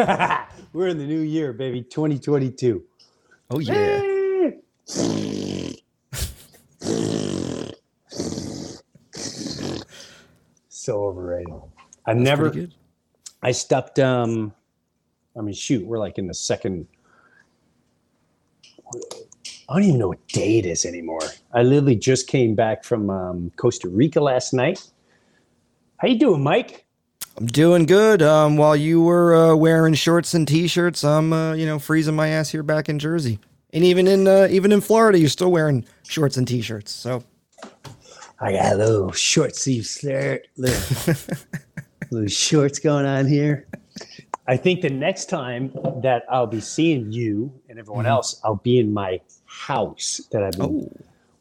We're 0.72 0.88
in 0.88 0.98
the 0.98 1.06
new 1.06 1.20
year, 1.20 1.52
baby, 1.52 1.82
2022. 1.82 2.82
Oh 3.50 3.58
yeah. 3.58 4.00
so 10.68 11.04
overrated. 11.04 11.52
I 12.06 12.14
That's 12.14 12.24
never. 12.24 12.68
I 13.42 13.52
stepped 13.52 13.98
um 13.98 14.52
I 15.36 15.40
mean 15.40 15.54
shoot, 15.54 15.84
we're 15.86 15.98
like 15.98 16.18
in 16.18 16.26
the 16.26 16.34
second 16.34 16.86
I 19.70 19.74
don't 19.74 19.84
even 19.84 19.98
know 19.98 20.08
what 20.08 20.26
day 20.26 20.58
it 20.58 20.66
is 20.66 20.84
anymore. 20.84 21.20
I 21.52 21.62
literally 21.62 21.94
just 21.94 22.26
came 22.26 22.56
back 22.56 22.82
from 22.82 23.08
um, 23.08 23.52
Costa 23.54 23.88
Rica 23.88 24.20
last 24.20 24.52
night. 24.52 24.84
How 25.98 26.08
you 26.08 26.18
doing, 26.18 26.42
Mike? 26.42 26.86
I'm 27.40 27.46
doing 27.46 27.86
good. 27.86 28.20
Um, 28.20 28.58
while 28.58 28.76
you 28.76 29.00
were 29.00 29.34
uh, 29.34 29.54
wearing 29.56 29.94
shorts 29.94 30.34
and 30.34 30.46
t-shirts, 30.46 31.02
I'm 31.02 31.32
uh, 31.32 31.54
you 31.54 31.64
know 31.64 31.78
freezing 31.78 32.14
my 32.14 32.28
ass 32.28 32.50
here 32.50 32.62
back 32.62 32.90
in 32.90 32.98
Jersey, 32.98 33.38
and 33.72 33.82
even 33.82 34.06
in 34.06 34.28
uh, 34.28 34.46
even 34.50 34.72
in 34.72 34.82
Florida, 34.82 35.18
you're 35.18 35.30
still 35.30 35.50
wearing 35.50 35.86
shorts 36.06 36.36
and 36.36 36.46
t-shirts. 36.46 36.92
So 36.92 37.24
I 38.40 38.52
got 38.52 38.74
a 38.74 38.76
little 38.76 39.10
short 39.12 39.56
sleeve 39.56 39.86
shirt, 39.86 40.48
little, 40.58 41.14
little 42.10 42.28
shorts 42.28 42.78
going 42.78 43.06
on 43.06 43.26
here. 43.26 43.66
I 44.46 44.58
think 44.58 44.82
the 44.82 44.90
next 44.90 45.30
time 45.30 45.72
that 46.02 46.24
I'll 46.30 46.46
be 46.46 46.60
seeing 46.60 47.10
you 47.10 47.50
and 47.70 47.78
everyone 47.78 48.04
Mhm. 48.04 48.08
else, 48.08 48.38
I'll 48.44 48.56
be 48.56 48.78
in 48.78 48.92
my 48.92 49.18
house 49.46 50.20
that 50.30 50.42
I've 50.42 50.52
been 50.58 50.90
oh, 50.92 50.92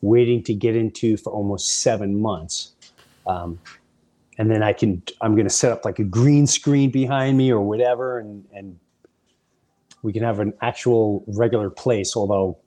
waiting 0.02 0.44
to 0.44 0.54
get 0.54 0.78
into 0.78 1.18
for 1.18 1.34
almost 1.34 1.82
seven 1.82 2.22
months. 2.22 2.72
Um, 3.28 3.60
and 4.40 4.50
then 4.50 4.64
I 4.64 4.72
can, 4.72 5.04
I'm 5.20 5.36
going 5.36 5.46
to 5.46 5.54
set 5.54 5.72
up 5.72 5.84
like 5.84 6.00
a 6.00 6.04
green 6.04 6.48
screen 6.48 6.90
behind 6.90 7.38
me 7.38 7.52
or 7.52 7.60
whatever, 7.60 8.20
and, 8.20 8.46
and 8.54 8.80
we 10.02 10.14
can 10.14 10.24
have 10.24 10.40
an 10.40 10.54
actual 10.62 11.26
regular 11.28 11.70
place. 11.70 12.16
Although 12.16 12.58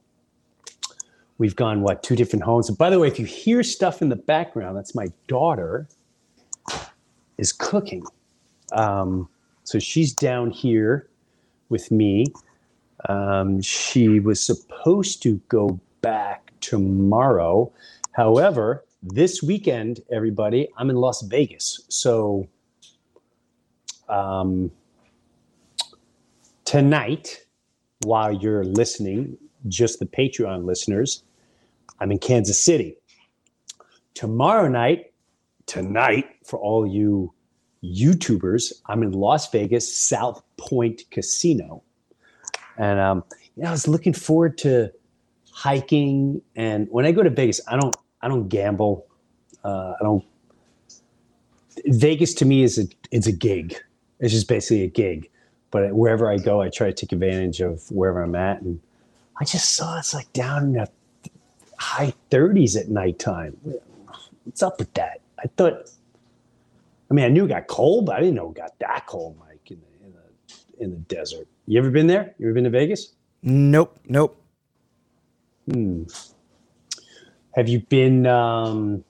we've 1.38 1.56
gone, 1.56 1.80
what, 1.80 2.02
two 2.02 2.14
different 2.14 2.44
homes. 2.44 2.68
And 2.68 2.76
by 2.76 2.90
the 2.90 2.98
way, 2.98 3.08
if 3.08 3.18
you 3.18 3.24
hear 3.24 3.62
stuff 3.62 4.02
in 4.02 4.10
the 4.10 4.16
background, 4.16 4.76
that's 4.76 4.94
my 4.94 5.08
daughter 5.28 5.88
is 7.38 7.52
cooking. 7.52 8.04
Um, 8.72 9.28
so 9.64 9.78
she's 9.78 10.12
down 10.12 10.50
here 10.50 11.08
with 11.70 11.90
me. 11.90 12.26
Um, 13.08 13.62
she 13.62 14.20
was 14.20 14.44
supposed 14.44 15.22
to 15.22 15.40
go 15.48 15.80
back 16.02 16.52
tomorrow. 16.60 17.72
However, 18.12 18.84
this 19.02 19.42
weekend, 19.42 20.00
everybody, 20.12 20.68
I'm 20.76 20.88
in 20.88 20.96
Las 20.96 21.22
Vegas. 21.22 21.84
So 21.88 22.48
um, 24.08 24.70
tonight, 26.64 27.44
while 28.04 28.32
you're 28.32 28.64
listening, 28.64 29.36
just 29.68 29.98
the 29.98 30.06
Patreon 30.06 30.64
listeners, 30.64 31.24
I'm 32.00 32.12
in 32.12 32.18
Kansas 32.18 32.62
City. 32.62 32.96
Tomorrow 34.14 34.68
night, 34.68 35.12
tonight, 35.66 36.26
for 36.44 36.58
all 36.58 36.86
you 36.86 37.32
YouTubers, 37.82 38.72
I'm 38.86 39.02
in 39.02 39.12
Las 39.12 39.50
Vegas, 39.50 39.92
South 39.92 40.42
Point 40.56 41.02
Casino. 41.10 41.82
And 42.78 43.00
um, 43.00 43.24
you 43.56 43.64
know, 43.64 43.70
I 43.70 43.72
was 43.72 43.88
looking 43.88 44.12
forward 44.12 44.58
to 44.58 44.92
hiking. 45.50 46.40
And 46.54 46.86
when 46.90 47.04
I 47.04 47.12
go 47.12 47.22
to 47.22 47.30
Vegas, 47.30 47.60
I 47.68 47.76
don't 47.76 47.94
I 48.22 48.28
don't 48.28 48.48
gamble. 48.48 49.06
Uh, 49.64 49.94
I 50.00 50.02
don't. 50.02 50.24
Vegas 51.86 52.34
to 52.34 52.44
me 52.44 52.62
is 52.62 52.78
a 52.78 52.86
it's 53.10 53.26
a 53.26 53.32
gig. 53.32 53.76
It's 54.20 54.32
just 54.32 54.48
basically 54.48 54.84
a 54.84 54.88
gig. 54.88 55.28
But 55.70 55.94
wherever 55.94 56.30
I 56.30 56.36
go, 56.36 56.60
I 56.60 56.68
try 56.68 56.88
to 56.88 56.92
take 56.92 57.12
advantage 57.12 57.60
of 57.60 57.90
wherever 57.90 58.22
I'm 58.22 58.34
at. 58.34 58.60
And 58.60 58.80
I 59.40 59.44
just 59.44 59.70
saw 59.70 59.98
it's 59.98 60.12
like 60.14 60.32
down 60.32 60.64
in 60.64 60.72
the 60.74 60.88
high 61.78 62.12
30s 62.30 62.78
at 62.78 62.90
nighttime. 62.90 63.56
What's 64.44 64.62
up 64.62 64.78
with 64.78 64.92
that? 64.94 65.20
I 65.38 65.48
thought. 65.56 65.90
I 67.10 67.14
mean, 67.14 67.24
I 67.24 67.28
knew 67.28 67.44
it 67.44 67.48
got 67.48 67.66
cold, 67.66 68.06
but 68.06 68.16
I 68.16 68.20
didn't 68.20 68.36
know 68.36 68.50
it 68.50 68.56
got 68.56 68.78
that 68.78 69.06
cold, 69.06 69.36
Mike, 69.38 69.70
in 69.70 69.80
the 69.80 70.06
in 70.06 70.12
the 70.12 70.84
in 70.84 70.90
the 70.90 70.96
desert. 71.14 71.48
You 71.66 71.78
ever 71.78 71.90
been 71.90 72.06
there? 72.06 72.34
You 72.38 72.46
ever 72.46 72.54
been 72.54 72.64
to 72.64 72.70
Vegas? 72.70 73.12
nope, 73.42 73.98
nope. 74.08 74.40
Hmm. 75.70 76.04
Have 77.54 77.68
you 77.68 77.80
been? 77.80 78.26
Um, 78.26 79.04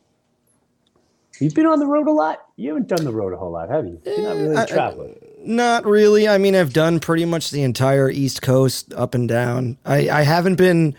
you've 1.41 1.55
been 1.55 1.67
on 1.67 1.79
the 1.79 1.87
road 1.87 2.09
a 2.09 2.13
lot. 2.13 2.41
You 2.57 2.69
haven't 2.71 2.89
done 2.89 3.05
the 3.05 3.13
road 3.13 3.33
a 3.33 3.37
whole 3.37 3.53
lot, 3.53 3.71
have 3.71 3.87
you? 3.87 4.01
You're 4.05 4.21
not 4.23 4.37
really 4.37 4.67
traveling. 4.67 5.15
traveler. 5.15 5.29
Not 5.45 5.85
really. 5.85 6.29
I 6.29 6.39
mean, 6.39 6.55
I've 6.55 6.73
done 6.73 7.01
pretty 7.01 7.25
much 7.25 7.51
the 7.51 7.63
entire 7.63 8.09
East 8.11 8.43
Coast 8.43 8.93
up 8.95 9.15
and 9.15 9.29
down. 9.29 9.79
I, 9.85 10.09
I 10.09 10.23
haven't 10.23 10.57
been 10.57 10.95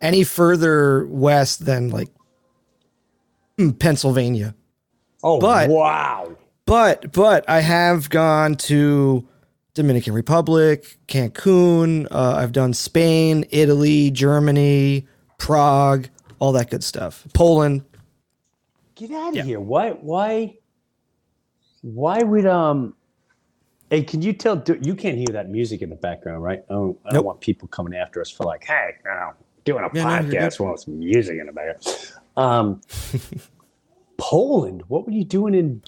any 0.00 0.24
further 0.24 1.06
west 1.06 1.64
than 1.66 1.90
like 1.90 2.08
mm, 3.58 3.78
Pennsylvania. 3.78 4.54
oh, 5.22 5.40
but- 5.40 5.68
wow! 5.70 6.36
But 6.66 7.12
but 7.12 7.48
I 7.48 7.60
have 7.60 8.10
gone 8.10 8.56
to 8.56 9.26
Dominican 9.74 10.14
Republic, 10.14 10.98
Cancun. 11.06 12.08
Uh, 12.10 12.34
I've 12.38 12.50
done 12.50 12.74
Spain, 12.74 13.44
Italy, 13.50 14.10
Germany, 14.10 15.06
Prague, 15.38 16.08
all 16.38 16.52
that 16.52 16.70
good 16.70 16.84
stuff. 16.84 17.26
Poland. 17.34 17.82
Get 18.94 19.10
out 19.10 19.30
of 19.30 19.34
Yeah. 19.36 19.42
here! 19.42 19.60
Why? 19.60 19.90
Why? 19.90 20.56
Why 21.82 22.22
would 22.22 22.46
um? 22.46 22.94
Hey, 23.90 24.02
can 24.02 24.20
you 24.22 24.32
tell? 24.32 24.62
You 24.82 24.94
can't 24.94 25.16
hear 25.16 25.28
that 25.32 25.48
music 25.48 25.82
in 25.82 25.90
the 25.90 25.96
background, 25.96 26.42
right? 26.42 26.64
I 26.68 26.72
don't, 26.72 26.98
I 27.04 27.08
don't 27.10 27.14
Nope. 27.18 27.24
want 27.26 27.40
people 27.40 27.68
coming 27.68 27.94
after 27.94 28.20
us 28.20 28.30
for 28.30 28.44
like, 28.44 28.64
hey, 28.64 28.90
you 29.04 29.10
know, 29.10 29.32
doing 29.64 29.84
a 29.84 29.90
Yeah, 29.94 30.20
no, 30.20 30.28
podcast 30.28 30.70
with 30.70 30.80
some 30.80 30.98
music 30.98 31.38
in 31.38 31.46
the 31.46 31.52
background. 31.52 32.12
Um, 32.36 32.80
Poland. 34.18 34.82
What 34.88 35.06
were 35.06 35.12
you 35.12 35.24
doing 35.24 35.54
in 35.54 35.82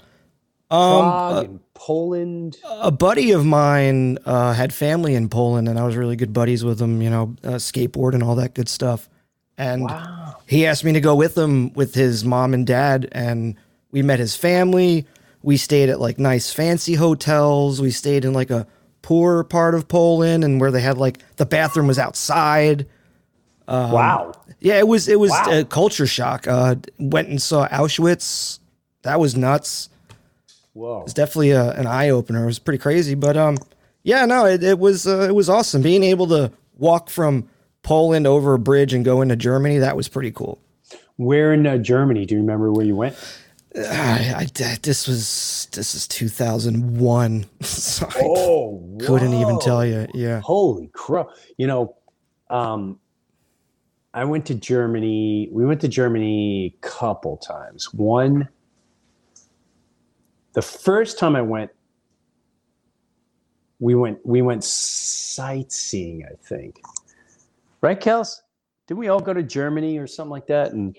Um, 0.71 1.17
Prague 1.17 1.45
and 1.45 1.59
Poland? 1.73 2.57
a 2.65 2.91
buddy 2.91 3.31
of 3.31 3.45
mine 3.45 4.17
uh, 4.25 4.53
had 4.53 4.71
family 4.73 5.15
in 5.15 5.27
Poland, 5.27 5.67
and 5.67 5.79
I 5.79 5.83
was 5.83 5.95
really 5.95 6.15
good 6.15 6.31
buddies 6.31 6.63
with 6.63 6.79
him. 6.81 7.01
You 7.01 7.09
know, 7.09 7.35
uh, 7.43 7.53
skateboard 7.55 8.13
and 8.13 8.21
all 8.23 8.35
that 8.35 8.53
good 8.53 8.69
stuff. 8.69 9.09
And 9.57 9.83
Wow. 9.89 10.18
He 10.49 10.65
asked 10.65 10.83
me 10.83 10.93
to 10.93 10.99
go 11.01 11.15
with 11.15 11.37
him 11.37 11.71
with 11.73 11.93
his 11.93 12.25
mom 12.25 12.53
and 12.55 12.65
dad 12.65 13.07
and 13.11 13.55
we 13.91 14.01
met 14.01 14.17
his 14.19 14.35
family. 14.35 15.05
We 15.43 15.57
stayed 15.57 15.89
at 15.89 15.99
like 15.99 16.17
nice 16.19 16.51
fancy 16.51 16.95
hotels. 16.95 17.79
We 17.79 17.91
stayed 17.91 18.25
in 18.25 18.33
like 18.33 18.49
a 18.49 18.65
poor 19.03 19.43
part 19.43 19.75
of 19.75 19.87
poland 19.87 20.43
and 20.43 20.59
where 20.59 20.71
they 20.71 20.81
had 20.81 20.97
like 20.97 21.19
the 21.37 21.45
bathroom 21.45 21.87
was 21.87 21.99
outside. 21.99 22.85
Wow. 23.67 24.33
yeah 24.59 24.77
it 24.79 24.87
was 24.87 25.07
it 25.07 25.19
was 25.19 25.29
Wow. 25.31 25.59
a 25.59 25.63
culture 25.65 26.07
shock. 26.07 26.47
Uh 26.47 26.75
went 26.97 27.29
and 27.29 27.41
saw 27.41 27.67
auschwitz. 27.67 28.59
That 29.03 29.19
was 29.19 29.35
nuts. 29.37 29.89
Whoa. 30.73 31.03
it's 31.03 31.13
definitely 31.13 31.51
a, 31.51 31.71
an 31.73 31.87
eye-opener. 31.87 32.43
It 32.43 32.47
was 32.47 32.59
pretty 32.59 32.79
crazy 32.79 33.13
but 33.15 33.37
um 33.37 33.57
yeah 34.03 34.25
no 34.25 34.45
it, 34.45 34.63
it 34.63 34.79
was 34.79 35.05
uh, 35.07 35.27
it 35.29 35.35
was 35.35 35.47
awesome 35.49 35.81
being 35.81 36.03
able 36.03 36.25
to 36.27 36.51
walk 36.77 37.09
from 37.09 37.47
poland 37.89 38.27
over 38.27 38.53
a 38.53 38.59
bridge 38.59 38.93
and 38.93 39.03
go 39.03 39.21
into 39.21 39.35
germany 39.35 39.79
that 39.79 39.95
was 39.97 40.07
pretty 40.07 40.29
cool 40.31 40.61
Where 41.17 41.53
in 41.53 41.65
uh, 41.67 41.77
Germany? 41.77 42.25
Do 42.27 42.35
you 42.35 42.41
remember 42.41 42.71
where 42.71 42.85
you 42.85 42.95
went? 42.95 43.15
I, 43.75 44.47
I- 44.47 44.77
this 44.81 45.07
was 45.07 45.67
this 45.73 45.95
is 45.95 46.07
2001 46.07 47.45
so 47.61 48.05
I 48.07 48.21
Oh, 48.23 48.97
couldn't 49.01 49.33
even 49.33 49.59
tell 49.59 49.83
you 49.85 50.07
yeah 50.13 50.39
Holy 50.41 50.87
crap! 50.93 51.27
You 51.57 51.67
know, 51.67 51.95
um, 52.49 52.99
I 54.13 54.23
went 54.25 54.45
to 54.47 54.55
Germany. 54.55 55.49
We 55.51 55.65
went 55.65 55.81
to 55.81 55.87
Germany 55.87 56.75
a 56.75 56.87
couple 56.87 57.37
times. 57.37 57.93
One, 57.93 58.47
the 60.53 60.61
first 60.63 61.19
time 61.19 61.35
I 61.35 61.41
went, 61.41 61.71
we 63.79 63.93
went 63.95 64.19
we 64.25 64.41
went 64.41 64.63
sightseeing. 64.63 66.23
I 66.25 66.35
think, 66.43 66.81
right, 67.81 67.99
Kels? 67.99 68.37
Did 68.87 68.95
we 68.95 69.07
all 69.07 69.19
go 69.19 69.33
to 69.33 69.43
Germany 69.43 69.97
or 69.97 70.07
something 70.07 70.31
like 70.31 70.47
that? 70.47 70.71
And 70.71 70.97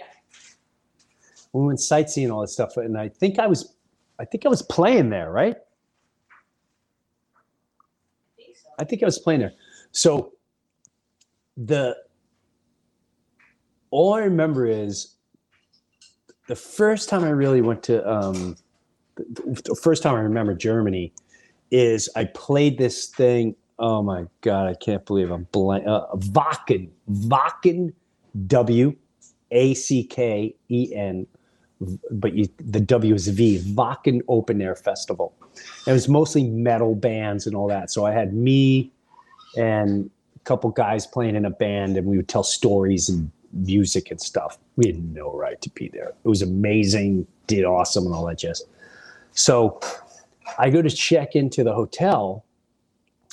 we 1.52 1.64
went 1.64 1.80
sightseeing 1.80 2.30
all 2.30 2.40
that 2.42 2.48
stuff. 2.48 2.76
And 2.76 2.96
I 2.96 3.08
think 3.08 3.38
I 3.38 3.46
was, 3.46 3.74
I 4.18 4.24
think 4.24 4.46
I 4.46 4.48
was 4.48 4.62
playing 4.62 5.10
there, 5.10 5.30
right? 5.30 5.56
I 8.78 8.84
think 8.84 9.02
I 9.02 9.06
was 9.06 9.18
playing 9.18 9.40
there. 9.40 9.52
So 9.92 10.32
the 11.56 11.96
all 13.90 14.14
I 14.14 14.20
remember 14.20 14.66
is 14.66 15.16
the 16.48 16.56
first 16.56 17.08
time 17.08 17.24
I 17.24 17.30
really 17.30 17.60
went 17.60 17.82
to 17.84 18.08
um, 18.08 18.56
the, 19.16 19.62
the 19.64 19.78
first 19.82 20.02
time 20.02 20.14
I 20.14 20.20
remember 20.20 20.54
Germany 20.54 21.12
is 21.70 22.08
I 22.16 22.24
played 22.24 22.78
this 22.78 23.06
thing. 23.08 23.54
Oh 23.80 24.02
my 24.02 24.26
god, 24.42 24.68
I 24.68 24.74
can't 24.74 25.04
believe 25.06 25.30
I'm 25.30 25.48
blank. 25.52 25.86
Uh, 25.86 26.06
Wacken, 26.14 26.90
Wacken, 27.10 27.94
W 28.46 28.94
A 29.50 29.72
C 29.72 30.04
K 30.04 30.54
E 30.68 30.94
N, 30.94 31.26
but 32.10 32.34
you, 32.34 32.46
the 32.58 32.80
W 32.80 33.14
is 33.14 33.26
V, 33.28 33.58
Wacken 33.74 34.20
Open 34.28 34.60
Air 34.60 34.76
Festival. 34.76 35.32
It 35.86 35.92
was 35.92 36.08
mostly 36.08 36.44
metal 36.44 36.94
bands 36.94 37.46
and 37.46 37.56
all 37.56 37.68
that. 37.68 37.90
So 37.90 38.04
I 38.04 38.12
had 38.12 38.34
me 38.34 38.92
and 39.56 40.10
a 40.36 40.38
couple 40.40 40.70
guys 40.70 41.06
playing 41.06 41.34
in 41.34 41.46
a 41.46 41.50
band, 41.50 41.96
and 41.96 42.06
we 42.06 42.18
would 42.18 42.28
tell 42.28 42.44
stories 42.44 43.08
and 43.08 43.30
music 43.54 44.10
and 44.10 44.20
stuff. 44.20 44.58
We 44.76 44.88
had 44.88 45.02
no 45.14 45.32
right 45.32 45.60
to 45.62 45.70
be 45.70 45.88
there. 45.88 46.12
It 46.22 46.28
was 46.28 46.42
amazing, 46.42 47.26
did 47.46 47.64
awesome, 47.64 48.04
and 48.04 48.14
all 48.14 48.26
that 48.26 48.38
jazz. 48.38 48.62
So 49.32 49.80
I 50.58 50.68
go 50.68 50.82
to 50.82 50.90
check 50.90 51.34
into 51.34 51.64
the 51.64 51.72
hotel. 51.72 52.44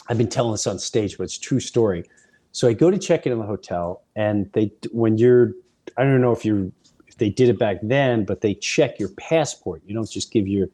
I've 0.10 0.18
been 0.18 0.30
telling 0.30 0.52
this 0.54 0.68
on 0.68 0.80
stage, 0.80 1.18
but 1.18 1.24
it's 1.26 1.38
true 1.38 1.60
story. 1.60 2.04
So 2.52 2.68
I 2.68 2.74
go 2.74 2.90
to 2.90 2.98
check 2.98 3.26
in 3.26 3.32
in 3.32 3.40
the 3.40 3.46
hotel, 3.46 4.04
and 4.16 4.52
they 4.54 4.72
when 4.92 5.18
you're 5.18 5.54
I 5.98 6.04
don't 6.04 6.22
know 6.22 6.32
if 6.32 6.46
you 6.46 6.72
if 7.08 7.18
they 7.18 7.30
did 7.30 7.50
it 7.50 7.60
back 7.60 7.78
then, 7.84 8.26
but 8.26 8.42
they 8.42 8.54
check 8.56 9.00
your 9.00 9.10
passport. 9.10 9.82
You 9.86 9.94
don't 9.94 10.10
just 10.10 10.32
give 10.32 10.48
your 10.48 10.68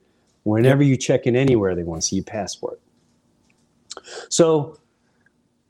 whenever 0.44 0.84
you 0.84 0.98
check 0.98 1.26
in 1.26 1.36
anywhere, 1.36 1.76
they 1.76 1.84
want 1.84 2.02
to 2.02 2.08
see 2.08 2.18
your 2.18 2.26
passport. 2.26 2.80
So 4.30 4.78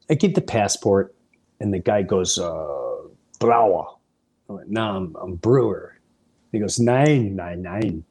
I 0.09 0.15
give 0.15 0.33
the 0.35 0.41
passport, 0.41 1.15
and 1.59 1.73
the 1.73 1.79
guy 1.79 2.01
goes, 2.03 2.37
uh. 2.37 2.79
I 4.49 4.53
went, 4.53 4.69
no, 4.69 4.95
I'm, 4.95 5.15
I'm 5.21 5.35
Breuer. 5.35 5.99
He 6.51 6.59
goes, 6.59 6.79
nine, 6.79 7.35
nine, 7.35 7.61
nine. 7.61 8.03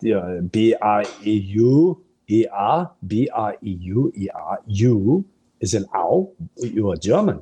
B 0.51 0.75
R 0.83 1.05
E 1.25 1.33
U 1.33 2.05
E 2.29 2.47
R, 2.53 2.91
B 3.07 3.29
R 3.33 3.57
E 3.63 3.79
U 3.81 5.25
You 5.63 5.67
is 5.67 5.75
an 5.75 5.87
owl. 5.95 6.35
You 6.57 6.91
are 6.91 6.97
German. 6.97 7.41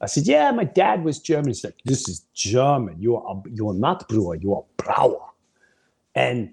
I 0.00 0.06
said, 0.06 0.26
yeah, 0.26 0.50
my 0.50 0.64
dad 0.64 1.04
was 1.04 1.18
German. 1.18 1.48
He's 1.48 1.62
like, 1.62 1.76
this 1.84 2.08
is 2.08 2.24
German. 2.32 2.96
You 2.98 3.16
are 3.16 3.42
you 3.52 3.68
are 3.68 3.74
not 3.74 4.08
Breuer. 4.08 4.36
You 4.36 4.54
are 4.54 4.64
Brauer. 4.78 5.20
And 6.14 6.52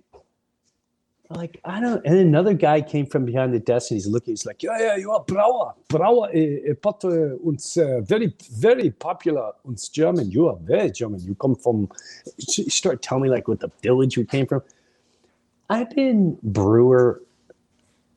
like 1.30 1.60
I 1.64 1.80
don't. 1.80 2.06
And 2.06 2.18
another 2.18 2.54
guy 2.54 2.82
came 2.82 3.06
from 3.06 3.26
behind 3.26 3.54
the 3.54 3.60
desk 3.60 3.92
and 3.92 3.98
he's 3.98 4.08
looking. 4.08 4.34
He's 4.34 4.46
like, 4.46 4.64
yeah, 4.64 4.78
yeah, 4.80 4.96
you 4.98 5.12
are 5.12 5.24
Brauer. 5.24 5.74
Brauer, 5.88 6.30
uh, 6.36 6.74
but 6.82 7.04
uh, 7.06 7.38
uns 7.46 7.78
uh, 7.78 8.02
very, 8.02 8.34
very 8.52 8.92
popular. 8.92 9.54
Uns 9.66 9.88
German. 9.90 10.30
You 10.30 10.50
are 10.50 10.58
very 10.62 10.92
German. 10.92 11.22
You 11.22 11.36
come 11.36 11.56
from. 11.56 11.90
He 12.38 12.70
started 12.70 13.02
telling 13.02 13.24
me 13.24 13.30
like 13.30 13.48
what 13.48 13.62
the 13.62 13.72
village 13.82 14.18
we 14.18 14.26
came 14.26 14.46
from. 14.46 14.62
I've 15.70 15.90
been 15.90 16.38
Breuer 16.44 17.22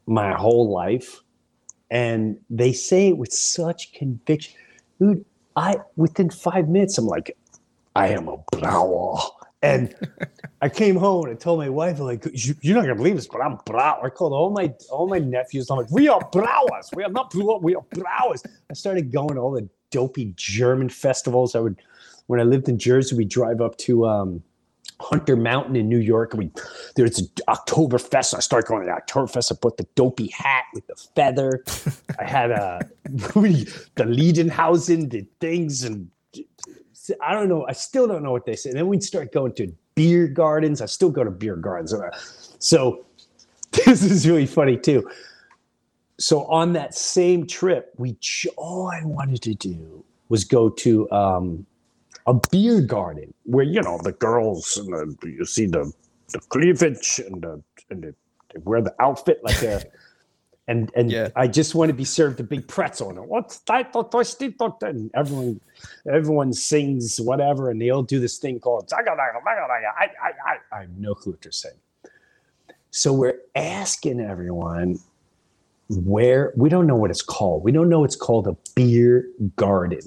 my 0.07 0.33
whole 0.35 0.71
life, 0.71 1.23
and 1.91 2.39
they 2.49 2.73
say 2.73 3.09
it 3.09 3.19
with 3.19 3.33
such 3.33 3.93
conviction, 3.93 4.55
dude. 5.01 5.25
I 5.57 5.77
within 5.97 6.31
five 6.31 6.69
minutes, 6.69 6.97
I'm 6.99 7.07
like, 7.07 7.37
I 7.97 8.09
am 8.09 8.29
a 8.29 8.37
Brauer. 8.53 9.19
And 9.63 9.95
I 10.63 10.71
came 10.71 10.97
home 10.97 11.27
and 11.27 11.37
I 11.37 11.39
told 11.39 11.59
my 11.59 11.69
wife, 11.69 11.99
like, 11.99 12.27
you're 12.63 12.75
not 12.75 12.83
gonna 12.83 12.95
believe 12.95 13.17
this, 13.17 13.27
but 13.27 13.43
I'm 13.43 13.59
Brau. 13.59 14.03
I 14.03 14.09
called 14.09 14.33
all 14.33 14.51
my 14.51 14.73
all 14.91 15.07
my 15.07 15.19
nephews. 15.19 15.69
I'm 15.69 15.77
like, 15.77 15.91
we 15.91 16.09
are 16.09 16.21
Brauers. 16.33 16.89
We 16.95 17.05
are 17.05 17.11
not 17.11 17.31
Brau. 17.31 17.61
We 17.61 17.75
are 17.75 17.85
Brauers. 17.95 18.43
I 18.71 18.75
started 18.75 19.13
going 19.13 19.35
to 19.35 19.41
all 19.41 19.51
the 19.51 19.69
dopey 19.91 20.33
German 20.37 20.89
festivals. 20.89 21.55
I 21.55 21.61
would, 21.61 21.77
when 22.29 22.41
I 22.41 22.45
lived 22.45 22.69
in 22.69 22.79
Jersey, 22.79 23.17
we 23.17 23.27
drive 23.27 23.61
up 23.61 23.77
to 23.79 24.07
um, 24.07 24.43
Hunter 25.01 25.35
Mountain 25.35 25.77
in 25.77 25.89
New 25.89 25.99
York. 25.99 26.35
We 26.35 26.51
there's 26.95 27.29
Oktoberfest. 27.49 28.35
I 28.35 28.41
start 28.41 28.67
going 28.67 28.87
to 28.87 28.93
Oktoberfest. 28.93 29.53
I 29.53 29.57
put 29.61 29.77
the 29.79 29.87
dopey 29.95 30.29
hat 30.29 30.65
with 30.75 30.87
the 30.87 30.95
feather. 31.17 31.65
I 32.19 32.25
had 32.25 32.51
a 32.51 32.81
the 33.05 34.05
Liedenhausen, 34.05 35.11
the 35.11 35.27
things 35.41 35.85
and 35.85 36.11
I 37.23 37.33
don't 37.33 37.49
know. 37.49 37.67
I 37.67 37.73
still 37.73 38.07
don't 38.07 38.23
know 38.23 38.33
what 38.33 38.45
they 38.45 38.55
say. 38.55 38.71
And 38.71 38.79
then 38.79 38.87
we'd 38.87 39.03
start 39.03 39.33
going 39.33 39.55
to 39.55 39.73
beer 39.95 40.29
gardens. 40.29 40.81
I 40.81 40.87
still 40.87 41.11
go 41.11 41.25
to 41.25 41.31
beer 41.31 41.57
gardens. 41.57 41.95
So 42.59 43.07
this 43.73 44.03
is 44.03 44.29
really 44.29 44.47
funny 44.47 44.77
too. 44.77 45.09
So 46.19 46.45
on 46.45 46.75
that 46.75 46.95
same 46.95 47.47
trip, 47.47 47.95
we 47.97 48.17
all 48.57 48.91
I 48.91 49.03
wanted 49.05 49.41
to 49.43 49.55
do 49.55 50.05
was 50.29 50.45
go 50.45 50.69
to 50.69 51.11
um, 51.11 51.67
a 52.27 52.35
beer 52.51 52.81
garden 52.81 53.33
where 53.45 53.65
you 53.65 53.81
know 53.83 53.99
the 54.03 54.13
girls 54.13 54.77
and 54.77 54.93
the, 54.93 55.29
you 55.29 55.45
see 55.45 55.67
the 55.67 55.93
the 56.33 56.39
cleavage 56.41 57.21
and 57.27 57.43
the 57.43 57.63
and 57.91 58.03
the, 58.05 58.15
they 58.53 58.61
wear 58.65 58.81
the 58.83 58.95
outfit 59.01 59.41
like 59.43 59.63
a 59.63 59.83
and 60.69 60.91
and 60.95 61.11
Yeah. 61.11 61.29
I 61.35 61.49
just 61.49 61.75
want 61.75 61.89
to 61.89 61.95
be 61.95 62.05
served 62.05 62.39
a 62.41 62.45
big 62.45 62.69
pretzel 62.69 63.09
and 63.11 63.19
oh, 63.19 63.23
what's 63.23 63.59
that 63.61 63.93
tota- 63.93 64.87
and 64.87 65.11
everyone 65.15 65.61
everyone 66.11 66.53
sings 66.53 67.21
whatever 67.21 67.71
and 67.71 67.81
they 67.81 67.91
all 67.91 68.03
do 68.03 68.21
this 68.21 68.39
thing 68.39 68.61
called. 68.61 68.91
I, 68.93 69.03
I, 69.03 70.31
I, 70.47 70.57
I 70.73 70.81
have 70.83 70.91
no 70.97 71.15
clue 71.15 71.33
what 71.33 71.43
they're 71.43 71.53
saying. 71.53 71.77
So 72.93 73.13
we're 73.13 73.39
asking 73.55 74.21
everyone 74.21 74.99
where 75.89 76.53
we 76.57 76.69
don't 76.69 76.87
know 76.87 76.97
what 76.97 77.11
it's 77.11 77.23
called. 77.23 77.65
We 77.65 77.73
don't 77.73 77.89
know 77.89 78.05
it's 78.05 78.17
called 78.17 78.47
a 78.47 78.57
beer 78.75 79.29
garden. 79.57 80.01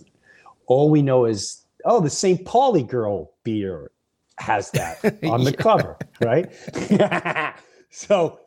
All 0.68 0.90
we 0.90 1.02
know 1.02 1.26
is 1.26 1.63
oh, 1.86 2.00
the 2.00 2.10
St. 2.10 2.44
Pauli 2.46 2.84
girl 2.84 3.34
beer 3.44 3.92
has 4.40 4.72
that 4.72 5.00
on 5.24 5.44
the 5.44 5.52
Yeah. 5.52 5.58
cover, 5.58 5.98
right? 6.22 6.52
so 7.90 8.40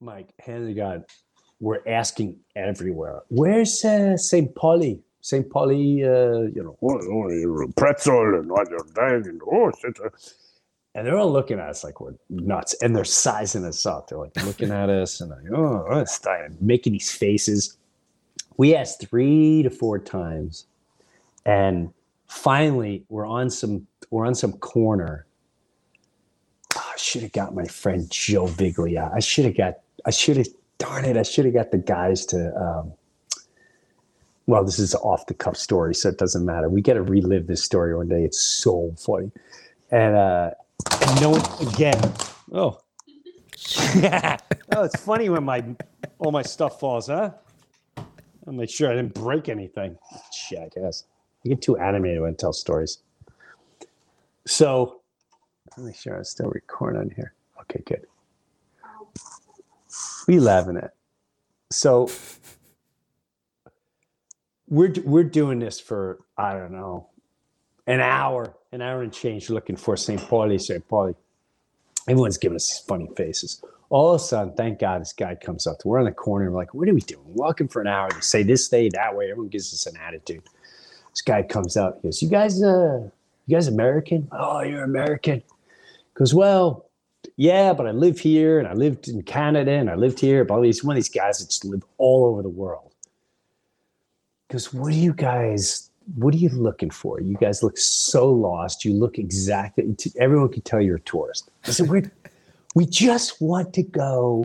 Mike, 0.00 0.32
hand 0.38 0.66
to 0.66 0.74
God, 0.74 1.04
we're 1.60 1.82
asking 1.86 2.38
everywhere. 2.56 3.20
Where's 3.28 3.84
uh, 3.84 4.16
St. 4.16 4.54
Pauli? 4.54 5.00
St. 5.20 5.48
Pauli, 5.50 6.02
uh, 6.04 6.48
you 6.54 6.62
know, 6.62 6.78
oh, 6.82 6.98
oh, 6.98 7.66
pretzel 7.76 8.34
and 8.36 8.50
what 8.50 8.68
you're 8.70 8.78
doing, 8.94 9.26
and 9.28 9.40
oh, 9.46 9.70
shit, 9.78 9.98
uh," 10.02 10.08
and 10.94 11.06
they're 11.06 11.18
all 11.18 11.30
looking 11.30 11.58
at 11.58 11.68
us 11.68 11.84
like 11.84 12.00
we're 12.00 12.14
nuts, 12.30 12.74
and 12.82 12.96
they're 12.96 13.04
sizing 13.04 13.66
us 13.66 13.84
up. 13.84 14.08
They're 14.08 14.18
like 14.18 14.34
looking 14.46 14.70
at 14.70 14.88
us 14.88 15.20
and 15.20 15.30
like, 15.30 15.52
oh, 15.54 15.84
it's 16.00 16.18
dying, 16.18 16.56
making 16.62 16.94
these 16.94 17.12
faces. 17.12 17.76
We 18.56 18.74
asked 18.74 19.06
three 19.08 19.62
to 19.62 19.68
four 19.70 19.98
times, 19.98 20.66
and 21.44 21.92
finally, 22.28 23.04
we're 23.08 23.26
on 23.26 23.50
some 23.50 23.86
we're 24.10 24.26
on 24.26 24.34
some 24.34 24.52
corner. 24.54 25.26
Oh, 26.76 26.90
I 26.94 26.96
should 26.96 27.22
have 27.22 27.32
got 27.32 27.54
my 27.54 27.64
friend 27.64 28.10
Joe 28.10 28.46
Viglia. 28.46 29.12
I 29.14 29.20
should 29.20 29.44
have 29.44 29.56
got. 29.56 29.74
I 30.06 30.10
should 30.10 30.36
have. 30.36 30.46
Darn 30.78 31.04
it! 31.04 31.16
I 31.18 31.22
should 31.22 31.44
have 31.44 31.54
got 31.54 31.70
the 31.72 31.78
guys 31.78 32.24
to. 32.26 32.54
Um, 32.56 32.92
well, 34.46 34.64
this 34.64 34.78
is 34.78 34.94
off 34.96 35.26
the 35.26 35.34
cuff 35.34 35.56
story, 35.56 35.94
so 35.94 36.08
it 36.08 36.18
doesn't 36.18 36.44
matter. 36.44 36.68
We 36.68 36.80
got 36.80 36.94
to 36.94 37.02
relive 37.02 37.46
this 37.46 37.62
story 37.62 37.94
one 37.94 38.08
day. 38.08 38.24
It's 38.24 38.40
so 38.40 38.94
funny, 38.98 39.30
and 39.90 40.16
uh, 40.16 40.50
no 41.20 41.36
again. 41.60 42.00
Oh, 42.52 42.80
oh, 44.74 44.82
it's 44.84 45.04
funny 45.04 45.28
when 45.28 45.44
my 45.44 45.62
all 46.18 46.32
my 46.32 46.42
stuff 46.42 46.80
falls, 46.80 47.08
huh? 47.08 47.30
I'll 48.46 48.52
make 48.52 48.70
sure 48.70 48.90
I 48.90 48.96
didn't 48.96 49.14
break 49.14 49.48
anything. 49.48 49.96
Jackass. 50.50 51.04
I 51.44 51.48
get 51.48 51.62
too 51.62 51.76
animated 51.78 52.20
when 52.20 52.32
I 52.32 52.34
tell 52.34 52.52
stories. 52.52 52.98
So, 54.46 55.00
let 55.70 55.78
me 55.78 55.86
make 55.86 55.96
sure 55.96 56.16
I'm 56.16 56.24
still 56.24 56.50
recording 56.50 57.00
on 57.00 57.10
here. 57.10 57.34
Okay, 57.62 57.82
good. 57.86 58.06
We 60.26 60.40
laughing 60.40 60.76
at. 60.76 60.94
So, 61.70 62.10
we're 64.68 64.92
we're 65.04 65.24
doing 65.24 65.58
this 65.58 65.80
for 65.80 66.20
I 66.36 66.54
don't 66.54 66.72
know, 66.72 67.08
an 67.86 68.00
hour, 68.00 68.54
an 68.72 68.82
hour 68.82 69.02
and 69.02 69.12
change, 69.12 69.50
looking 69.50 69.76
for 69.76 69.96
St. 69.96 70.20
Pauli, 70.20 70.58
St. 70.58 70.86
Pauli. 70.88 71.14
Everyone's 72.08 72.38
giving 72.38 72.56
us 72.56 72.82
funny 72.86 73.08
faces. 73.16 73.62
All 73.88 74.14
of 74.14 74.20
a 74.20 74.24
sudden, 74.24 74.54
thank 74.54 74.78
God, 74.78 75.00
this 75.00 75.12
guy 75.12 75.34
comes 75.34 75.66
up. 75.66 75.78
We're 75.84 75.98
on 75.98 76.04
the 76.04 76.12
corner. 76.12 76.50
We're 76.50 76.58
like, 76.58 76.74
what 76.74 76.88
are 76.88 76.94
we 76.94 77.00
doing? 77.00 77.24
Walking 77.26 77.68
for 77.68 77.82
an 77.82 77.88
hour. 77.88 78.08
They 78.10 78.20
say 78.20 78.42
this 78.44 78.70
way, 78.70 78.88
that 78.90 79.16
way. 79.16 79.30
Everyone 79.30 79.48
gives 79.48 79.72
us 79.74 79.86
an 79.86 80.00
attitude. 80.00 80.44
This 81.12 81.22
guy 81.22 81.42
comes 81.42 81.76
out. 81.76 81.98
He 82.02 82.08
goes, 82.08 82.22
"You 82.22 82.28
guys, 82.28 82.62
uh, 82.62 83.08
you 83.46 83.56
guys 83.56 83.68
American? 83.68 84.28
Oh, 84.32 84.60
you're 84.60 84.84
American." 84.84 85.42
Goes, 86.14 86.34
"Well, 86.34 86.86
yeah, 87.36 87.72
but 87.72 87.86
I 87.86 87.90
live 87.90 88.18
here, 88.18 88.58
and 88.58 88.68
I 88.68 88.74
lived 88.74 89.08
in 89.08 89.22
Canada, 89.22 89.72
and 89.72 89.90
I 89.90 89.94
lived 89.94 90.20
here." 90.20 90.44
But 90.44 90.62
he's 90.62 90.84
one 90.84 90.96
of 90.96 90.96
these 90.96 91.08
guys 91.08 91.38
that 91.38 91.46
just 91.46 91.64
live 91.64 91.84
all 91.98 92.26
over 92.26 92.42
the 92.42 92.48
world. 92.48 92.92
Goes, 94.48 94.72
"What 94.72 94.92
are 94.92 94.96
you 94.96 95.12
guys? 95.12 95.90
What 96.16 96.34
are 96.34 96.38
you 96.38 96.48
looking 96.48 96.90
for? 96.90 97.20
You 97.20 97.36
guys 97.36 97.62
look 97.62 97.78
so 97.78 98.30
lost. 98.30 98.84
You 98.84 98.94
look 98.94 99.18
exactly. 99.18 99.94
Everyone 100.18 100.48
can 100.48 100.62
tell 100.62 100.80
you're 100.80 100.96
a 100.96 101.00
tourist." 101.00 101.50
I 101.66 101.70
said, 101.70 101.88
"We're." 101.88 102.10
we 102.74 102.86
just 102.86 103.40
want 103.40 103.72
to 103.74 103.82
go 103.82 104.44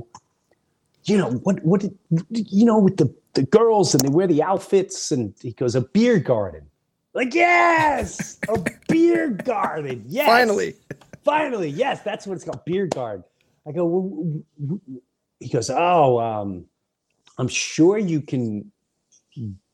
you 1.06 1.18
know 1.18 1.32
what 1.44 1.64
what 1.64 1.82
did- 1.82 1.98
you 2.32 2.66
know 2.66 2.80
with 2.80 2.98
the 2.98 3.14
the 3.34 3.44
girls 3.44 3.94
and 3.94 4.04
they 4.04 4.10
wear 4.10 4.28
the 4.28 4.42
outfits 4.44 5.12
and 5.12 5.34
he 5.42 5.52
goes 5.54 5.76
a 5.76 5.82
beer 5.82 6.20
garden 6.20 6.66
like 7.14 7.34
yes 7.34 8.40
a 8.50 8.64
beer 8.90 9.30
garden 9.30 10.04
yes 10.08 10.26
Finally. 10.28 10.76
finally 11.24 11.70
yes 11.70 12.02
that's 12.02 12.26
what 12.28 12.36
it's 12.36 12.44
called 12.46 12.64
beer 12.66 12.88
garden 12.88 13.24
i 13.68 13.72
go 13.72 14.44
he 15.40 15.50
goes 15.50 15.70
oh 15.70 16.20
um 16.20 16.66
i'm 17.38 17.48
sure 17.48 17.98
you 17.98 18.22
can 18.22 18.72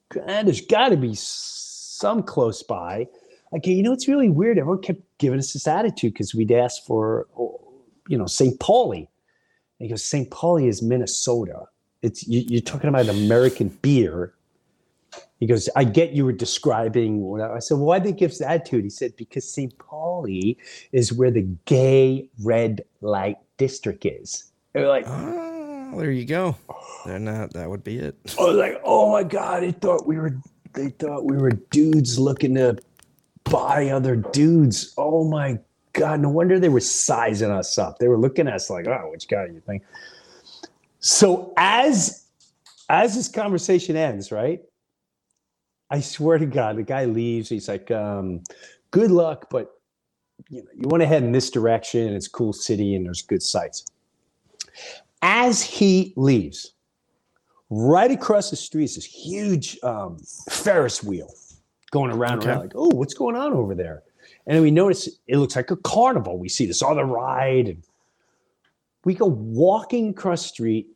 God, 0.09 0.45
there's 0.47 0.61
got 0.61 0.89
to 0.89 0.97
be 0.97 1.13
some 1.15 2.23
close 2.23 2.63
by 2.63 3.07
like, 3.51 3.67
you 3.67 3.83
know, 3.83 3.91
it's 3.91 4.07
really 4.07 4.29
weird. 4.29 4.57
Everyone 4.57 4.81
kept 4.81 5.01
giving 5.17 5.37
us 5.39 5.51
this 5.53 5.67
attitude 5.67 6.13
because 6.13 6.33
we'd 6.33 6.51
ask 6.51 6.83
for, 6.85 7.27
you 8.07 8.17
know, 8.17 8.25
St. 8.25 8.57
Pauli. 8.59 9.09
He 9.81 9.89
goes, 9.89 10.03
St. 10.03 10.29
Pauli 10.31 10.67
is 10.67 10.81
Minnesota. 10.81 11.65
It's 12.01 12.27
you, 12.27 12.43
you're 12.47 12.61
talking 12.61 12.89
about 12.89 13.07
American 13.07 13.69
beer. 13.81 14.33
He 15.39 15.47
goes, 15.47 15.67
I 15.75 15.83
get 15.83 16.11
you 16.11 16.25
were 16.25 16.33
describing 16.33 17.21
what 17.21 17.41
I 17.41 17.59
said. 17.59 17.75
Well, 17.75 17.85
why 17.85 17.99
they 17.99 18.11
give 18.11 18.33
attitude? 18.41 18.83
He 18.83 18.89
said, 18.89 19.15
because 19.15 19.51
St. 19.51 19.75
Pauli 19.79 20.57
is 20.91 21.11
where 21.11 21.31
the 21.31 21.47
gay 21.65 22.29
red 22.43 22.83
light 23.01 23.37
district 23.57 24.05
is. 24.05 24.51
We're 24.73 24.87
like, 24.87 25.05
Oh, 25.93 25.99
there 25.99 26.11
you 26.11 26.25
go. 26.25 26.55
Oh. 26.69 27.01
Then 27.05 27.25
that 27.25 27.53
that 27.53 27.69
would 27.69 27.83
be 27.83 27.97
it. 27.97 28.15
I 28.39 28.43
was 28.43 28.55
like, 28.55 28.79
oh 28.83 29.11
my 29.11 29.23
god, 29.23 29.63
they 29.63 29.71
thought 29.71 30.07
we 30.07 30.17
were 30.17 30.37
they 30.73 30.89
thought 30.89 31.25
we 31.25 31.35
were 31.35 31.51
dudes 31.51 32.17
looking 32.17 32.55
to 32.55 32.77
buy 33.43 33.89
other 33.89 34.15
dudes. 34.15 34.93
Oh 34.97 35.27
my 35.27 35.59
god, 35.93 36.19
no 36.19 36.29
wonder 36.29 36.59
they 36.59 36.69
were 36.69 36.79
sizing 36.79 37.51
us 37.51 37.77
up. 37.77 37.97
They 37.99 38.07
were 38.07 38.17
looking 38.17 38.47
at 38.47 38.53
us 38.53 38.69
like, 38.69 38.87
oh, 38.87 39.09
which 39.11 39.27
guy 39.27 39.47
do 39.47 39.53
you 39.53 39.61
think? 39.61 39.83
So 40.99 41.53
as 41.57 42.25
as 42.89 43.15
this 43.15 43.27
conversation 43.27 43.95
ends, 43.95 44.31
right? 44.31 44.61
I 45.89 45.99
swear 45.99 46.37
to 46.37 46.45
God, 46.45 46.77
the 46.77 46.83
guy 46.83 47.05
leaves. 47.05 47.49
He's 47.49 47.67
like, 47.67 47.89
um, 47.91 48.41
good 48.91 49.11
luck, 49.11 49.49
but 49.49 49.71
you 50.49 50.63
know, 50.63 50.69
you 50.73 50.87
want 50.87 51.01
to 51.01 51.07
head 51.07 51.23
in 51.23 51.31
this 51.31 51.49
direction. 51.49 52.13
It's 52.13 52.27
a 52.27 52.31
cool 52.31 52.53
city 52.53 52.95
and 52.95 53.05
there's 53.05 53.21
good 53.21 53.43
sights. 53.43 53.85
As 55.21 55.61
he 55.61 56.13
leaves, 56.15 56.73
right 57.69 58.11
across 58.11 58.49
the 58.49 58.55
street 58.55 58.85
is 58.85 58.95
this 58.95 59.05
huge 59.05 59.77
um, 59.83 60.17
Ferris 60.49 61.03
wheel 61.03 61.29
going 61.91 62.11
around 62.11 62.33
and 62.33 62.41
Okay. 62.43 62.49
around. 62.51 62.59
Like, 62.61 62.71
oh, 62.75 62.89
what's 62.95 63.13
going 63.13 63.35
on 63.35 63.53
over 63.53 63.75
there? 63.75 64.03
And 64.45 64.55
then 64.55 64.63
we 64.63 64.71
notice 64.71 65.07
it 65.27 65.37
looks 65.37 65.55
like 65.55 65.71
a 65.71 65.77
carnival. 65.77 66.37
We 66.37 66.49
see 66.49 66.65
this 66.65 66.81
other 66.81 67.05
ride, 67.05 67.67
and 67.67 67.83
we 69.05 69.13
go 69.13 69.27
walking 69.27 70.09
across 70.09 70.45
street. 70.45 70.87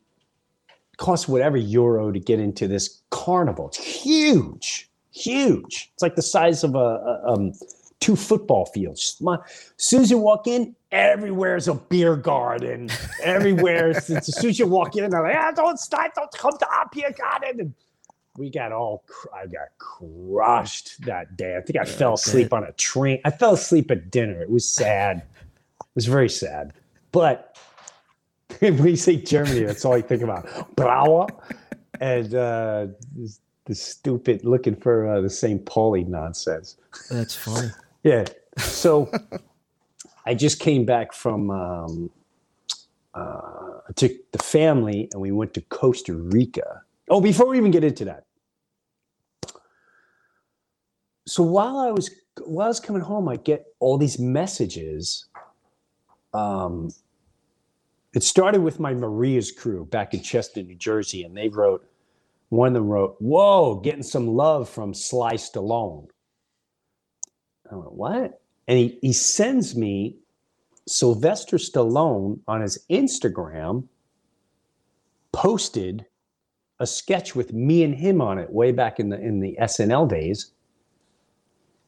Costs 0.98 1.28
whatever 1.28 1.58
euro 1.58 2.10
to 2.10 2.18
get 2.18 2.40
into 2.40 2.66
this 2.66 3.02
carnival. 3.10 3.68
It's 3.68 3.76
huge, 3.76 4.88
huge. 5.12 5.90
It's 5.92 6.02
like 6.02 6.14
the 6.14 6.22
size 6.22 6.64
of 6.64 6.74
a, 6.74 6.78
a 6.78 7.32
um, 7.32 7.52
two 8.00 8.16
football 8.16 8.64
fields. 8.64 9.18
My, 9.20 9.34
as 9.34 9.72
soon 9.76 10.00
as 10.00 10.10
you 10.10 10.16
walk 10.16 10.46
in, 10.46 10.74
everywhere's 10.92 11.68
a 11.68 11.74
beer 11.74 12.16
garden. 12.16 12.88
Everywhere, 13.22 13.90
as 13.90 14.06
soon 14.06 14.48
as 14.48 14.58
you 14.58 14.66
walk 14.66 14.96
in, 14.96 15.10
they're 15.10 15.22
like, 15.22 15.36
ah, 15.36 15.52
don't 15.54 15.78
stop, 15.78 16.14
don't 16.14 16.32
come 16.32 16.56
to 16.56 16.66
our 16.66 16.86
beer 16.90 17.12
garden. 17.12 17.60
And 17.60 17.74
we 18.38 18.50
got 18.50 18.72
all, 18.72 19.04
cr- 19.06 19.28
I 19.34 19.46
got 19.46 19.68
crushed 19.78 21.04
that 21.06 21.36
day. 21.36 21.56
I 21.56 21.60
think 21.60 21.78
I 21.78 21.84
fell 21.84 22.14
asleep 22.14 22.52
on 22.52 22.64
a 22.64 22.72
train. 22.72 23.20
I 23.24 23.30
fell 23.30 23.54
asleep 23.54 23.90
at 23.90 24.10
dinner. 24.10 24.40
It 24.40 24.50
was 24.50 24.68
sad. 24.68 25.18
It 25.80 25.86
was 25.94 26.06
very 26.06 26.28
sad. 26.28 26.72
But 27.12 27.56
when 28.58 28.86
you 28.86 28.96
say 28.96 29.16
Germany, 29.16 29.60
that's 29.60 29.84
all 29.84 29.94
I 29.94 30.02
think 30.02 30.22
about. 30.22 30.74
Brauer 30.76 31.28
and 32.00 32.34
uh, 32.34 32.86
this 33.64 33.82
stupid 33.82 34.44
looking 34.44 34.76
for 34.76 35.08
uh, 35.08 35.20
the 35.20 35.30
St. 35.30 35.64
Pauli 35.66 36.04
nonsense. 36.04 36.76
That's 37.10 37.34
funny. 37.34 37.68
Yeah. 38.02 38.24
So 38.56 39.10
I 40.24 40.34
just 40.34 40.60
came 40.60 40.84
back 40.84 41.12
from 41.12 41.50
um, 41.50 42.10
uh, 43.16 43.80
I 43.88 43.92
took 43.96 44.12
the 44.30 44.38
family 44.38 45.08
and 45.12 45.20
we 45.20 45.32
went 45.32 45.54
to 45.54 45.60
Costa 45.62 46.14
Rica. 46.14 46.82
Oh, 47.08 47.20
before 47.20 47.48
we 47.48 47.56
even 47.56 47.72
get 47.72 47.82
into 47.82 48.04
that. 48.04 48.25
So 51.26 51.42
while 51.42 51.78
I 51.78 51.90
was 51.90 52.10
while 52.44 52.66
I 52.66 52.68
was 52.68 52.80
coming 52.80 53.02
home, 53.02 53.28
I 53.28 53.36
get 53.36 53.66
all 53.80 53.98
these 53.98 54.18
messages. 54.18 55.26
Um, 56.32 56.90
it 58.14 58.22
started 58.22 58.62
with 58.62 58.78
my 58.78 58.94
Maria's 58.94 59.50
crew 59.50 59.86
back 59.86 60.14
in 60.14 60.22
Chester, 60.22 60.62
New 60.62 60.76
Jersey, 60.76 61.24
and 61.24 61.36
they 61.36 61.48
wrote 61.48 61.86
one 62.50 62.68
of 62.68 62.74
them 62.74 62.88
wrote, 62.88 63.16
"Whoa, 63.18 63.80
getting 63.80 64.02
some 64.02 64.28
love 64.28 64.68
from 64.68 64.94
Sly 64.94 65.34
Stallone." 65.34 66.08
I 67.70 67.74
went, 67.74 67.92
what? 67.92 68.40
And 68.68 68.78
he, 68.78 68.98
he 69.02 69.12
sends 69.12 69.76
me 69.76 70.16
Sylvester 70.86 71.56
Stallone 71.56 72.38
on 72.46 72.60
his 72.60 72.84
Instagram 72.88 73.88
posted 75.32 76.06
a 76.78 76.86
sketch 76.86 77.34
with 77.34 77.52
me 77.52 77.82
and 77.82 77.94
him 77.94 78.20
on 78.20 78.38
it 78.38 78.50
way 78.50 78.70
back 78.72 79.00
in 79.00 79.08
the 79.08 79.18
in 79.20 79.40
the 79.40 79.56
SNL 79.60 80.08
days. 80.08 80.52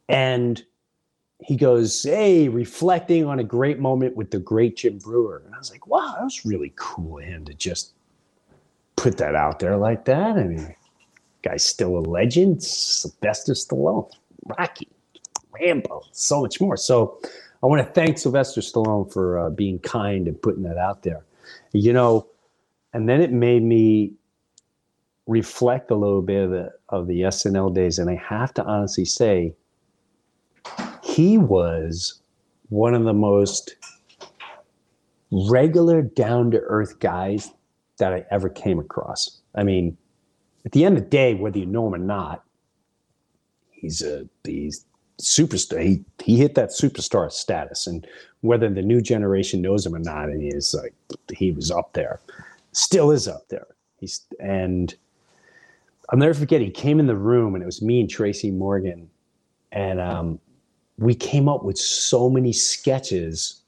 And 0.08 0.62
he 1.40 1.56
goes, 1.56 2.02
Hey, 2.02 2.48
reflecting 2.48 3.24
on 3.24 3.38
a 3.38 3.44
great 3.44 3.78
moment 3.78 4.16
with 4.16 4.30
the 4.30 4.38
great 4.38 4.76
Jim 4.76 4.98
Breuer. 4.98 5.42
And 5.44 5.54
I 5.54 5.58
was 5.58 5.70
like, 5.70 5.86
wow, 5.86 6.14
that 6.16 6.24
was 6.24 6.44
really 6.44 6.72
cool 6.76 7.18
of 7.18 7.24
him 7.24 7.44
to 7.44 7.54
just 7.54 7.92
put 8.96 9.16
that 9.18 9.34
out 9.34 9.60
there 9.60 9.76
like 9.76 10.04
that. 10.06 10.36
I 10.36 10.44
mean, 10.44 10.74
guy's 11.42 11.64
still 11.64 11.98
a 11.98 12.00
legend. 12.00 12.62
Sylvester 12.62 13.52
Stallone, 13.52 14.10
Rocky. 14.58 14.88
Rambo, 15.60 16.02
so 16.12 16.42
much 16.42 16.60
more. 16.60 16.76
So 16.76 17.18
I 17.62 17.66
want 17.66 17.86
to 17.86 17.92
thank 17.92 18.18
Sylvester 18.18 18.60
Stallone 18.60 19.12
for 19.12 19.38
uh, 19.38 19.50
being 19.50 19.78
kind 19.80 20.28
and 20.28 20.40
putting 20.40 20.62
that 20.64 20.76
out 20.76 21.02
there. 21.02 21.24
You 21.72 21.92
know, 21.92 22.26
and 22.92 23.08
then 23.08 23.20
it 23.20 23.32
made 23.32 23.62
me 23.62 24.12
reflect 25.26 25.90
a 25.90 25.94
little 25.94 26.22
bit 26.22 26.44
of 26.44 26.50
the 26.50 26.72
of 26.88 27.06
the 27.06 27.22
SNL 27.22 27.74
days, 27.74 27.98
and 27.98 28.10
I 28.10 28.16
have 28.16 28.54
to 28.54 28.64
honestly 28.64 29.04
say, 29.04 29.54
he 31.18 31.36
was 31.36 32.20
one 32.68 32.94
of 32.94 33.02
the 33.02 33.12
most 33.12 33.74
regular, 35.32 36.00
down 36.00 36.52
to 36.52 36.60
earth 36.60 37.00
guys 37.00 37.50
that 37.98 38.12
I 38.12 38.24
ever 38.30 38.48
came 38.48 38.78
across. 38.78 39.40
I 39.56 39.64
mean, 39.64 39.98
at 40.64 40.70
the 40.70 40.84
end 40.84 40.96
of 40.96 41.02
the 41.02 41.10
day, 41.10 41.34
whether 41.34 41.58
you 41.58 41.66
know 41.66 41.88
him 41.88 41.94
or 41.94 41.98
not, 41.98 42.44
he's 43.72 44.00
a 44.00 44.28
he's 44.44 44.86
superstar. 45.20 45.82
He 45.82 46.04
he 46.22 46.36
hit 46.36 46.54
that 46.54 46.68
superstar 46.68 47.32
status, 47.32 47.88
and 47.88 48.06
whether 48.42 48.70
the 48.70 48.82
new 48.82 49.00
generation 49.00 49.60
knows 49.60 49.84
him 49.84 49.96
or 49.96 49.98
not, 49.98 50.30
I 50.30 50.34
mean, 50.34 50.52
like 50.72 50.94
he 51.36 51.50
was 51.50 51.72
up 51.72 51.94
there, 51.94 52.20
still 52.70 53.10
is 53.10 53.26
up 53.26 53.48
there. 53.48 53.66
He's 53.98 54.20
and 54.38 54.94
I'll 56.10 56.18
never 56.20 56.34
forget. 56.34 56.60
He 56.60 56.70
came 56.70 57.00
in 57.00 57.08
the 57.08 57.16
room, 57.16 57.56
and 57.56 57.62
it 57.64 57.66
was 57.66 57.82
me 57.82 57.98
and 57.98 58.08
Tracy 58.08 58.52
Morgan, 58.52 59.10
and 59.72 60.00
um, 60.00 60.38
we 60.98 61.14
came 61.14 61.48
up 61.48 61.64
with 61.64 61.78
so 61.78 62.28
many 62.28 62.52
sketches. 62.52 63.62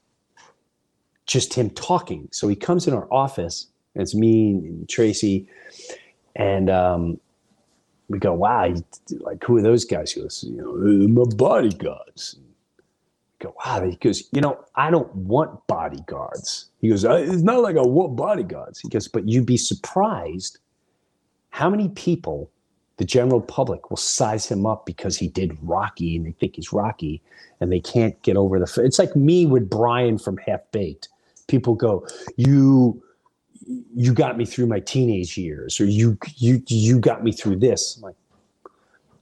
Just 1.25 1.53
him 1.53 1.69
talking. 1.69 2.27
So 2.31 2.47
he 2.47 2.55
comes 2.55 2.87
in 2.87 2.93
our 2.93 3.07
office, 3.11 3.67
and 3.95 4.01
it's 4.01 4.13
me 4.13 4.51
and 4.51 4.89
Tracy, 4.89 5.47
and 6.35 6.69
um, 6.69 7.19
we 8.09 8.19
go, 8.19 8.33
wow, 8.33 8.73
like 9.19 9.43
who 9.43 9.57
are 9.57 9.61
those 9.61 9.85
guys? 9.85 10.11
He 10.11 10.21
goes, 10.21 10.43
you 10.43 10.57
know, 10.57 10.71
"Uh, 10.71 11.07
my 11.07 11.23
bodyguards. 11.35 12.37
Go, 13.39 13.55
wow. 13.65 13.83
He 13.83 13.95
goes, 13.95 14.23
you 14.33 14.41
know, 14.41 14.63
I 14.75 14.91
don't 14.91 15.13
want 15.15 15.65
bodyguards. 15.67 16.69
He 16.79 16.89
goes, 16.89 17.03
it's 17.03 17.41
not 17.41 17.61
like 17.61 17.77
I 17.77 17.81
want 17.81 18.15
bodyguards. 18.15 18.79
He 18.79 18.89
goes, 18.89 19.07
but 19.07 19.27
you'd 19.27 19.45
be 19.45 19.57
surprised 19.57 20.59
how 21.49 21.69
many 21.69 21.89
people, 21.89 22.51
the 23.01 23.05
general 23.07 23.41
public, 23.41 23.89
will 23.89 23.97
size 23.97 24.45
him 24.45 24.67
up 24.67 24.85
because 24.85 25.17
he 25.17 25.27
did 25.27 25.57
Rocky 25.63 26.15
and 26.15 26.23
they 26.23 26.33
think 26.33 26.55
he's 26.57 26.71
Rocky 26.71 27.19
and 27.59 27.71
they 27.71 27.79
can't 27.79 28.21
get 28.21 28.37
over 28.37 28.59
the. 28.59 28.65
f- 28.71 28.77
It's 28.77 28.99
like 28.99 29.15
me 29.15 29.47
with 29.47 29.67
Brian 29.71 30.19
from 30.19 30.37
Half 30.37 30.61
Baked. 30.71 31.09
People 31.47 31.73
go, 31.73 32.07
you 32.37 33.01
you 33.95 34.13
got 34.13 34.37
me 34.37 34.45
through 34.45 34.67
my 34.67 34.79
teenage 34.79 35.35
years 35.35 35.79
or 35.81 35.85
you 35.85 36.15
you 36.35 36.61
you 36.67 36.99
got 36.99 37.23
me 37.23 37.31
through 37.31 37.55
this 37.57 37.95
I'm 37.97 38.03
like 38.03 38.15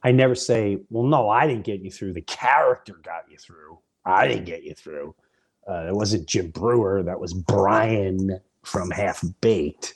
i 0.03 0.12
never 0.12 0.36
say 0.36 0.79
well 0.89 1.03
no 1.05 1.29
i 1.29 1.48
didn't 1.48 1.65
get 1.65 1.81
you 1.81 1.91
through 1.91 2.13
the 2.13 2.21
character 2.21 2.95
got 3.03 3.25
you 3.29 3.38
through 3.38 3.79
i 4.05 4.27
didn't 4.27 4.45
get 4.45 4.63
you 4.63 4.74
through 4.74 5.15
uh, 5.69 5.86
it 5.88 5.93
wasn't 5.93 6.27
Jim 6.27 6.50
Breuer 6.51 7.03
that 7.03 7.19
was 7.19 7.33
brian 7.33 8.39
from 8.63 8.91
half 8.91 9.24
baked 9.41 9.95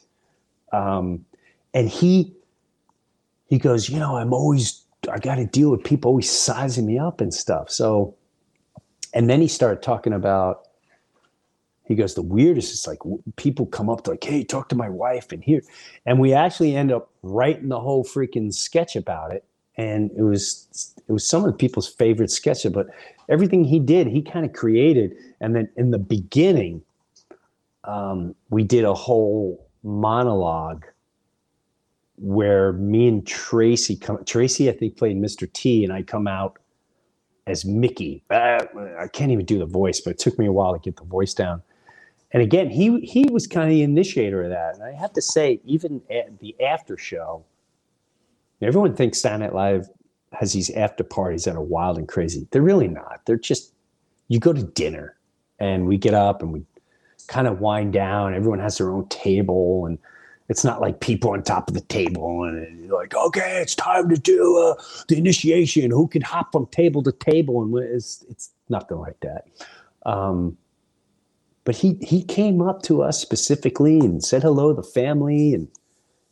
um, 0.73 1.25
and 1.73 1.89
he 1.89 2.33
he 3.53 3.59
goes 3.59 3.87
you 3.87 3.99
know 3.99 4.17
i'm 4.17 4.33
always 4.33 4.83
i 5.11 5.19
got 5.19 5.35
to 5.35 5.45
deal 5.45 5.69
with 5.69 5.83
people 5.83 6.09
always 6.09 6.31
sizing 6.31 6.85
me 6.85 6.97
up 6.97 7.21
and 7.21 7.33
stuff. 7.33 7.69
So 7.69 8.15
and 9.13 9.29
then 9.29 9.41
he 9.41 9.47
started 9.47 9.83
talking 9.83 10.13
about 10.13 10.67
he 11.85 11.95
goes 11.95 12.15
the 12.15 12.21
weirdest 12.21 12.73
is 12.73 12.87
like 12.87 12.99
people 13.35 13.65
come 13.65 13.89
up 13.89 14.03
to 14.03 14.11
like 14.11 14.23
hey 14.23 14.43
talk 14.43 14.69
to 14.69 14.75
my 14.75 14.89
wife 14.89 15.31
and 15.31 15.43
here 15.43 15.61
and 16.05 16.19
we 16.19 16.33
actually 16.33 16.75
end 16.75 16.91
up 16.91 17.11
writing 17.21 17.69
the 17.69 17.79
whole 17.79 18.03
freaking 18.03 18.53
sketch 18.53 18.95
about 18.95 19.33
it 19.33 19.43
and 19.77 20.09
it 20.17 20.23
was 20.23 20.95
it 21.07 21.11
was 21.11 21.27
some 21.27 21.43
of 21.43 21.51
the 21.51 21.57
people's 21.57 21.87
favorite 21.87 22.31
sketches 22.31 22.71
but 22.71 22.87
everything 23.29 23.63
he 23.63 23.79
did 23.79 24.07
he 24.07 24.21
kind 24.21 24.45
of 24.45 24.53
created 24.53 25.13
and 25.41 25.55
then 25.55 25.69
in 25.75 25.91
the 25.91 25.99
beginning 25.99 26.81
um, 27.83 28.33
we 28.49 28.63
did 28.63 28.85
a 28.85 28.93
whole 28.93 29.67
monologue 29.83 30.85
where 32.17 32.73
me 32.73 33.07
and 33.07 33.25
tracy 33.25 33.95
come 33.95 34.23
tracy 34.25 34.69
i 34.69 34.71
think 34.71 34.97
played 34.97 35.17
mr 35.17 35.51
t 35.51 35.83
and 35.83 35.91
i 35.91 36.01
come 36.01 36.27
out 36.27 36.59
as 37.47 37.65
Mickey. 37.65 38.23
Uh, 38.29 38.65
I 38.99 39.07
can't 39.07 39.31
even 39.31 39.45
do 39.45 39.59
the 39.59 39.65
voice, 39.65 39.99
but 39.99 40.11
it 40.11 40.19
took 40.19 40.39
me 40.39 40.45
a 40.45 40.51
while 40.51 40.73
to 40.73 40.79
get 40.79 40.95
the 40.95 41.03
voice 41.03 41.33
down. 41.33 41.61
And 42.31 42.41
again, 42.41 42.69
he 42.69 42.99
he 43.01 43.25
was 43.31 43.45
kind 43.45 43.65
of 43.65 43.69
the 43.69 43.83
initiator 43.83 44.43
of 44.43 44.49
that. 44.49 44.75
And 44.75 44.83
I 44.83 44.91
have 44.93 45.13
to 45.13 45.21
say, 45.21 45.61
even 45.65 46.01
at 46.09 46.39
the 46.39 46.55
after 46.61 46.97
show, 46.97 47.45
everyone 48.61 48.95
thinks 48.95 49.21
Saturday 49.21 49.43
Night 49.45 49.53
Live 49.53 49.89
has 50.31 50.53
these 50.53 50.71
after 50.71 51.03
parties 51.03 51.43
that 51.43 51.55
are 51.55 51.61
wild 51.61 51.97
and 51.99 52.07
crazy. 52.07 52.47
They're 52.49 52.63
really 52.63 52.87
not. 52.87 53.21
They're 53.25 53.37
just 53.37 53.73
you 54.29 54.39
go 54.39 54.53
to 54.53 54.63
dinner 54.63 55.15
and 55.59 55.85
we 55.85 55.97
get 55.97 56.15
up 56.15 56.41
and 56.41 56.51
we 56.51 56.63
kind 57.27 57.47
of 57.47 57.59
wind 57.59 57.93
down. 57.93 58.33
Everyone 58.33 58.59
has 58.59 58.79
their 58.79 58.89
own 58.91 59.07
table 59.09 59.85
and 59.85 59.99
it's 60.53 60.63
not 60.63 60.79
like 60.79 60.99
people 60.99 61.31
on 61.31 61.41
top 61.41 61.67
of 61.67 61.73
the 61.73 61.81
table 61.81 62.43
and 62.43 62.91
like, 62.91 63.15
okay, 63.15 63.59
it's 63.59 63.73
time 63.73 64.07
to 64.09 64.17
do 64.17 64.55
uh, 64.59 64.79
the 65.07 65.17
initiation. 65.17 65.89
Who 65.89 66.07
can 66.07 66.21
hop 66.21 66.51
from 66.51 66.67
table 66.67 67.01
to 67.01 67.11
table? 67.11 67.63
And 67.63 67.75
it's 67.79 68.23
it's 68.29 68.51
nothing 68.69 68.99
like 68.99 69.19
that. 69.21 69.47
Um, 70.05 70.55
but 71.65 71.75
he 71.75 71.97
he 72.01 72.23
came 72.23 72.61
up 72.61 72.83
to 72.83 73.01
us 73.01 73.19
specifically 73.19 73.99
and 73.99 74.23
said 74.23 74.43
hello 74.43 74.69
to 74.69 74.79
the 74.79 74.87
family 74.87 75.55
and 75.55 75.69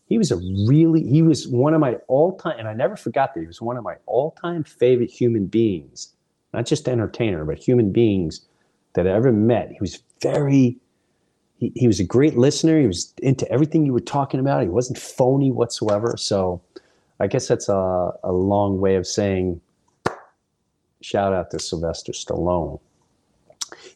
he 0.06 0.20
was 0.20 0.30
a 0.30 0.36
really 0.68 1.02
he 1.08 1.24
was 1.24 1.48
one 1.48 1.74
of 1.74 1.80
my 1.80 1.94
all-time 2.10 2.60
and 2.60 2.68
i 2.68 2.74
never 2.74 2.98
forgot 2.98 3.34
that 3.34 3.40
he 3.40 3.48
was 3.48 3.62
one 3.62 3.78
of 3.78 3.84
my 3.84 3.96
all-time 4.08 4.62
favorite 4.62 5.10
human 5.10 5.46
beings 5.46 6.14
not 6.54 6.66
just 6.66 6.90
entertainer 6.90 7.46
but 7.46 7.58
human 7.58 7.94
beings 7.94 8.46
that 8.92 9.08
i 9.08 9.12
ever 9.12 9.32
met 9.32 9.72
he 9.72 9.78
was 9.80 10.04
very 10.22 10.78
he, 11.62 11.72
he 11.76 11.88
was 11.88 12.00
a 12.00 12.04
great 12.04 12.38
listener. 12.38 12.80
He 12.80 12.88
was 12.88 13.14
into 13.22 13.50
everything 13.50 13.86
you 13.86 13.94
were 13.94 14.00
talking 14.00 14.40
about. 14.40 14.64
He 14.64 14.68
wasn't 14.68 14.98
phony 14.98 15.52
whatsoever. 15.52 16.16
So 16.18 16.62
I 17.20 17.28
guess 17.28 17.48
that's 17.48 17.70
a, 17.70 18.12
a 18.24 18.32
long 18.32 18.82
way 18.82 18.96
of 18.96 19.08
saying 19.08 19.62
shout 21.02 21.34
out 21.34 21.52
to 21.52 21.60
Sylvester 21.60 22.12
Stallone. 22.12 22.80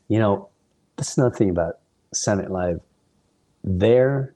You 0.07 0.19
know, 0.19 0.49
that's 0.95 1.17
another 1.17 1.35
thing 1.35 1.49
about 1.49 1.79
Senate 2.13 2.51
Live. 2.51 2.79
Their 3.63 4.35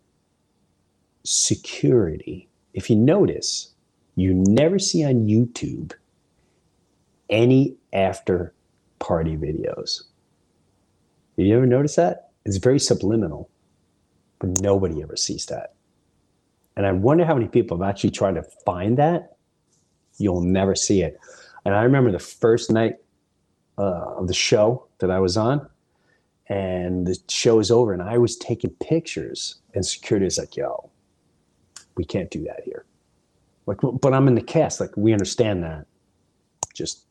security, 1.23 2.49
if 2.73 2.89
you 2.89 2.95
notice, 2.95 3.69
you 4.15 4.33
never 4.33 4.79
see 4.79 5.05
on 5.05 5.27
YouTube 5.27 5.93
any 7.29 7.75
after 7.93 8.53
party 8.97 9.37
videos. 9.37 10.01
Have 11.37 11.45
you 11.45 11.55
ever 11.55 11.67
noticed 11.67 11.95
that? 11.97 12.28
It's 12.45 12.57
very 12.57 12.79
subliminal, 12.79 13.49
but 14.39 14.61
nobody 14.61 15.01
ever 15.01 15.15
sees 15.15 15.45
that. 15.47 15.73
And 16.75 16.85
I 16.85 16.91
wonder 16.93 17.25
how 17.25 17.33
many 17.33 17.47
people 17.47 17.77
have 17.77 17.87
actually 17.87 18.11
tried 18.11 18.35
to 18.35 18.43
find 18.65 18.97
that. 18.97 19.35
You'll 20.17 20.41
never 20.41 20.75
see 20.75 21.01
it. 21.01 21.19
And 21.65 21.75
I 21.75 21.83
remember 21.83 22.11
the 22.11 22.19
first 22.19 22.71
night 22.71 22.95
uh, 23.77 24.15
of 24.17 24.27
the 24.27 24.33
show 24.33 24.87
that 24.99 25.11
I 25.11 25.19
was 25.19 25.37
on, 25.37 25.67
and 26.47 27.05
the 27.05 27.17
show 27.29 27.59
is 27.59 27.71
over, 27.71 27.93
and 27.93 28.01
I 28.01 28.17
was 28.17 28.37
taking 28.37 28.71
pictures, 28.71 29.55
and 29.73 29.85
security 29.85 30.25
is 30.25 30.37
like, 30.37 30.55
"Yo, 30.55 30.89
we 31.95 32.03
can't 32.03 32.31
do 32.31 32.43
that 32.45 32.61
here." 32.65 32.85
Like, 33.65 33.77
but 34.01 34.13
I'm 34.13 34.27
in 34.27 34.35
the 34.35 34.41
cast. 34.41 34.79
Like, 34.79 34.95
we 34.97 35.13
understand 35.13 35.63
that. 35.63 35.85
Just 36.73 37.05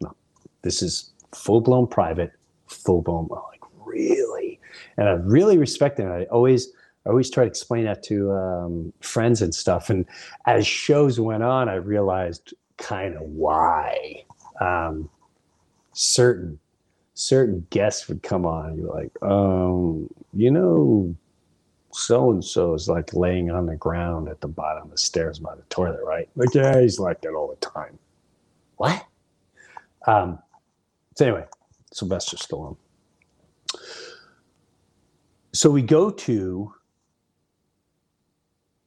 no. 0.00 0.14
This 0.62 0.80
is 0.82 1.12
full 1.34 1.60
blown 1.60 1.86
private, 1.86 2.32
full 2.66 3.02
blown. 3.02 3.28
Like, 3.30 3.60
really? 3.84 4.25
And 4.96 5.08
I 5.08 5.12
really 5.12 5.58
respect 5.58 6.00
it. 6.00 6.06
I 6.06 6.24
always, 6.24 6.68
I 7.04 7.10
always 7.10 7.30
try 7.30 7.44
to 7.44 7.48
explain 7.48 7.84
that 7.84 8.02
to 8.04 8.32
um, 8.32 8.92
friends 9.00 9.42
and 9.42 9.54
stuff. 9.54 9.90
And 9.90 10.06
as 10.46 10.66
shows 10.66 11.20
went 11.20 11.42
on, 11.42 11.68
I 11.68 11.74
realized 11.74 12.54
kind 12.78 13.14
of 13.14 13.22
why 13.22 14.24
um, 14.60 15.08
certain 15.92 16.58
certain 17.14 17.66
guests 17.70 18.08
would 18.08 18.22
come 18.22 18.44
on. 18.44 18.76
You're 18.76 18.92
like, 18.92 19.10
um, 19.22 20.08
you 20.34 20.50
know, 20.50 21.14
so 21.90 22.30
and 22.30 22.44
so 22.44 22.74
is 22.74 22.88
like 22.88 23.14
laying 23.14 23.50
on 23.50 23.66
the 23.66 23.76
ground 23.76 24.28
at 24.28 24.40
the 24.42 24.48
bottom 24.48 24.84
of 24.84 24.90
the 24.90 24.98
stairs 24.98 25.38
by 25.38 25.54
the 25.54 25.62
toilet, 25.70 26.04
right? 26.04 26.28
Like, 26.36 26.54
yeah, 26.54 26.78
he's 26.80 26.98
like 26.98 27.22
that 27.22 27.32
all 27.32 27.48
the 27.48 27.66
time. 27.66 27.98
What? 28.76 29.02
Um, 30.06 30.38
so 31.14 31.24
anyway, 31.24 31.44
Sylvester 31.92 32.36
Stallone 32.36 32.76
so 35.56 35.70
we 35.70 35.80
go 35.80 36.10
to 36.10 36.74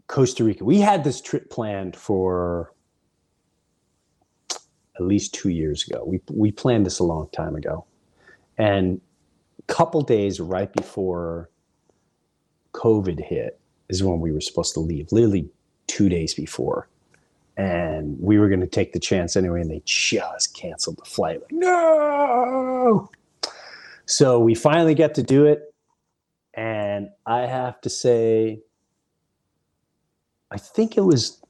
Costa 0.05 0.43
Rica. 0.43 0.63
We 0.63 0.79
had 0.79 1.03
this 1.03 1.19
trip 1.19 1.49
planned 1.49 1.95
for 1.95 2.73
at 4.51 5.01
least 5.01 5.34
two 5.34 5.49
years 5.49 5.88
ago. 5.88 6.03
We 6.05 6.21
we 6.29 6.51
planned 6.51 6.86
this 6.86 6.99
a 6.99 7.03
long 7.03 7.27
time 7.32 7.55
ago, 7.55 7.86
and 8.58 9.01
a 9.58 9.73
couple 9.73 10.01
days 10.01 10.39
right 10.39 10.71
before 10.73 11.49
COVID 12.73 13.19
hit 13.19 13.60
is 13.88 14.03
when 14.03 14.19
we 14.19 14.32
were 14.32 14.41
supposed 14.41 14.75
to 14.75 14.79
leave. 14.79 15.12
Literally 15.12 15.49
two 15.88 16.08
days 16.08 16.36
before, 16.36 16.88
and 17.58 18.15
we 18.19 18.38
were 18.38 18.47
going 18.47 18.62
to 18.62 18.67
take 18.67 18.93
the 18.93 18.99
chance 18.99 19.36
anyway, 19.36 19.62
and 19.62 19.71
they 19.71 19.82
just 19.86 20.53
canceled 20.55 20.97
the 20.97 21.05
flight. 21.05 21.41
Like, 21.41 21.51
no. 21.51 23.10
So 24.05 24.39
we 24.39 24.53
finally 24.53 24.93
get 24.93 25.15
to 25.15 25.23
do 25.23 25.45
it 25.45 25.68
and 27.00 27.10
I 27.26 27.46
have 27.46 27.80
to 27.82 27.90
say, 27.90 28.60
I 30.52 30.58
think 30.58 30.98
it 30.98 31.02
was, 31.02 31.42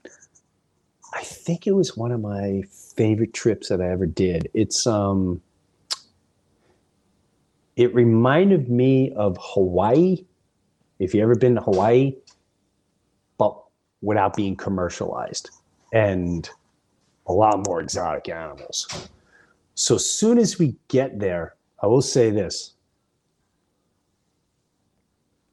I 1.12 1.24
think 1.24 1.66
it 1.66 1.72
was 1.72 1.98
one 1.98 2.12
of 2.12 2.22
my 2.22 2.62
favorite 2.96 3.34
trips 3.34 3.70
that 3.70 3.82
I 3.82 3.90
ever 3.90 4.06
did. 4.06 4.48
It's 4.54 4.86
um, 4.86 5.42
it 7.76 7.96
reminded 7.96 8.70
me 8.70 9.12
of 9.14 9.40
Hawaii. 9.42 10.24
If 11.00 11.16
you 11.16 11.24
ever 11.24 11.34
been 11.34 11.56
to 11.56 11.62
Hawaii, 11.62 12.14
but 13.40 13.60
without 14.02 14.36
being 14.36 14.56
commercialized 14.56 15.50
and 15.94 16.48
a 17.26 17.34
lot 17.34 17.66
more 17.66 17.82
exotic 17.82 18.30
animals. 18.30 18.88
So 19.74 19.96
as 19.96 20.08
soon 20.08 20.38
as 20.38 20.60
we 20.60 20.76
get 20.90 21.18
there, 21.18 21.56
I 21.82 21.88
will 21.88 22.04
say 22.04 22.30
this 22.30 22.76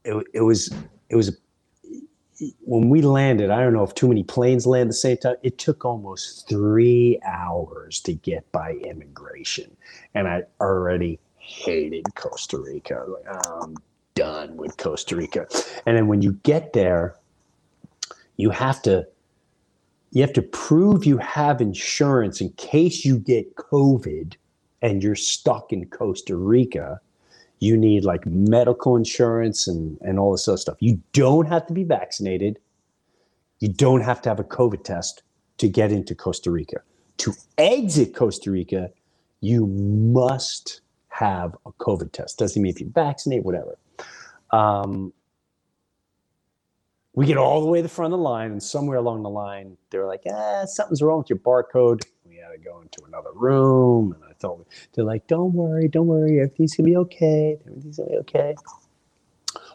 it, 0.06 0.26
it 0.34 0.40
was 0.40 0.72
it 1.08 1.16
was 1.16 1.36
when 2.60 2.90
we 2.90 3.00
landed, 3.00 3.50
I 3.50 3.60
don't 3.60 3.72
know 3.72 3.82
if 3.82 3.94
too 3.94 4.08
many 4.08 4.22
planes 4.22 4.66
land 4.66 4.90
the 4.90 4.94
same 4.94 5.16
time. 5.16 5.36
It 5.42 5.56
took 5.56 5.84
almost 5.84 6.48
three 6.48 7.18
hours 7.26 8.00
to 8.00 8.12
get 8.12 8.50
by 8.52 8.72
immigration, 8.72 9.74
and 10.14 10.28
I 10.28 10.42
already 10.60 11.18
hated 11.38 12.14
Costa 12.14 12.58
Rica. 12.58 13.06
Like, 13.08 13.46
I'm 13.46 13.76
done 14.14 14.56
with 14.56 14.76
Costa 14.76 15.16
Rica. 15.16 15.46
And 15.86 15.96
then 15.96 16.08
when 16.08 16.22
you 16.22 16.32
get 16.42 16.72
there, 16.72 17.16
you 18.36 18.50
have 18.50 18.82
to 18.82 19.06
you 20.12 20.22
have 20.22 20.32
to 20.32 20.42
prove 20.42 21.04
you 21.04 21.18
have 21.18 21.60
insurance 21.60 22.40
in 22.40 22.50
case 22.50 23.04
you 23.04 23.18
get 23.18 23.56
COVID 23.56 24.34
and 24.82 25.02
you're 25.02 25.16
stuck 25.16 25.72
in 25.72 25.86
Costa 25.86 26.36
Rica 26.36 27.00
you 27.58 27.76
need 27.76 28.04
like 28.04 28.26
medical 28.26 28.96
insurance 28.96 29.66
and, 29.66 29.98
and 30.02 30.18
all 30.18 30.32
this 30.32 30.46
other 30.46 30.58
stuff. 30.58 30.76
You 30.80 31.00
don't 31.12 31.46
have 31.46 31.66
to 31.66 31.72
be 31.72 31.84
vaccinated. 31.84 32.58
You 33.60 33.68
don't 33.68 34.02
have 34.02 34.20
to 34.22 34.28
have 34.28 34.38
a 34.38 34.44
COVID 34.44 34.84
test 34.84 35.22
to 35.58 35.68
get 35.68 35.90
into 35.90 36.14
Costa 36.14 36.50
Rica. 36.50 36.82
To 37.18 37.32
exit 37.56 38.14
Costa 38.14 38.50
Rica, 38.50 38.90
you 39.40 39.66
must 39.66 40.82
have 41.08 41.56
a 41.64 41.72
COVID 41.72 42.12
test. 42.12 42.38
Doesn't 42.38 42.60
mean 42.60 42.70
if 42.70 42.80
you 42.80 42.90
vaccinate, 42.94 43.42
whatever. 43.42 43.78
Um, 44.50 45.14
we 47.14 47.24
get 47.24 47.38
all 47.38 47.62
the 47.62 47.66
way 47.66 47.78
to 47.78 47.82
the 47.82 47.88
front 47.88 48.12
of 48.12 48.18
the 48.18 48.22
line, 48.22 48.52
and 48.52 48.62
somewhere 48.62 48.98
along 48.98 49.22
the 49.22 49.30
line, 49.30 49.78
they're 49.88 50.06
like, 50.06 50.22
"Ah, 50.30 50.66
something's 50.66 51.00
wrong 51.00 51.18
with 51.18 51.30
your 51.30 51.38
barcode." 51.38 52.04
We 52.28 52.36
had 52.36 52.50
to 52.50 52.58
go 52.58 52.82
into 52.82 53.02
another 53.06 53.30
room, 53.34 54.12
and 54.12 54.22
thought 54.38 54.66
they're 54.92 55.04
like, 55.04 55.26
"Don't 55.26 55.52
worry, 55.52 55.88
don't 55.88 56.06
worry, 56.06 56.40
everything's 56.40 56.76
gonna 56.76 56.86
be 56.86 56.96
okay. 56.96 57.58
Everything's 57.66 57.98
gonna 57.98 58.10
be 58.10 58.16
okay." 58.18 58.54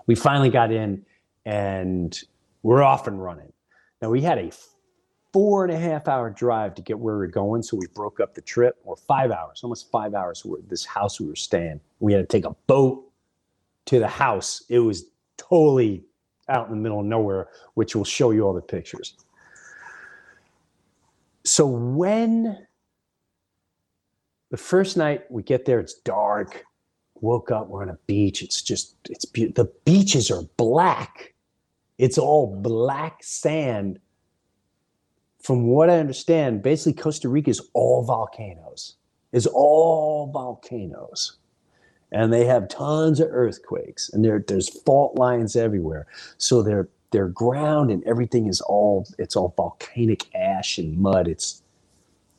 We 0.07 0.15
finally 0.15 0.49
got 0.49 0.71
in, 0.71 1.05
and 1.45 2.19
we're 2.63 2.83
off 2.83 3.07
and 3.07 3.21
running. 3.21 3.53
Now 4.01 4.09
we 4.09 4.21
had 4.21 4.37
a 4.37 4.51
four 5.33 5.63
and 5.63 5.73
a 5.73 5.77
half 5.77 6.07
hour 6.07 6.29
drive 6.29 6.75
to 6.75 6.81
get 6.81 6.99
where 6.99 7.17
we 7.17 7.25
are 7.25 7.27
going, 7.27 7.63
so 7.63 7.77
we 7.77 7.87
broke 7.93 8.19
up 8.19 8.33
the 8.33 8.41
trip, 8.41 8.77
or 8.83 8.95
five 8.95 9.31
hours, 9.31 9.61
almost 9.63 9.89
five 9.91 10.13
hours. 10.13 10.45
This 10.67 10.85
house 10.85 11.19
we 11.19 11.27
were 11.27 11.35
staying, 11.35 11.79
we 11.99 12.13
had 12.13 12.19
to 12.19 12.27
take 12.27 12.45
a 12.45 12.55
boat 12.67 13.09
to 13.85 13.99
the 13.99 14.07
house. 14.07 14.63
It 14.69 14.79
was 14.79 15.05
totally 15.37 16.03
out 16.49 16.67
in 16.67 16.75
the 16.75 16.81
middle 16.81 16.99
of 16.99 17.05
nowhere, 17.05 17.49
which 17.75 17.95
will 17.95 18.03
show 18.03 18.31
you 18.31 18.45
all 18.45 18.53
the 18.53 18.61
pictures. 18.61 19.15
So 21.43 21.65
when 21.65 22.67
the 24.51 24.57
first 24.57 24.97
night 24.97 25.23
we 25.31 25.43
get 25.43 25.65
there, 25.65 25.79
it's 25.79 25.95
dark. 25.95 26.65
Woke 27.21 27.51
up, 27.51 27.69
we're 27.69 27.83
on 27.83 27.89
a 27.89 27.97
beach. 28.07 28.43
It's 28.43 28.61
just, 28.61 28.95
it's 29.09 29.25
beautiful. 29.25 29.63
The 29.63 29.71
beaches 29.85 30.29
are 30.29 30.43
black. 30.57 31.33
It's 31.97 32.17
all 32.17 32.59
black 32.61 33.23
sand. 33.23 33.99
From 35.41 35.67
what 35.67 35.89
I 35.89 35.99
understand, 35.99 36.61
basically 36.63 37.01
Costa 37.01 37.29
Rica 37.29 37.49
is 37.49 37.61
all 37.73 38.03
volcanoes. 38.03 38.95
is 39.31 39.47
all 39.47 40.27
volcanoes. 40.31 41.37
And 42.11 42.33
they 42.33 42.45
have 42.45 42.67
tons 42.67 43.21
of 43.21 43.29
earthquakes 43.31 44.09
and 44.09 44.25
there, 44.25 44.43
there's 44.45 44.69
fault 44.83 45.17
lines 45.17 45.55
everywhere. 45.55 46.07
So 46.37 46.61
their 46.61 46.89
their 47.11 47.27
ground 47.27 47.91
and 47.91 48.03
everything 48.05 48.47
is 48.47 48.61
all 48.61 49.07
it's 49.19 49.35
all 49.35 49.53
volcanic 49.55 50.33
ash 50.35 50.77
and 50.77 50.97
mud. 50.97 51.27
It's 51.27 51.61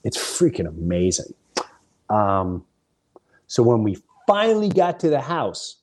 it's 0.04 0.18
freaking 0.18 0.68
amazing. 0.68 1.32
Um, 2.12 2.64
so 3.46 3.62
when 3.62 3.82
we 3.82 3.96
finally 4.26 4.68
got 4.68 5.00
to 5.00 5.08
the 5.08 5.20
house, 5.20 5.76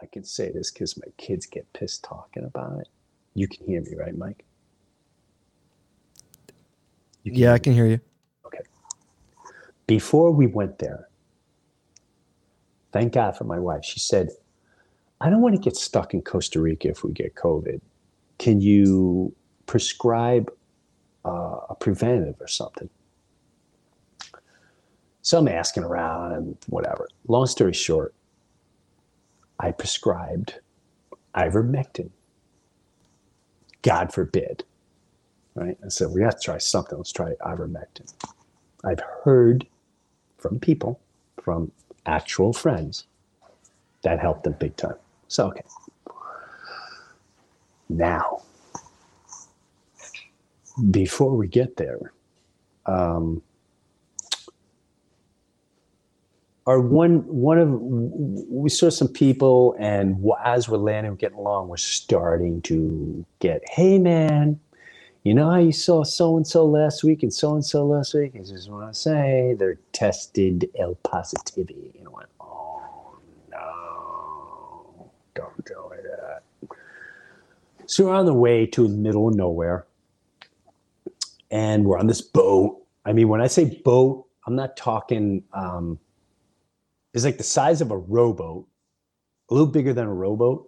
I 0.00 0.06
can 0.06 0.24
say 0.24 0.50
this 0.52 0.70
because 0.70 0.96
my 0.96 1.12
kids 1.16 1.46
get 1.46 1.70
pissed 1.72 2.04
talking 2.04 2.44
about 2.44 2.80
it. 2.80 2.88
You 3.34 3.48
can 3.48 3.66
hear 3.66 3.82
me, 3.82 3.94
right, 3.96 4.16
Mike? 4.16 4.44
You 7.24 7.32
yeah, 7.34 7.52
I 7.52 7.58
can 7.58 7.74
hear 7.74 7.86
you. 7.86 8.00
Okay. 8.46 8.62
Before 9.86 10.30
we 10.30 10.46
went 10.46 10.78
there, 10.78 11.08
thank 12.92 13.12
God 13.12 13.36
for 13.36 13.44
my 13.44 13.58
wife. 13.58 13.84
She 13.84 14.00
said, 14.00 14.30
I 15.20 15.28
don't 15.28 15.42
want 15.42 15.54
to 15.56 15.60
get 15.60 15.76
stuck 15.76 16.14
in 16.14 16.22
Costa 16.22 16.60
Rica 16.60 16.88
if 16.88 17.04
we 17.04 17.12
get 17.12 17.34
COVID. 17.34 17.80
Can 18.38 18.60
you 18.60 19.34
prescribe 19.66 20.50
uh, 21.24 21.58
a 21.68 21.74
preventative 21.78 22.40
or 22.40 22.48
something? 22.48 22.88
So 25.22 25.38
I'm 25.38 25.48
asking 25.48 25.84
around 25.84 26.32
and 26.32 26.56
whatever. 26.68 27.08
Long 27.28 27.46
story 27.46 27.72
short, 27.72 28.14
I 29.58 29.72
prescribed 29.72 30.60
ivermectin. 31.34 32.10
God 33.82 34.12
forbid. 34.12 34.64
Right? 35.54 35.76
I 35.84 35.88
said, 35.88 36.10
we 36.10 36.22
have 36.22 36.38
to 36.38 36.44
try 36.44 36.58
something. 36.58 36.96
Let's 36.96 37.12
try 37.12 37.34
ivermectin. 37.44 38.12
I've 38.84 39.02
heard 39.24 39.66
from 40.38 40.58
people, 40.58 41.00
from 41.42 41.70
actual 42.06 42.52
friends, 42.52 43.06
that 44.02 44.18
helped 44.20 44.44
them 44.44 44.54
big 44.58 44.76
time. 44.76 44.94
So, 45.28 45.48
okay. 45.48 45.62
Now, 47.88 48.42
before 50.90 51.36
we 51.36 51.46
get 51.46 51.76
there, 51.76 52.12
um, 52.86 53.42
our 56.66 56.80
one 56.80 57.26
one 57.26 57.58
of 57.58 57.68
we 57.70 58.68
saw 58.68 58.90
some 58.90 59.08
people, 59.08 59.74
and 59.78 60.24
as 60.44 60.68
we're 60.68 60.78
landing, 60.78 61.12
we're 61.12 61.16
getting 61.16 61.38
along, 61.38 61.68
we're 61.68 61.76
starting 61.76 62.60
to 62.62 63.24
get, 63.38 63.62
hey 63.68 63.98
man, 63.98 64.60
you 65.24 65.34
know 65.34 65.50
how 65.50 65.58
you 65.58 65.72
saw 65.72 66.04
so 66.04 66.36
and 66.36 66.46
so 66.46 66.64
last 66.66 67.02
week 67.02 67.22
and 67.22 67.32
so 67.32 67.54
and 67.54 67.64
so 67.64 67.86
last 67.86 68.14
week? 68.14 68.32
I 68.34 68.38
just 68.40 68.70
want 68.70 68.92
to 68.92 68.98
say 68.98 69.54
they're 69.58 69.78
tested 69.92 70.68
L 70.78 70.96
positivity. 71.02 71.92
You 71.94 72.04
know 72.04 72.10
what? 72.10 72.28
Oh 72.40 73.18
no, 73.50 75.10
don't 75.34 75.66
tell 75.66 75.90
me 75.90 75.96
that. 76.02 76.42
So 77.86 78.04
we're 78.04 78.14
on 78.14 78.26
the 78.26 78.34
way 78.34 78.66
to 78.66 78.86
the 78.86 78.96
middle 78.96 79.28
of 79.28 79.34
nowhere, 79.34 79.86
and 81.50 81.84
we're 81.84 81.98
on 81.98 82.06
this 82.06 82.20
boat. 82.20 82.84
I 83.04 83.12
mean, 83.14 83.28
when 83.28 83.40
I 83.40 83.46
say 83.46 83.80
boat, 83.82 84.26
I'm 84.46 84.54
not 84.54 84.76
talking. 84.76 85.42
Um, 85.54 85.98
it's 87.14 87.24
like 87.24 87.38
the 87.38 87.44
size 87.44 87.80
of 87.80 87.90
a 87.90 87.96
rowboat, 87.96 88.66
a 89.50 89.54
little 89.54 89.66
bigger 89.66 89.92
than 89.92 90.06
a 90.06 90.12
rowboat, 90.12 90.66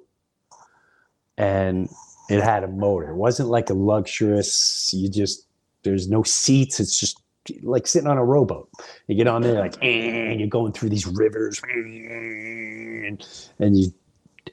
and 1.39 1.89
it 2.29 2.43
had 2.43 2.65
a 2.65 2.69
motor. 2.69 3.11
It 3.11 3.17
wasn't 3.17 3.49
like 3.49 3.71
a 3.71 3.75
luxurious. 3.75 4.93
You 4.93 5.09
just 5.09 5.47
there's 5.83 6.09
no 6.09 6.23
seats. 6.23 6.81
It's 6.81 6.99
just 6.99 7.21
like 7.63 7.87
sitting 7.87 8.09
on 8.09 8.19
a 8.19 8.25
rowboat. 8.25 8.69
You 9.07 9.17
get 9.17 9.27
on 9.27 9.43
there 9.43 9.61
like, 9.61 9.75
and 9.83 10.39
you're 10.41 10.49
going 10.49 10.73
through 10.73 10.91
these 10.91 11.07
rivers, 11.07 11.61
and, 11.73 13.27
and 13.59 13.79
you 13.79 13.93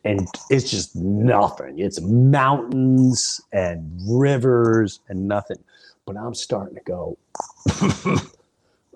and 0.04 0.28
it's 0.50 0.70
just 0.70 0.96
nothing. 0.96 1.80
It's 1.80 2.00
mountains 2.02 3.42
and 3.52 3.92
rivers 4.08 5.00
and 5.10 5.28
nothing. 5.28 5.58
But 6.06 6.18
I'm 6.18 6.34
starting 6.34 6.76
to 6.76 6.82
go. 6.82 7.18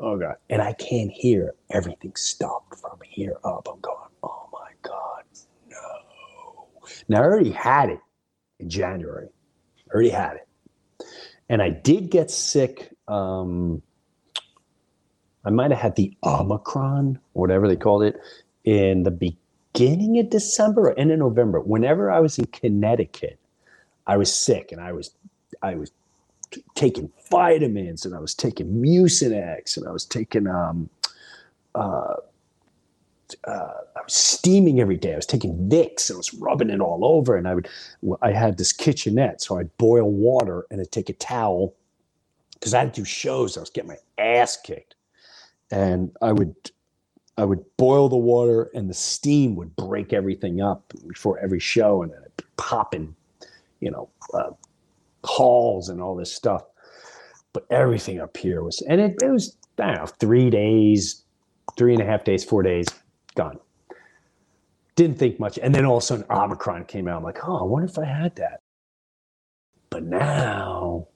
oh 0.04 0.18
god! 0.18 0.36
And 0.50 0.62
I 0.62 0.74
can't 0.74 1.12
hear. 1.12 1.54
Everything 1.72 2.14
stopped 2.16 2.76
from 2.80 3.00
here 3.04 3.38
up. 3.44 3.68
I'm 3.72 3.80
going. 3.82 3.98
Oh 4.24 4.50
my 4.52 4.72
god, 4.82 5.24
no! 5.70 6.68
Now 7.08 7.22
I 7.22 7.26
already 7.26 7.52
had 7.52 7.90
it 7.90 8.00
in 8.60 8.70
January. 8.70 9.30
I 9.90 9.94
already 9.94 10.10
had 10.10 10.36
it. 10.36 11.06
And 11.50 11.62
I 11.62 11.70
did 11.70 12.10
get 12.10 12.32
sick. 12.32 12.92
Um, 13.08 13.82
I 15.46 15.50
might 15.50 15.72
have 15.72 15.80
had 15.80 15.96
the 15.96 16.16
Omicron, 16.24 17.20
whatever 17.34 17.68
they 17.68 17.76
called 17.76 18.04
it, 18.04 18.18
in 18.64 19.04
the 19.04 19.12
beginning 19.12 20.20
of 20.20 20.30
December 20.30 20.90
or 20.90 21.00
end 21.00 21.12
of 21.12 21.20
November. 21.20 21.60
Whenever 21.60 22.10
I 22.12 22.20
was 22.20 22.40
in 22.40 22.46
Connecticut, 22.46 23.40
I 24.08 24.18
was 24.18 24.34
sick 24.34 24.72
and 24.72 24.82
I 24.82 24.94
was 24.94 25.12
I 25.62 25.76
was 25.76 25.92
taking 26.76 27.12
vitamins 27.30 28.06
and 28.06 28.16
I 28.16 28.20
was 28.20 28.34
taking 28.34 28.82
Mucinex 28.82 29.78
and 29.78 29.88
I 29.88 29.92
was 29.92 30.06
taking 30.06 30.48
um, 30.48 30.90
uh, 31.76 32.16
uh, 33.46 33.74
I 33.96 34.02
was 34.04 34.14
steaming 34.14 34.80
every 34.80 34.98
day. 34.98 35.14
I 35.14 35.18
was 35.18 35.26
taking 35.26 35.58
Vicks 35.70 36.10
and 36.10 36.18
I 36.18 36.18
was 36.18 36.34
rubbing 36.34 36.70
it 36.70 36.80
all 36.80 37.06
over. 37.06 37.36
And 37.36 37.48
I 37.48 37.56
would, 37.56 37.68
I 38.22 38.32
had 38.32 38.58
this 38.58 38.72
kitchenette, 38.72 39.42
so 39.42 39.58
I'd 39.58 39.76
boil 39.78 40.10
water 40.10 40.66
and 40.70 40.82
I'd 40.82 40.92
take 40.92 41.10
a 41.10 41.14
towel 41.14 41.74
because 42.54 42.74
I 42.74 42.80
had 42.80 42.94
to 42.94 43.02
do 43.02 43.06
shows. 43.06 43.58
I 43.58 43.60
was 43.60 43.70
getting 43.70 43.90
my 43.90 43.98
ass 44.18 44.58
kicked, 44.58 44.96
and 45.72 46.16
I 46.22 46.32
would, 46.32 46.56
I 47.38 47.46
would 47.46 47.64
boil 47.78 48.08
the 48.08 48.18
water 48.18 48.70
and 48.74 48.90
the 48.90 48.94
steam 48.94 49.56
would 49.56 49.76
break 49.76 50.14
everything 50.14 50.62
up 50.62 50.94
before 51.08 51.40
every 51.40 51.60
show, 51.60 52.04
and 52.04 52.12
then 52.12 52.20
I'd 52.24 52.44
pop 52.58 52.96
in, 52.96 53.16
you 53.82 53.92
know, 53.92 54.10
uh, 54.34 54.52
halls 55.24 55.90
and 55.90 56.02
all 56.02 56.16
this 56.16 56.34
stuff. 56.34 56.64
But 57.54 57.66
everything 57.70 58.20
up 58.20 58.36
here 58.36 58.64
was, 58.64 58.82
and 58.90 59.00
it, 59.00 59.22
it 59.22 59.30
was, 59.30 59.58
I 59.78 59.88
don't 59.88 59.96
know, 59.98 60.06
three 60.06 60.50
days, 60.50 61.24
three 61.78 61.94
and 61.94 62.02
a 62.02 62.06
half 62.06 62.24
days, 62.24 62.44
four 62.44 62.64
days 62.64 62.88
gone. 63.36 63.60
Didn't 64.96 65.18
think 65.18 65.40
much. 65.40 65.58
And 65.58 65.74
then 65.74 65.86
all 65.86 65.98
of 65.98 66.04
a 66.04 66.06
sudden, 66.06 66.26
Omicron 66.30 66.86
came 66.86 67.08
out. 67.08 67.18
I'm 67.18 67.24
like, 67.24 67.40
oh, 67.48 67.58
I 67.58 67.64
wonder 67.64 67.88
if 67.88 67.98
I 67.98 68.06
had 68.06 68.36
that. 68.36 68.60
But 69.90 70.04
now, 70.04 71.08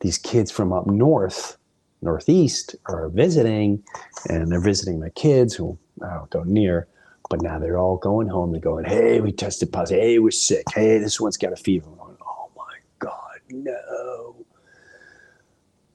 these 0.00 0.18
kids 0.18 0.50
from 0.50 0.72
up 0.72 0.86
north, 0.86 1.56
northeast, 2.02 2.76
are 2.86 3.08
visiting, 3.08 3.82
and 4.28 4.50
they're 4.50 4.60
visiting 4.60 5.00
my 5.00 5.10
kids 5.10 5.54
who 5.54 5.78
I 6.02 6.14
don't 6.14 6.30
go 6.30 6.42
near. 6.44 6.88
But 7.30 7.42
now 7.42 7.58
they're 7.58 7.78
all 7.78 7.96
going 7.96 8.28
home. 8.28 8.52
They're 8.52 8.60
going, 8.60 8.84
hey, 8.84 9.20
we 9.20 9.32
tested 9.32 9.72
positive. 9.72 10.02
Hey, 10.02 10.18
we're 10.18 10.30
sick. 10.30 10.64
Hey, 10.74 10.98
this 10.98 11.20
one's 11.20 11.36
got 11.36 11.52
a 11.52 11.56
fever. 11.56 11.88
I'm 11.90 11.96
going, 11.96 12.16
oh 12.22 12.50
my 12.56 12.76
God, 13.00 13.37
no. 13.50 14.36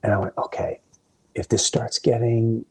And 0.04 0.13
I 0.13 0.18
went, 0.18 0.34
okay, 0.38 0.80
if 1.36 1.50
this 1.50 1.66
starts 1.66 2.00
getting 2.00 2.66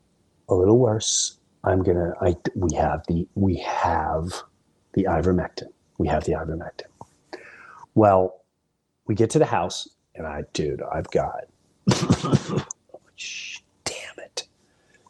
a 0.48 0.54
little 0.54 0.78
worse, 0.78 1.38
I'm 1.64 1.82
gonna. 1.82 2.12
I 2.20 2.36
we 2.54 2.74
have 2.74 3.06
the 3.06 3.26
we 3.34 3.56
have 3.58 4.32
the 4.94 5.04
ivermectin. 5.04 5.68
We 5.98 6.08
have 6.08 6.24
the 6.24 6.32
ivermectin. 6.32 6.86
Well, 7.94 8.42
we 9.06 9.14
get 9.14 9.30
to 9.30 9.38
the 9.38 9.46
house, 9.46 9.88
and 10.14 10.26
I, 10.26 10.44
dude, 10.52 10.82
I've 10.92 11.10
got. 11.10 11.44
damn 11.86 12.64
it! 14.18 14.48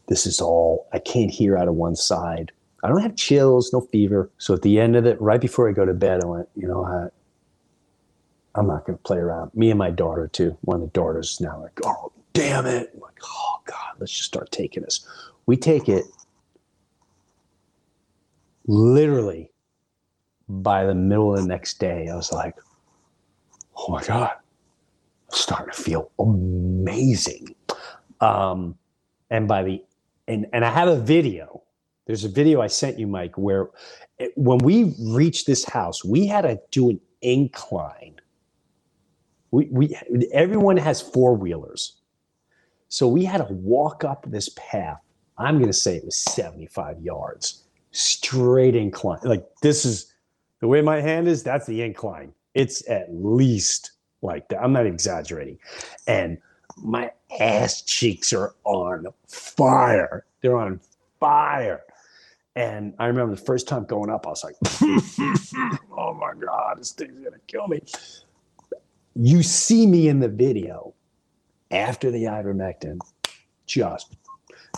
This 0.08 0.26
is 0.26 0.40
all. 0.40 0.88
I 0.92 0.98
can't 0.98 1.30
hear 1.30 1.56
out 1.56 1.68
of 1.68 1.74
one 1.74 1.96
side. 1.96 2.52
I 2.84 2.88
don't 2.88 3.00
have 3.00 3.16
chills, 3.16 3.72
no 3.72 3.80
fever. 3.80 4.30
So 4.38 4.54
at 4.54 4.62
the 4.62 4.80
end 4.80 4.96
of 4.96 5.06
it, 5.06 5.20
right 5.20 5.40
before 5.40 5.68
I 5.68 5.72
go 5.72 5.84
to 5.84 5.94
bed, 5.94 6.20
I 6.22 6.26
went, 6.26 6.48
you 6.56 6.66
know 6.66 6.80
what? 6.80 7.14
I'm 8.54 8.66
not 8.66 8.86
going 8.86 8.98
to 8.98 9.02
play 9.02 9.18
around. 9.18 9.50
Me 9.54 9.70
and 9.70 9.78
my 9.78 9.90
daughter 9.90 10.28
too. 10.28 10.56
One 10.62 10.76
of 10.76 10.82
the 10.82 10.88
daughters 10.88 11.40
now 11.40 11.60
like, 11.60 11.78
oh 11.84 12.12
damn 12.32 12.66
it! 12.66 12.90
I'm 12.94 13.00
like, 13.00 13.18
oh 13.24 13.60
god, 13.64 13.94
let's 13.98 14.12
just 14.12 14.24
start 14.24 14.50
taking 14.50 14.82
this. 14.82 15.06
We 15.46 15.56
take 15.56 15.88
it 15.88 16.04
literally 18.66 19.50
by 20.48 20.84
the 20.84 20.94
middle 20.94 21.34
of 21.34 21.42
the 21.42 21.48
next 21.48 21.78
day, 21.78 22.08
I 22.08 22.14
was 22.14 22.32
like, 22.32 22.56
oh 23.76 23.90
my 23.90 24.02
God, 24.02 24.32
I'm 24.32 25.36
starting 25.36 25.72
to 25.72 25.82
feel 25.82 26.10
amazing. 26.18 27.54
Um, 28.20 28.76
and 29.30 29.48
by 29.48 29.62
the, 29.62 29.84
and, 30.28 30.46
and 30.52 30.64
I 30.64 30.70
have 30.70 30.88
a 30.88 30.98
video. 30.98 31.62
There's 32.06 32.24
a 32.24 32.28
video 32.28 32.60
I 32.60 32.66
sent 32.66 32.98
you, 32.98 33.06
Mike, 33.06 33.38
where 33.38 33.70
it, 34.18 34.32
when 34.36 34.58
we 34.58 34.94
reached 35.00 35.46
this 35.46 35.64
house, 35.64 36.04
we 36.04 36.26
had 36.26 36.42
to 36.42 36.60
do 36.70 36.90
an 36.90 37.00
incline. 37.22 38.16
We, 39.52 39.68
we 39.70 39.96
everyone 40.32 40.76
has 40.76 41.00
four 41.00 41.34
wheelers. 41.34 41.96
So 42.88 43.06
we 43.06 43.24
had 43.24 43.38
to 43.38 43.52
walk 43.52 44.02
up 44.02 44.26
this 44.28 44.50
path. 44.56 45.00
I'm 45.38 45.58
going 45.58 45.70
to 45.70 45.72
say 45.72 45.96
it 45.96 46.04
was 46.04 46.18
75 46.18 47.00
yards 47.00 47.62
straight 47.92 48.74
incline. 48.74 49.20
Like 49.22 49.46
this 49.62 49.84
is 49.84 50.12
the 50.60 50.68
way 50.68 50.80
my 50.82 51.00
hand 51.00 51.28
is, 51.28 51.42
that's 51.42 51.66
the 51.66 51.82
incline. 51.82 52.32
It's 52.54 52.88
at 52.88 53.06
least 53.10 53.92
like 54.22 54.48
that. 54.48 54.62
I'm 54.62 54.72
not 54.72 54.86
exaggerating. 54.86 55.58
And 56.06 56.38
my 56.76 57.10
ass 57.38 57.82
cheeks 57.82 58.32
are 58.32 58.54
on 58.64 59.06
fire. 59.28 60.24
They're 60.40 60.56
on 60.56 60.80
fire. 61.20 61.82
And 62.54 62.94
I 62.98 63.06
remember 63.06 63.34
the 63.34 63.40
first 63.40 63.66
time 63.66 63.84
going 63.84 64.10
up, 64.10 64.26
I 64.26 64.30
was 64.30 64.44
like, 64.44 64.56
oh 65.96 66.12
my 66.14 66.34
God, 66.38 66.78
this 66.78 66.92
thing's 66.92 67.18
going 67.18 67.32
to 67.32 67.40
kill 67.46 67.66
me. 67.68 67.80
You 69.14 69.42
see 69.42 69.86
me 69.86 70.08
in 70.08 70.20
the 70.20 70.28
video 70.28 70.94
after 71.70 72.10
the 72.10 72.24
ivermectin, 72.24 72.98
just 73.66 74.16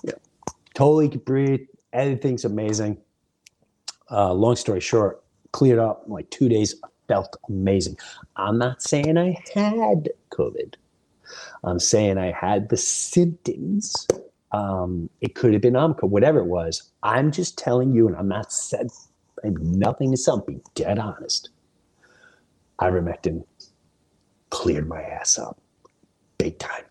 yeah, 0.03 0.15
totally 0.75 1.09
could 1.09 1.25
breathe. 1.25 1.67
Everything's 1.93 2.45
amazing. 2.45 2.99
Uh, 4.11 4.33
long 4.33 4.57
story 4.57 4.81
short, 4.81 5.23
cleared 5.53 5.79
up 5.79 6.05
in 6.07 6.13
like 6.13 6.29
two 6.31 6.49
days. 6.49 6.75
Felt 7.07 7.37
amazing. 7.49 7.99
I'm 8.37 8.59
not 8.59 8.83
saying 8.83 9.19
I 9.19 9.37
had 9.55 10.09
COVID. 10.31 10.75
I'm 11.63 11.79
saying 11.79 12.17
I 12.17 12.33
had 12.33 12.71
the 12.71 12.77
symptoms 12.79 14.07
um, 14.55 15.11
it 15.21 15.35
could 15.35 15.53
have 15.53 15.63
been 15.63 15.75
Omicron, 15.75 16.13
whatever 16.13 16.39
it 16.39 16.47
was. 16.47 16.93
I'm 17.03 17.33
just 17.33 17.59
telling 17.59 17.93
you, 17.93 18.07
and 18.07 18.17
I'm 18.17 18.29
not 18.29 18.53
said 18.53 18.89
I'm 19.43 19.57
nothing 19.79 20.13
to 20.13 20.17
some, 20.17 20.45
be 20.47 20.61
dead 20.77 20.99
honest. 21.01 21.49
Ivermectin 22.81 23.45
cleared 24.55 24.89
my 24.89 25.03
ass 25.03 25.37
up 25.37 25.59
big 26.39 26.59
time. 26.59 26.85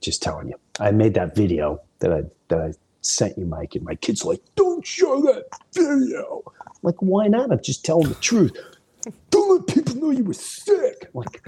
Just 0.00 0.22
telling 0.22 0.48
you. 0.48 0.54
I 0.78 0.92
made 0.92 1.14
that 1.14 1.34
video 1.34 1.80
that 1.98 2.12
I 2.12 2.22
that 2.48 2.60
I 2.60 2.72
sent 3.00 3.36
you, 3.36 3.44
Mike, 3.44 3.74
and 3.74 3.84
my 3.84 3.96
kid's 3.96 4.24
like, 4.24 4.40
don't 4.54 4.86
show 4.86 5.20
that 5.22 5.46
video. 5.72 6.42
I'm 6.46 6.72
like, 6.82 7.00
why 7.00 7.26
not? 7.26 7.50
I'm 7.50 7.62
just 7.62 7.84
telling 7.84 8.08
the 8.08 8.14
truth. 8.16 8.56
Don't 9.30 9.68
let 9.68 9.72
people 9.72 9.94
know 9.94 10.10
you 10.10 10.24
were 10.24 10.32
sick. 10.32 11.04
I'm 11.04 11.20
like, 11.20 11.40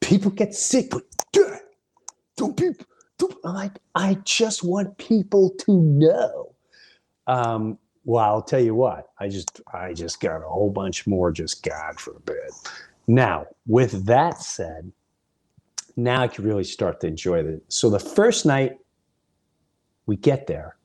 people 0.00 0.30
get 0.30 0.54
sick, 0.54 0.88
but 0.88 1.02
don't 2.36 2.56
people 2.56 2.86
I'm 3.44 3.54
like, 3.54 3.78
I 3.94 4.14
just 4.24 4.62
want 4.62 4.96
people 4.98 5.50
to 5.60 5.80
know. 5.80 6.54
Um, 7.26 7.78
well, 8.04 8.24
I'll 8.24 8.42
tell 8.42 8.60
you 8.60 8.74
what, 8.74 9.10
I 9.18 9.28
just 9.28 9.60
I 9.72 9.92
just 9.94 10.20
got 10.20 10.42
a 10.42 10.48
whole 10.48 10.70
bunch 10.70 11.06
more 11.06 11.32
just 11.32 11.62
God 11.62 11.98
forbid. 11.98 12.50
Now, 13.06 13.46
with 13.66 14.06
that 14.06 14.40
said, 14.40 14.92
now 15.96 16.22
I 16.22 16.28
can 16.28 16.44
really 16.44 16.64
start 16.64 17.00
to 17.00 17.06
enjoy 17.06 17.40
it. 17.40 17.64
So 17.68 17.90
the 17.90 17.98
first 17.98 18.46
night 18.46 18.78
we 20.06 20.16
get 20.16 20.46
there, 20.46 20.76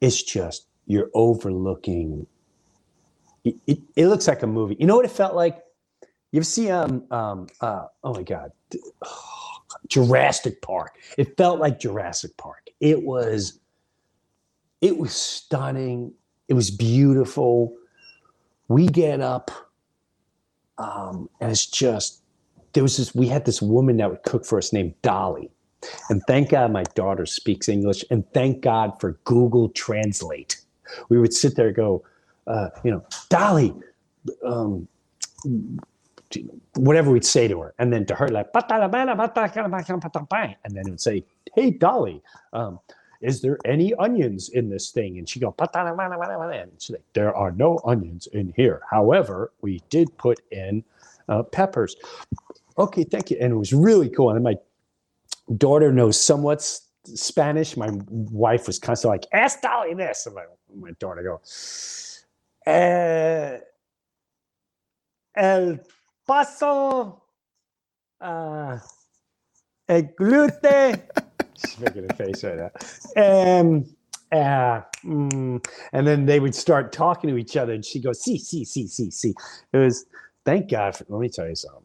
it's 0.00 0.22
just 0.22 0.66
you're 0.86 1.10
overlooking. 1.14 2.26
It, 3.44 3.56
it, 3.66 3.78
it 3.96 4.06
looks 4.08 4.26
like 4.28 4.42
a 4.42 4.46
movie. 4.46 4.76
You 4.78 4.86
know 4.86 4.96
what 4.96 5.04
it 5.04 5.10
felt 5.10 5.34
like? 5.34 5.58
You 6.32 6.42
see 6.42 6.70
um 6.70 7.04
um 7.10 7.46
uh 7.60 7.86
oh 8.04 8.14
my 8.14 8.22
god. 8.22 8.52
Oh, 9.04 9.58
Jurassic 9.88 10.60
Park. 10.62 10.96
It 11.16 11.36
felt 11.36 11.58
like 11.60 11.78
Jurassic 11.78 12.36
Park. 12.36 12.68
It 12.80 13.02
was 13.02 13.60
it 14.80 14.96
was 14.96 15.12
stunning. 15.12 16.12
It 16.48 16.54
was 16.54 16.70
beautiful. 16.70 17.74
We 18.68 18.86
get 18.86 19.20
up 19.20 19.50
um, 20.78 21.28
and 21.40 21.50
it's 21.50 21.66
just 21.66 22.22
there 22.72 22.82
was 22.82 22.96
this 22.96 23.14
we 23.14 23.26
had 23.26 23.44
this 23.44 23.60
woman 23.60 23.96
that 23.98 24.10
would 24.10 24.22
cook 24.22 24.44
for 24.44 24.58
us 24.58 24.72
named 24.72 24.94
Dolly. 25.02 25.50
And 26.10 26.22
thank 26.26 26.50
God 26.50 26.72
my 26.72 26.82
daughter 26.94 27.24
speaks 27.26 27.68
English 27.68 28.04
and 28.10 28.24
thank 28.32 28.62
God 28.62 29.00
for 29.00 29.12
Google 29.24 29.68
Translate. 29.70 30.60
We 31.08 31.18
would 31.18 31.32
sit 31.32 31.54
there 31.54 31.68
and 31.68 31.76
go, 31.76 32.04
uh, 32.46 32.70
you 32.82 32.90
know, 32.90 33.04
Dolly, 33.28 33.74
um, 34.44 34.88
whatever 36.74 37.10
we'd 37.12 37.24
say 37.24 37.46
to 37.46 37.60
her. 37.60 37.74
And 37.78 37.92
then 37.92 38.06
to 38.06 38.14
her, 38.16 38.28
like, 38.28 38.52
and 38.52 38.62
then 40.76 40.86
it 40.86 40.90
would 40.90 41.00
say, 41.00 41.24
Hey, 41.54 41.70
Dolly, 41.70 42.22
um, 42.52 42.80
is 43.20 43.40
there 43.40 43.58
any 43.64 43.94
onions 43.94 44.48
in 44.50 44.70
this 44.70 44.90
thing? 44.90 45.18
And 45.18 45.28
she 45.28 45.40
go, 45.40 45.54
and 45.58 46.70
she's 46.78 46.90
like, 46.90 47.02
there 47.14 47.34
are 47.34 47.50
no 47.50 47.80
onions 47.84 48.28
in 48.28 48.52
here. 48.56 48.82
However, 48.88 49.52
we 49.60 49.82
did 49.90 50.16
put 50.18 50.40
in 50.52 50.84
uh, 51.28 51.42
peppers. 51.42 51.96
Okay, 52.78 53.04
thank 53.04 53.30
you. 53.30 53.38
And 53.40 53.52
it 53.52 53.56
was 53.56 53.72
really 53.72 54.08
cool. 54.08 54.30
And 54.30 54.44
my 54.44 54.56
daughter 55.56 55.92
knows 55.92 56.20
somewhat 56.20 56.62
Spanish. 57.04 57.76
My 57.76 57.90
wife 58.08 58.66
was 58.68 58.78
constantly 58.78 59.18
like, 59.18 59.26
ask 59.32 59.60
Dolly 59.60 59.94
this. 59.94 60.26
And 60.26 60.36
my, 60.36 60.44
my 60.76 60.90
daughter 61.00 61.22
go, 61.22 61.40
eh, 62.70 63.58
el 65.36 65.78
paso 66.26 67.22
uh, 68.20 68.78
el 69.88 70.02
glute. 70.18 71.27
She's 71.58 71.78
making 71.80 72.06
a 72.10 72.14
face 72.14 72.44
right 72.44 72.56
now. 72.56 72.70
And, 73.16 73.94
uh, 74.32 74.82
mm, 75.04 75.64
and 75.92 76.06
then 76.06 76.26
they 76.26 76.40
would 76.40 76.54
start 76.54 76.92
talking 76.92 77.30
to 77.30 77.36
each 77.36 77.56
other, 77.56 77.72
and 77.72 77.84
she 77.84 78.00
goes, 78.00 78.22
see, 78.22 78.38
see, 78.38 78.64
see, 78.64 78.86
see, 78.86 79.10
see. 79.10 79.34
It 79.72 79.78
was, 79.78 80.06
thank 80.44 80.70
God 80.70 80.96
for, 80.96 81.04
let 81.08 81.20
me 81.20 81.28
tell 81.28 81.48
you 81.48 81.54
something. 81.54 81.82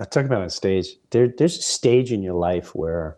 I 0.00 0.04
talk 0.04 0.24
about 0.24 0.42
on 0.42 0.50
stage. 0.50 0.96
There, 1.10 1.28
there's 1.28 1.58
a 1.58 1.62
stage 1.62 2.12
in 2.12 2.22
your 2.22 2.34
life 2.34 2.74
where 2.74 3.16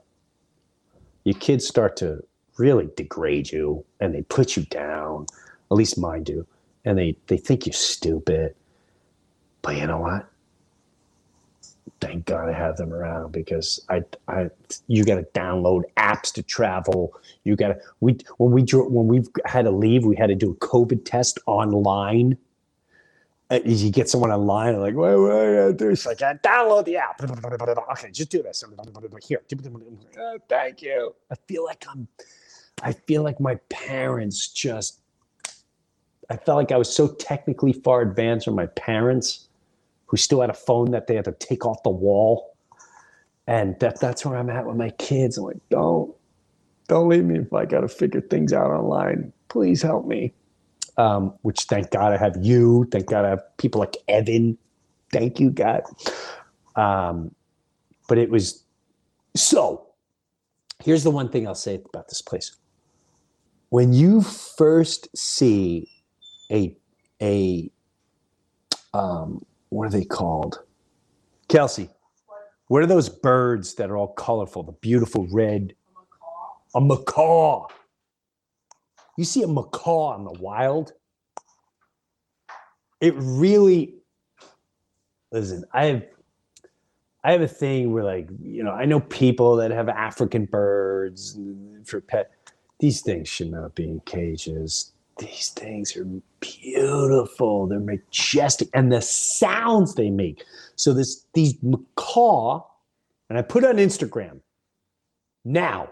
your 1.25 1.37
kids 1.37 1.67
start 1.67 1.97
to 1.99 2.23
really 2.59 2.89
degrade 2.97 3.51
you 3.51 3.85
and 4.01 4.15
they 4.15 4.23
put 4.23 4.57
you 4.57 4.65
down. 4.67 5.27
At 5.71 5.77
least 5.77 5.99
mine 5.99 6.25
do. 6.25 6.47
And 6.85 6.99
they, 6.99 7.17
they 7.29 7.37
think 7.37 7.65
you're 7.67 7.73
stupid 7.73 8.55
but 9.65 9.77
you 9.77 9.87
know 9.87 9.99
what? 9.99 10.29
Thank 12.05 12.27
God 12.27 12.51
I 12.51 12.53
have 12.53 12.77
them 12.77 12.93
around 12.93 13.33
because 13.33 13.81
I, 13.89 14.03
I, 14.29 14.51
you 14.89 15.05
got 15.05 15.15
to 15.15 15.23
download 15.33 15.85
apps 15.97 16.33
to 16.35 16.43
travel. 16.43 17.15
You 17.45 17.57
got 17.57 17.69
to 17.69 17.81
we 18.01 18.19
when 18.37 18.53
we 18.53 18.63
when 18.73 19.07
we 19.07 19.23
had 19.47 19.63
to 19.63 19.71
leave, 19.71 20.05
we 20.05 20.15
had 20.15 20.27
to 20.27 20.35
do 20.35 20.51
a 20.51 20.55
COVID 20.57 21.07
test 21.07 21.39
online. 21.47 22.37
Uh, 23.51 23.61
you 23.65 23.91
get 23.91 24.09
someone 24.09 24.31
online, 24.31 24.79
like, 24.81 24.95
what, 24.95 25.19
what 25.19 25.33
I 25.33 25.73
do? 25.73 25.91
It's 25.91 26.07
like, 26.07 26.19
download 26.19 26.85
the 26.87 26.97
app. 26.97 27.23
Okay, 27.23 28.11
just 28.11 28.31
do 28.31 28.43
this. 28.43 28.65
Here, 29.27 29.41
uh, 30.19 30.39
thank 30.49 30.83
you. 30.83 31.15
I 31.31 31.35
feel 31.47 31.65
like 31.65 31.85
I'm, 31.89 32.09
I 32.83 32.93
feel 32.93 33.23
like 33.23 33.41
my 33.41 33.57
parents 33.69 34.49
just, 34.49 35.01
I 36.31 36.37
felt 36.37 36.57
like 36.57 36.73
I 36.73 36.79
was 36.79 36.95
so 36.95 37.09
technically 37.09 37.75
far 37.75 38.01
advanced 38.01 38.47
from 38.47 38.55
my 38.55 38.67
parents 38.67 39.49
who 40.15 40.19
still 40.19 40.41
had 40.41 40.49
a 40.51 40.55
phone 40.55 40.93
that 40.93 41.09
they 41.09 41.17
had 41.17 41.25
to 41.25 41.33
take 41.33 41.67
off 41.67 41.83
the 41.83 41.91
wall. 41.91 42.55
And 43.49 43.75
that 43.81 43.99
that's 43.99 44.25
where 44.25 44.39
I'm 44.39 44.49
at 44.49 44.65
with 44.65 44.77
my 44.77 44.91
kids. 44.91 45.37
I'm 45.37 45.43
like, 45.43 45.57
don't, 45.71 46.15
don't 46.87 47.09
leave 47.09 47.25
me 47.25 47.41
if 47.41 47.53
I 47.53 47.65
got 47.65 47.81
to 47.81 47.89
figure 47.89 48.21
things 48.21 48.53
out 48.53 48.71
online. 48.71 49.33
Please 49.49 49.83
help 49.83 50.07
me. 50.07 50.33
Um, 50.99 51.35
which 51.43 51.63
thank 51.63 51.91
God 51.91 52.13
I 52.13 52.17
have 52.17 52.37
you. 52.41 52.87
Thank 52.93 53.07
God 53.07 53.25
I 53.25 53.31
have 53.31 53.43
people 53.57 53.81
like 53.81 53.97
Evan. 54.07 54.57
Thank 55.11 55.41
you, 55.41 55.51
God. 55.51 55.83
Um, 56.77 57.35
but 58.09 58.17
it 58.17 58.31
was 58.31 58.63
so. 59.35 59.85
Here's 60.85 61.03
the 61.03 61.11
one 61.11 61.29
thing 61.29 61.49
I'll 61.49 61.57
say 61.57 61.83
about 61.93 62.07
this 62.07 62.23
place. 62.23 62.55
When 63.71 63.93
you 63.93 64.23
first 64.23 65.09
see 65.17 65.91
a 66.53 66.77
a 67.21 67.69
um, 68.93 69.45
what 69.75 69.89
are 69.89 69.91
they 69.91 70.05
called? 70.05 70.61
Kelsey, 71.49 71.91
what 72.69 72.83
are 72.83 72.87
those 72.87 73.09
birds 73.09 73.75
that 73.75 73.91
are 73.91 73.97
all 73.97 74.15
colorful? 74.15 74.63
The 74.63 74.73
beautiful 74.73 75.27
red. 75.33 75.75
A 76.75 76.81
macaw. 76.81 77.67
You 79.19 79.25
see 79.25 79.43
a 79.43 79.49
macaw 79.49 80.17
in 80.17 80.25
the 80.25 80.33
wild. 80.41 80.93
It 83.01 83.15
really. 83.17 83.97
Listen, 85.31 85.65
I 85.73 85.87
have. 85.87 86.03
I 87.25 87.33
have 87.33 87.41
a 87.41 87.49
thing 87.49 87.93
where, 87.93 88.05
like, 88.05 88.29
you 88.41 88.63
know, 88.63 88.73
I 88.73 88.85
know 88.85 89.01
people 89.01 89.57
that 89.57 89.71
have 89.71 89.89
African 89.89 90.45
birds 90.45 91.39
for 91.85 92.01
pet. 92.01 92.31
These 92.81 93.01
things 93.01 93.29
should 93.29 93.51
not 93.51 93.75
be 93.75 93.85
in 93.85 94.01
cages 94.01 94.94
these 95.19 95.51
things 95.51 95.97
are 95.97 96.07
beautiful. 96.41 97.67
They're 97.67 97.81
majestic, 97.81 98.69
and 98.75 98.93
the 98.93 99.01
sounds 99.01 99.95
they 99.95 100.11
make. 100.11 100.45
So 100.77 100.93
this 100.93 101.27
these 101.35 101.55
macaw, 101.63 102.63
and 103.29 103.39
I 103.39 103.43
put 103.43 103.65
on 103.65 103.77
Instagram. 103.77 104.41
Now, 105.45 105.91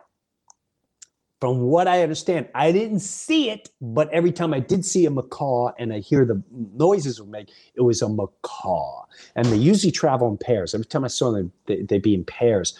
from 1.42 1.58
what 1.62 1.88
I 1.88 2.04
understand, 2.04 2.48
I 2.54 2.70
didn't 2.70 3.00
see 3.00 3.50
it, 3.50 3.70
but 3.80 4.08
every 4.12 4.30
time 4.30 4.54
I 4.54 4.60
did 4.60 4.84
see 4.84 5.06
a 5.06 5.10
macaw 5.10 5.72
and 5.76 5.92
I 5.92 5.98
hear 5.98 6.24
the 6.24 6.40
noises 6.52 7.18
it 7.18 7.26
make, 7.26 7.50
it 7.74 7.80
was 7.80 8.00
a 8.00 8.08
macaw. 8.08 9.04
And 9.34 9.46
they 9.46 9.56
usually 9.56 9.90
travel 9.90 10.28
in 10.28 10.38
pairs. 10.38 10.72
Every 10.72 10.86
time 10.86 11.04
I 11.04 11.08
saw 11.08 11.32
them, 11.32 11.52
they, 11.66 11.84
would 11.90 12.02
be 12.02 12.14
in 12.14 12.24
pairs. 12.24 12.78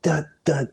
The 0.00 0.26
the 0.44 0.72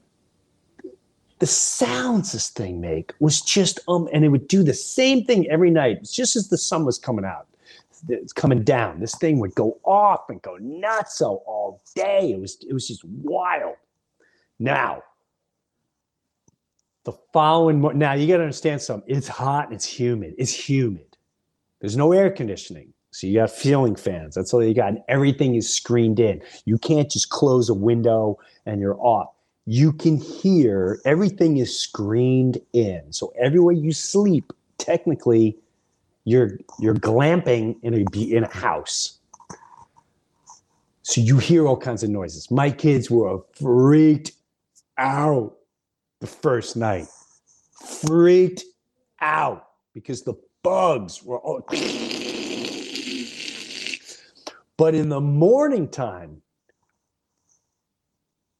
the 1.39 1.47
sounds 1.47 2.33
this 2.33 2.49
thing 2.49 2.81
make 2.81 3.13
was 3.19 3.41
just 3.41 3.79
um 3.87 4.07
and 4.13 4.25
it 4.25 4.29
would 4.29 4.47
do 4.47 4.63
the 4.63 4.73
same 4.73 5.25
thing 5.25 5.47
every 5.49 5.71
night 5.71 6.03
just 6.03 6.35
as 6.35 6.49
the 6.49 6.57
sun 6.57 6.85
was 6.85 6.99
coming 6.99 7.25
out 7.25 7.47
it's 8.09 8.33
coming 8.33 8.63
down 8.63 8.99
this 8.99 9.15
thing 9.15 9.39
would 9.39 9.55
go 9.55 9.79
off 9.83 10.29
and 10.29 10.41
go 10.43 10.57
nuts 10.61 11.21
all 11.21 11.81
day 11.95 12.31
it 12.33 12.39
was 12.39 12.57
it 12.69 12.73
was 12.73 12.87
just 12.87 13.03
wild 13.05 13.75
Now, 14.59 15.03
the 17.05 17.13
following 17.33 17.81
mo- 17.81 17.91
now 17.91 18.13
you 18.13 18.27
got 18.27 18.37
to 18.37 18.43
understand 18.43 18.81
something. 18.81 19.15
It's 19.15 19.27
hot 19.27 19.65
and 19.65 19.73
it's 19.75 19.85
humid. 19.85 20.35
It's 20.37 20.53
humid. 20.53 21.17
There's 21.81 21.97
no 21.97 22.13
air 22.13 22.31
conditioning. 22.31 22.93
So 23.11 23.27
you 23.27 23.35
got 23.39 23.51
ceiling 23.51 23.95
fans. 23.95 24.35
That's 24.35 24.53
all 24.53 24.63
you 24.63 24.73
got. 24.73 24.89
And 24.89 24.99
everything 25.07 25.55
is 25.55 25.73
screened 25.73 26.19
in. 26.19 26.41
You 26.65 26.77
can't 26.77 27.09
just 27.09 27.29
close 27.29 27.69
a 27.69 27.73
window 27.73 28.39
and 28.65 28.81
you're 28.81 28.99
off. 29.01 29.29
You 29.71 29.93
can 29.93 30.17
hear 30.17 30.99
everything 31.05 31.57
is 31.57 31.77
screened 31.77 32.59
in. 32.73 33.13
So 33.13 33.31
everywhere 33.39 33.75
you 33.75 33.91
sleep, 33.91 34.51
technically, 34.79 35.59
you're 36.25 36.57
you're 36.79 36.95
glamping 36.95 37.75
in 37.83 37.93
a 37.93 38.19
in 38.19 38.45
a 38.45 38.51
house. 38.51 39.19
So 41.03 41.21
you 41.21 41.37
hear 41.37 41.67
all 41.67 41.77
kinds 41.77 42.01
of 42.01 42.09
noises. 42.09 42.49
My 42.49 42.71
kids 42.71 43.11
were 43.11 43.41
freaked 43.53 44.31
out 44.97 45.55
the 46.19 46.25
first 46.25 46.75
night. 46.75 47.05
Freaked 48.07 48.63
out 49.21 49.67
because 49.93 50.23
the 50.23 50.33
bugs 50.63 51.21
were 51.21 51.37
all. 51.37 51.61
But 54.77 54.95
in 54.95 55.09
the 55.09 55.21
morning 55.21 55.87
time, 55.87 56.41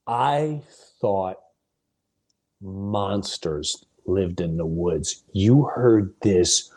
I 0.06 0.62
thought 1.00 1.36
monsters 2.60 3.84
lived 4.06 4.40
in 4.40 4.56
the 4.56 4.66
woods. 4.66 5.24
You 5.32 5.64
heard 5.64 6.12
this. 6.22 6.70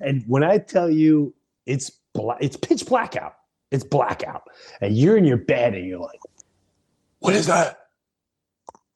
And 0.00 0.22
when 0.26 0.44
I 0.44 0.58
tell 0.58 0.90
you 0.90 1.34
it's 1.66 1.90
black, 2.12 2.38
it's 2.40 2.56
pitch 2.56 2.86
blackout. 2.86 3.34
It's 3.70 3.84
blackout. 3.84 4.42
And 4.80 4.96
you're 4.96 5.16
in 5.16 5.24
your 5.24 5.38
bed 5.38 5.74
and 5.74 5.86
you're 5.86 5.98
like, 6.00 6.20
what 7.20 7.34
is 7.34 7.46
that? 7.46 7.83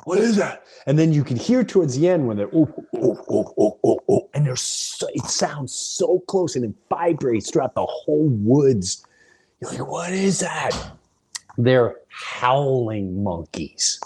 What 0.04 0.18
is 0.18 0.36
that? 0.36 0.64
And 0.86 0.98
then 0.98 1.12
you 1.12 1.24
can 1.24 1.36
hear 1.36 1.64
towards 1.64 1.98
the 1.98 2.08
end 2.08 2.26
when 2.26 2.36
they're 2.36 2.54
oh 2.54 2.72
oh, 2.94 2.98
oh 3.02 3.24
oh 3.28 3.54
oh 3.58 3.78
oh 3.78 3.80
oh 3.84 4.00
oh, 4.08 4.30
and 4.32 4.46
they're 4.46 4.56
so, 4.56 5.06
it 5.12 5.24
sounds 5.24 5.74
so 5.74 6.20
close 6.28 6.56
and 6.56 6.64
it 6.64 6.74
vibrates 6.88 7.50
throughout 7.50 7.74
the 7.74 7.84
whole 7.84 8.28
woods. 8.28 9.04
You're 9.60 9.72
like, 9.72 9.86
what 9.86 10.12
is 10.12 10.40
that? 10.40 10.72
They're 11.56 11.96
howling 12.08 13.22
monkeys, 13.24 13.98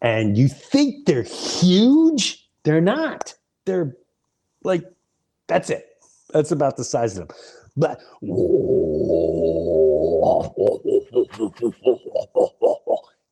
and 0.00 0.38
you 0.38 0.48
think 0.48 1.04
they're 1.04 1.22
huge. 1.22 2.48
They're 2.62 2.80
not. 2.80 3.34
They're 3.66 3.94
like 4.64 4.84
that's 5.46 5.68
it. 5.68 5.88
That's 6.32 6.50
about 6.50 6.78
the 6.78 6.84
size 6.84 7.18
of 7.18 7.28
them. 7.28 7.36
But 7.76 8.00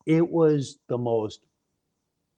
it 0.07 0.29
was 0.29 0.79
the 0.89 0.99
most 0.99 1.41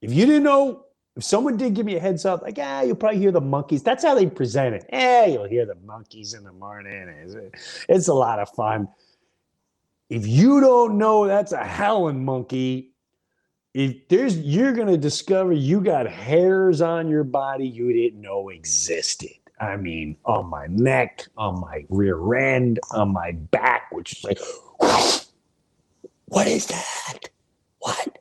if 0.03 0.13
you 0.13 0.25
didn't 0.25 0.43
know, 0.43 0.83
if 1.15 1.23
someone 1.23 1.55
did 1.55 1.75
give 1.75 1.85
me 1.85 1.95
a 1.95 1.99
heads 1.99 2.25
up, 2.25 2.41
like, 2.41 2.57
ah, 2.59 2.81
you'll 2.81 2.97
probably 2.97 3.19
hear 3.19 3.31
the 3.31 3.39
monkeys. 3.39 3.81
That's 3.81 4.03
how 4.03 4.13
they 4.15 4.27
present 4.27 4.75
it. 4.75 4.85
Eh, 4.89 5.27
you'll 5.27 5.47
hear 5.47 5.65
the 5.65 5.77
monkeys 5.85 6.33
in 6.33 6.43
the 6.43 6.51
morning. 6.51 7.07
It's, 7.23 7.85
it's 7.87 8.07
a 8.09 8.13
lot 8.13 8.39
of 8.39 8.49
fun. 8.49 8.89
If 10.09 10.27
you 10.27 10.59
don't 10.59 10.97
know 10.97 11.25
that's 11.25 11.53
a 11.53 11.63
howling 11.63 12.25
monkey, 12.25 12.91
if 13.73 14.07
there's 14.09 14.37
you're 14.37 14.73
gonna 14.73 14.97
discover 14.97 15.53
you 15.53 15.79
got 15.79 16.05
hairs 16.05 16.81
on 16.81 17.07
your 17.07 17.23
body 17.23 17.65
you 17.65 17.91
didn't 17.91 18.21
know 18.21 18.49
existed. 18.49 19.31
I 19.59 19.77
mean, 19.77 20.17
on 20.25 20.47
my 20.47 20.67
neck, 20.67 21.25
on 21.37 21.61
my 21.61 21.85
rear 21.89 22.35
end, 22.35 22.79
on 22.91 23.13
my 23.13 23.31
back, 23.31 23.91
which 23.91 24.17
is 24.17 24.23
like, 24.23 24.39
what 26.25 26.47
is 26.47 26.67
that? 26.67 27.29
What 27.79 28.19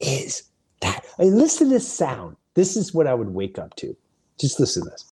is 0.00 0.44
that 0.80 1.04
I 1.18 1.22
mean, 1.24 1.36
listen 1.36 1.68
to 1.68 1.74
this 1.74 1.88
sound. 1.88 2.36
This 2.54 2.76
is 2.76 2.92
what 2.94 3.06
I 3.06 3.14
would 3.14 3.28
wake 3.28 3.58
up 3.58 3.74
to. 3.76 3.96
Just 4.38 4.60
listen 4.60 4.84
to 4.84 4.90
this. 4.90 5.12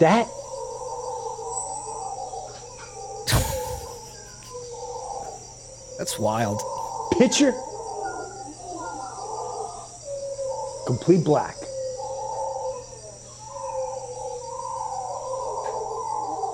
That 0.00 0.28
That's 5.98 6.16
wild. 6.18 6.62
picture 7.18 7.52
complete 10.88 11.22
black. 11.22 11.54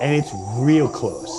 And 0.01 0.13
it's 0.13 0.29
real 0.57 0.89
close. 0.89 1.31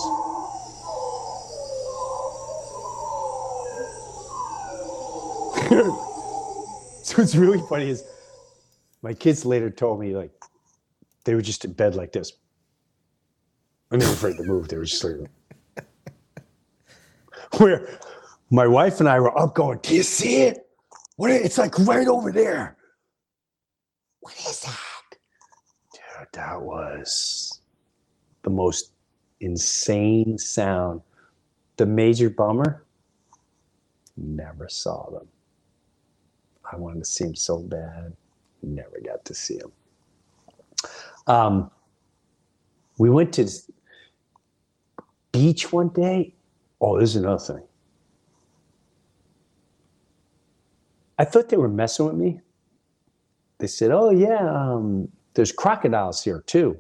so 5.69 7.17
what's 7.17 7.35
really 7.35 7.61
funny 7.69 7.91
is 7.91 8.05
my 9.03 9.13
kids 9.13 9.45
later 9.45 9.69
told 9.69 9.99
me 9.99 10.15
like 10.15 10.31
they 11.25 11.35
were 11.35 11.43
just 11.43 11.65
in 11.65 11.73
bed 11.73 11.97
like 11.97 12.13
this. 12.13 12.33
And 13.91 14.01
they 14.01 14.07
were 14.07 14.13
afraid 14.13 14.37
to 14.37 14.45
move. 14.45 14.69
They 14.69 14.77
were 14.77 14.85
just 14.85 15.03
like 15.03 15.29
where 17.59 17.99
my 18.51 18.67
wife 18.67 19.01
and 19.01 19.09
I 19.09 19.19
were 19.19 19.37
up 19.37 19.55
going, 19.55 19.81
Do 19.83 19.95
you 19.95 20.05
see 20.05 20.43
it? 20.43 20.69
What 21.17 21.31
is, 21.31 21.43
it's 21.43 21.59
like 21.59 21.77
right 21.81 22.07
over 22.07 22.31
there. 22.31 22.77
What 24.21 24.35
is 24.35 24.61
that? 24.61 25.19
Dude, 25.93 26.29
that 26.33 26.61
was 26.61 27.61
the 28.43 28.51
most 28.51 28.93
insane 29.41 30.39
sound. 30.39 31.01
The 31.77 31.87
major 31.87 32.31
bummer, 32.31 32.85
never 34.17 34.69
saw 34.69 35.11
them. 35.11 35.29
I 36.71 36.77
wanted 36.77 37.01
to 37.01 37.05
see 37.05 37.25
him 37.25 37.35
so 37.35 37.59
bad. 37.61 38.13
Never 38.63 39.01
got 39.05 39.25
to 39.27 39.35
see 39.35 39.59
him. 39.59 39.73
Um, 41.27 41.71
we 42.99 43.11
went 43.11 43.33
to 43.35 43.49
beach 45.33 45.73
one 45.73 45.89
day. 45.91 46.35
Oh, 46.81 46.99
this 46.99 47.11
is 47.11 47.17
another 47.17 47.43
thing. 47.43 47.63
I 51.19 51.25
thought 51.25 51.49
they 51.49 51.57
were 51.57 51.69
messing 51.69 52.07
with 52.07 52.15
me. 52.17 52.41
They 53.59 53.67
said, 53.67 53.91
"Oh 53.91 54.11
yeah, 54.11 54.51
um, 54.51 55.09
there's 55.35 55.53
crocodiles 55.53 56.23
here 56.23 56.43
too." 56.47 56.79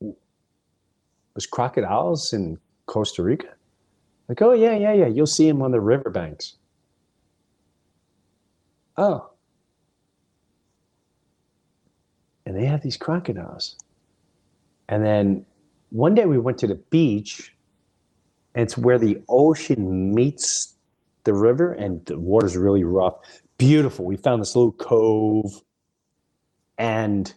There's 0.00 1.46
crocodiles 1.46 2.32
in 2.32 2.58
Costa 2.86 3.22
Rica. 3.22 3.48
Like, 4.28 4.40
oh 4.40 4.52
yeah, 4.52 4.76
yeah, 4.76 4.94
yeah. 4.94 5.06
You'll 5.06 5.26
see 5.26 5.46
them 5.46 5.62
on 5.62 5.70
the 5.72 5.80
riverbanks. 5.80 6.56
Oh. 8.96 9.30
And 12.44 12.56
they 12.56 12.64
have 12.64 12.82
these 12.82 12.96
crocodiles. 12.96 13.76
And 14.88 15.04
then 15.04 15.44
one 15.90 16.14
day 16.14 16.26
we 16.26 16.38
went 16.38 16.58
to 16.58 16.66
the 16.66 16.76
beach, 16.76 17.52
and 18.54 18.62
it's 18.62 18.78
where 18.78 18.98
the 18.98 19.22
ocean 19.28 20.14
meets 20.14 20.74
the 21.24 21.34
river, 21.34 21.72
and 21.72 22.04
the 22.06 22.18
water's 22.18 22.56
really 22.56 22.84
rough. 22.84 23.14
Beautiful. 23.58 24.04
We 24.04 24.16
found 24.16 24.40
this 24.40 24.54
little 24.54 24.72
cove. 24.72 25.62
And 26.78 27.32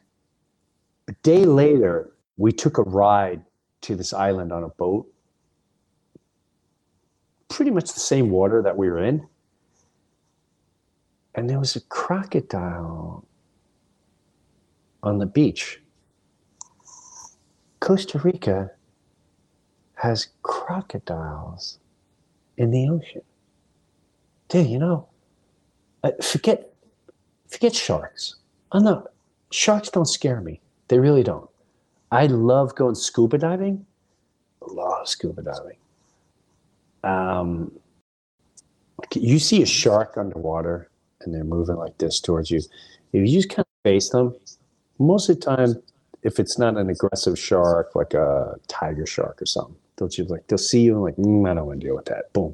a 1.07 1.13
day 1.23 1.45
later, 1.45 2.11
we 2.37 2.51
took 2.51 2.77
a 2.77 2.83
ride 2.83 3.41
to 3.81 3.95
this 3.95 4.13
island 4.13 4.51
on 4.51 4.63
a 4.63 4.69
boat. 4.69 5.07
Pretty 7.47 7.71
much 7.71 7.93
the 7.93 7.99
same 7.99 8.29
water 8.29 8.61
that 8.61 8.77
we 8.77 8.89
were 8.89 9.03
in 9.03 9.27
and 11.39 11.49
there 11.49 11.57
was 11.57 11.77
a 11.77 11.81
crocodile 11.87 13.23
on 15.03 15.19
the 15.19 15.25
beach. 15.25 15.81
Costa 17.79 18.19
Rica 18.19 18.69
has 19.95 20.27
crocodiles 20.43 21.79
in 22.57 22.71
the 22.71 22.89
ocean. 22.89 23.21
Dude, 24.49 24.67
you 24.67 24.79
know, 24.79 25.07
uh, 26.03 26.11
forget 26.21 26.73
forget 27.47 27.73
sharks. 27.73 28.35
I'm 28.73 28.83
not 28.83 29.13
sharks 29.51 29.89
don't 29.89 30.07
scare 30.07 30.41
me. 30.41 30.59
They 30.89 30.99
really 30.99 31.23
don't. 31.23 31.49
I 32.11 32.25
love 32.25 32.75
going 32.75 32.95
scuba 32.95 33.37
diving. 33.37 33.85
Love 34.67 35.07
scuba 35.07 35.41
diving. 35.41 35.77
Um, 37.05 37.71
you 39.15 39.39
see 39.39 39.61
a 39.61 39.65
shark 39.65 40.17
underwater 40.17 40.89
and 41.29 41.35
they're 41.35 41.43
moving 41.43 41.75
like 41.75 41.97
this 41.99 42.19
towards 42.19 42.49
you. 42.49 42.57
If 42.57 43.27
you 43.27 43.27
just 43.27 43.49
kind 43.49 43.59
of 43.59 43.83
face 43.83 44.09
them, 44.09 44.35
most 44.97 45.29
of 45.29 45.39
the 45.39 45.45
time, 45.45 45.75
if 46.23 46.39
it's 46.39 46.57
not 46.57 46.77
an 46.77 46.89
aggressive 46.89 47.37
shark 47.39 47.95
like 47.95 48.13
a 48.13 48.55
tiger 48.67 49.05
shark 49.05 49.41
or 49.41 49.45
something, 49.45 49.75
they'll 49.95 50.09
just 50.09 50.29
like 50.29 50.47
they'll 50.47 50.57
see 50.57 50.81
you 50.81 50.93
and 50.93 51.03
like, 51.03 51.15
mm, 51.15 51.49
I 51.49 51.53
don't 51.53 51.67
want 51.67 51.81
to 51.81 51.87
deal 51.87 51.95
with 51.95 52.05
that. 52.05 52.33
Boom. 52.33 52.53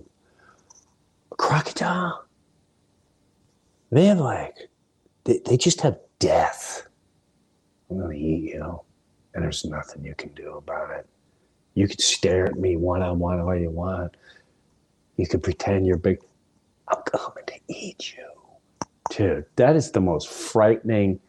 A 1.31 1.35
crocodile. 1.35 2.25
They 3.91 4.05
have 4.05 4.19
like 4.19 4.69
they, 5.23 5.39
they 5.45 5.57
just 5.57 5.81
have 5.81 5.97
death. 6.19 6.87
I'm 7.89 7.99
gonna 7.99 8.13
eat 8.13 8.53
you, 8.53 8.81
and 9.33 9.43
there's 9.43 9.63
nothing 9.63 10.03
you 10.03 10.15
can 10.15 10.29
do 10.33 10.57
about 10.57 10.91
it. 10.91 11.07
You 11.75 11.87
could 11.87 12.01
stare 12.01 12.45
at 12.45 12.57
me 12.57 12.77
one 12.77 13.01
on 13.01 13.19
one 13.19 13.39
all 13.39 13.55
you 13.55 13.69
want. 13.69 14.15
You 15.17 15.27
could 15.27 15.43
pretend 15.43 15.87
you're 15.87 15.97
big. 15.97 16.19
I'm 16.87 17.01
coming 17.03 17.45
to 17.47 17.59
eat 17.67 18.15
you. 18.15 18.34
Dude, 19.15 19.45
that 19.55 19.75
is 19.77 19.91
the 19.91 20.01
most 20.01 20.27
frightening. 20.27 21.19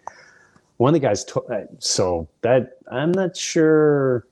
One 0.78 0.94
of 0.94 1.00
the 1.00 1.06
guys, 1.06 1.24
to, 1.26 1.40
uh, 1.42 1.66
so 1.78 2.28
that 2.40 2.78
I'm 2.90 3.12
not 3.12 3.36
sure. 3.36 4.26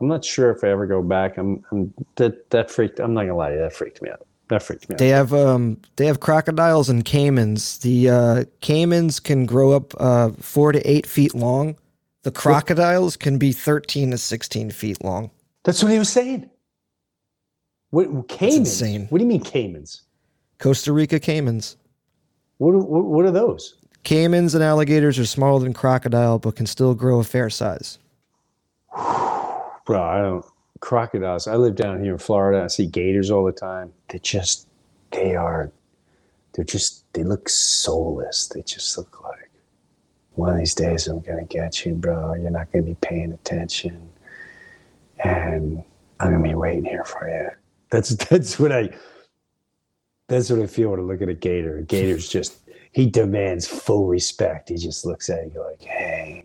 I'm 0.00 0.08
not 0.08 0.24
sure 0.24 0.50
if 0.50 0.64
I 0.64 0.68
ever 0.68 0.86
go 0.86 1.02
back. 1.02 1.36
I'm, 1.36 1.62
I'm 1.70 1.92
that 2.14 2.48
that 2.50 2.70
freaked. 2.70 2.98
I'm 2.98 3.12
not 3.12 3.22
gonna 3.22 3.36
lie 3.36 3.50
to 3.50 3.56
you, 3.56 3.60
that 3.60 3.74
freaked 3.74 4.00
me 4.00 4.10
out. 4.10 4.26
That 4.48 4.62
freaked 4.62 4.88
me 4.88 4.94
out. 4.94 4.98
They 4.98 5.08
have 5.08 5.34
um 5.34 5.78
they 5.96 6.06
have 6.06 6.20
crocodiles 6.20 6.88
and 6.88 7.04
caimans. 7.04 7.80
The 7.80 8.08
uh, 8.08 8.44
caimans 8.62 9.22
can 9.22 9.44
grow 9.44 9.72
up 9.72 9.92
uh, 10.00 10.30
four 10.40 10.72
to 10.72 10.80
eight 10.90 11.06
feet 11.06 11.34
long. 11.34 11.76
The 12.22 12.30
crocodiles 12.30 13.16
can 13.16 13.36
be 13.38 13.52
thirteen 13.52 14.10
to 14.12 14.18
sixteen 14.18 14.70
feet 14.70 15.04
long. 15.04 15.30
That's 15.64 15.82
what 15.82 15.92
he 15.92 15.98
was 15.98 16.08
saying. 16.08 16.48
What 17.90 18.08
caimans? 18.28 19.10
What 19.10 19.18
do 19.18 19.24
you 19.24 19.28
mean 19.28 19.44
caimans? 19.44 20.00
Costa 20.58 20.92
Rica 20.92 21.20
caimans. 21.20 21.76
What 22.58 22.74
are, 22.74 22.78
what, 22.78 23.04
what 23.04 23.24
are 23.26 23.30
those? 23.30 23.76
Caimans 24.04 24.54
and 24.54 24.62
alligators 24.62 25.18
are 25.18 25.26
smaller 25.26 25.60
than 25.60 25.74
crocodile, 25.74 26.38
but 26.38 26.56
can 26.56 26.66
still 26.66 26.94
grow 26.94 27.18
a 27.18 27.24
fair 27.24 27.50
size. 27.50 27.98
Bro, 29.84 30.02
I 30.02 30.18
don't 30.20 30.44
crocodiles. 30.80 31.46
I 31.46 31.56
live 31.56 31.74
down 31.74 32.02
here 32.02 32.12
in 32.12 32.18
Florida. 32.18 32.64
I 32.64 32.66
see 32.68 32.86
gators 32.86 33.30
all 33.30 33.44
the 33.44 33.52
time. 33.52 33.92
They 34.08 34.18
just 34.18 34.68
they 35.10 35.34
are 35.34 35.70
they're 36.52 36.64
just 36.64 37.04
they 37.12 37.24
look 37.24 37.48
soulless. 37.48 38.48
They 38.48 38.62
just 38.62 38.96
look 38.96 39.22
like 39.22 39.50
one 40.34 40.50
of 40.50 40.58
these 40.58 40.74
days 40.74 41.06
I'm 41.06 41.20
gonna 41.20 41.44
get 41.44 41.84
you, 41.84 41.94
bro. 41.94 42.34
You're 42.34 42.50
not 42.50 42.70
gonna 42.72 42.84
be 42.84 42.96
paying 43.00 43.32
attention. 43.32 44.08
And 45.24 45.82
I'm 46.20 46.32
gonna 46.32 46.42
be 46.42 46.54
waiting 46.54 46.84
here 46.84 47.04
for 47.04 47.28
you. 47.28 47.50
That's 47.90 48.10
that's 48.28 48.58
what 48.58 48.72
I 48.72 48.90
that's 50.28 50.50
what 50.50 50.60
I 50.60 50.66
feel 50.66 50.90
when 50.90 51.00
I 51.00 51.02
look 51.02 51.22
at 51.22 51.28
a 51.28 51.34
gator. 51.34 51.78
A 51.78 51.82
gator's 51.82 52.28
just 52.36 52.58
he 52.92 53.06
demands 53.06 53.66
full 53.66 54.06
respect. 54.06 54.70
He 54.70 54.76
just 54.76 55.04
looks 55.04 55.28
at 55.28 55.52
you 55.52 55.60
like, 55.60 55.82
hey, 55.82 56.44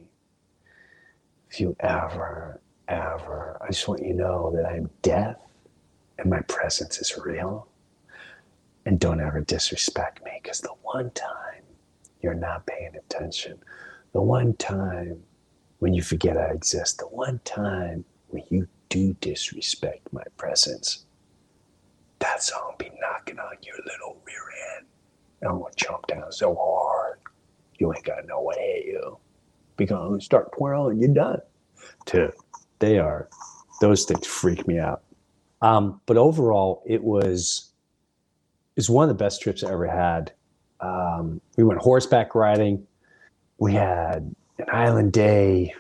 if 1.50 1.60
you 1.60 1.76
ever, 1.80 2.60
ever, 2.88 3.58
I 3.62 3.68
just 3.68 3.88
want 3.88 4.02
you 4.02 4.10
to 4.10 4.20
know 4.20 4.52
that 4.56 4.66
I'm 4.66 4.90
death 5.02 5.40
and 6.18 6.30
my 6.30 6.42
presence 6.42 7.00
is 7.00 7.18
real. 7.18 7.68
And 8.86 9.00
don't 9.00 9.22
ever 9.22 9.42
disrespect 9.42 10.24
me 10.26 10.32
because 10.42 10.60
the 10.60 10.74
one 10.82 11.12
time 11.12 11.64
you're 12.22 12.34
not 12.34 12.66
paying 12.66 12.96
attention, 12.96 13.58
the 14.14 14.22
one 14.22 14.54
time 14.56 15.24
when 15.80 15.94
you 15.94 16.02
forget 16.02 16.38
I 16.38 16.52
exist, 16.52 16.98
the 16.98 17.08
one 17.08 17.40
time 17.46 18.04
when 18.28 18.44
you 18.50 18.68
do 18.90 19.14
disrespect 19.22 20.12
my 20.12 20.24
presence, 20.38 21.06
that's 22.22 22.48
song 22.48 22.76
be 22.78 22.92
knocking 23.02 23.40
on 23.40 23.56
your 23.64 23.76
little 23.86 24.22
rear 24.26 24.78
end. 24.78 24.86
And 25.42 25.50
I'm 25.52 25.60
gonna 25.60 25.74
jump 25.76 26.08
down 26.08 26.32
so 26.32 26.56
hard, 26.56 27.20
you 27.80 27.94
ain't 27.94 28.06
got 28.06 28.26
no 28.28 28.42
way, 28.42 28.84
you. 28.86 29.18
Because 29.76 30.10
gonna 30.10 30.22
start 30.22 30.56
twirling, 30.56 31.00
you're 31.00 31.14
done. 31.14 31.42
Dude, 32.06 32.34
they 32.80 33.00
are, 33.00 33.28
those 33.82 34.06
things 34.06 34.28
freak 34.28 34.68
me 34.68 34.78
out. 34.78 35.02
Um, 35.62 36.00
but 36.06 36.18
overall, 36.18 36.84
it 36.86 37.04
was, 37.04 37.72
it 38.76 38.80
was 38.80 38.90
one 38.90 39.10
of 39.10 39.18
the 39.18 39.24
best 39.24 39.42
trips 39.42 39.64
I 39.64 39.72
ever 39.72 39.88
had. 39.88 40.32
Um, 40.80 41.42
we 41.58 41.64
went 41.64 41.80
horseback 41.82 42.34
riding. 42.36 42.86
We 43.58 43.74
had 43.74 44.34
an 44.58 44.66
island 44.72 45.14
day, 45.14 45.74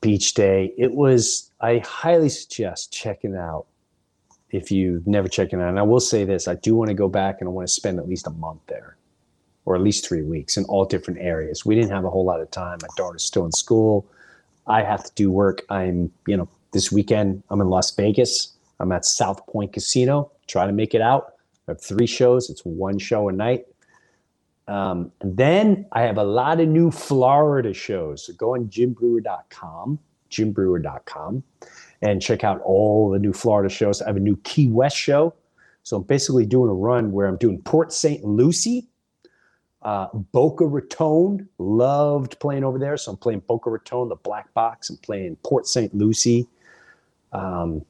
beach 0.00 0.34
day. 0.34 0.72
It 0.76 0.92
was, 0.92 1.52
I 1.60 1.78
highly 1.78 2.28
suggest 2.28 2.92
checking 2.92 3.36
out 3.36 3.66
if 4.50 4.70
you've 4.70 5.06
never 5.06 5.28
checked 5.28 5.52
it 5.52 5.60
out. 5.60 5.68
And 5.68 5.78
I 5.78 5.82
will 5.82 6.00
say 6.00 6.24
this 6.24 6.48
I 6.48 6.54
do 6.54 6.74
want 6.74 6.88
to 6.88 6.94
go 6.94 7.08
back 7.08 7.36
and 7.40 7.48
I 7.48 7.52
want 7.52 7.68
to 7.68 7.72
spend 7.72 7.98
at 7.98 8.08
least 8.08 8.26
a 8.26 8.30
month 8.30 8.60
there 8.66 8.96
or 9.64 9.76
at 9.76 9.82
least 9.82 10.08
three 10.08 10.22
weeks 10.22 10.56
in 10.56 10.64
all 10.64 10.86
different 10.86 11.20
areas. 11.20 11.66
We 11.66 11.74
didn't 11.74 11.90
have 11.90 12.06
a 12.06 12.10
whole 12.10 12.24
lot 12.24 12.40
of 12.40 12.50
time. 12.50 12.78
My 12.80 12.88
daughter's 12.96 13.22
still 13.22 13.44
in 13.44 13.52
school. 13.52 14.06
I 14.66 14.82
have 14.82 15.04
to 15.04 15.12
do 15.14 15.30
work. 15.30 15.62
I'm, 15.68 16.10
you 16.26 16.38
know, 16.38 16.48
this 16.72 16.90
weekend 16.90 17.42
I'm 17.50 17.60
in 17.60 17.68
Las 17.68 17.94
Vegas. 17.94 18.54
I'm 18.80 18.92
at 18.92 19.04
South 19.04 19.46
Point 19.46 19.72
Casino. 19.72 20.30
Try 20.46 20.66
to 20.66 20.72
make 20.72 20.94
it 20.94 21.02
out. 21.02 21.34
I 21.66 21.72
have 21.72 21.82
three 21.82 22.06
shows. 22.06 22.48
It's 22.48 22.64
one 22.64 22.98
show 22.98 23.28
a 23.28 23.32
night. 23.32 23.66
Um, 24.68 25.12
then 25.22 25.86
I 25.92 26.02
have 26.02 26.18
a 26.18 26.24
lot 26.24 26.60
of 26.60 26.68
new 26.68 26.90
Florida 26.90 27.72
shows. 27.72 28.26
So 28.26 28.34
go 28.34 28.54
on 28.54 28.68
jimbreuer.com, 28.68 29.98
jimbreuer.com, 30.30 31.42
and 32.02 32.22
check 32.22 32.44
out 32.44 32.60
all 32.62 33.10
the 33.10 33.18
new 33.18 33.32
Florida 33.32 33.68
shows. 33.68 34.00
I 34.00 34.06
have 34.06 34.16
a 34.16 34.20
new 34.20 34.36
Key 34.44 34.68
West 34.68 34.96
show. 34.96 35.34
So 35.82 35.96
I'm 35.96 36.02
basically 36.02 36.44
doing 36.46 36.70
a 36.70 36.74
run 36.74 37.12
where 37.12 37.26
I'm 37.26 37.36
doing 37.36 37.62
Port 37.62 37.92
St. 37.92 38.22
Lucie, 38.24 38.86
uh, 39.82 40.08
Boca 40.12 40.66
Raton. 40.66 41.48
Loved 41.58 42.38
playing 42.40 42.64
over 42.64 42.78
there. 42.78 42.96
So 42.96 43.12
I'm 43.12 43.16
playing 43.16 43.40
Boca 43.46 43.70
Raton, 43.70 44.08
the 44.08 44.16
Black 44.16 44.52
Box. 44.54 44.90
I'm 44.90 44.98
playing 44.98 45.36
Port 45.44 45.66
St. 45.66 45.94
Lucie, 45.94 46.46
um, 47.32 47.84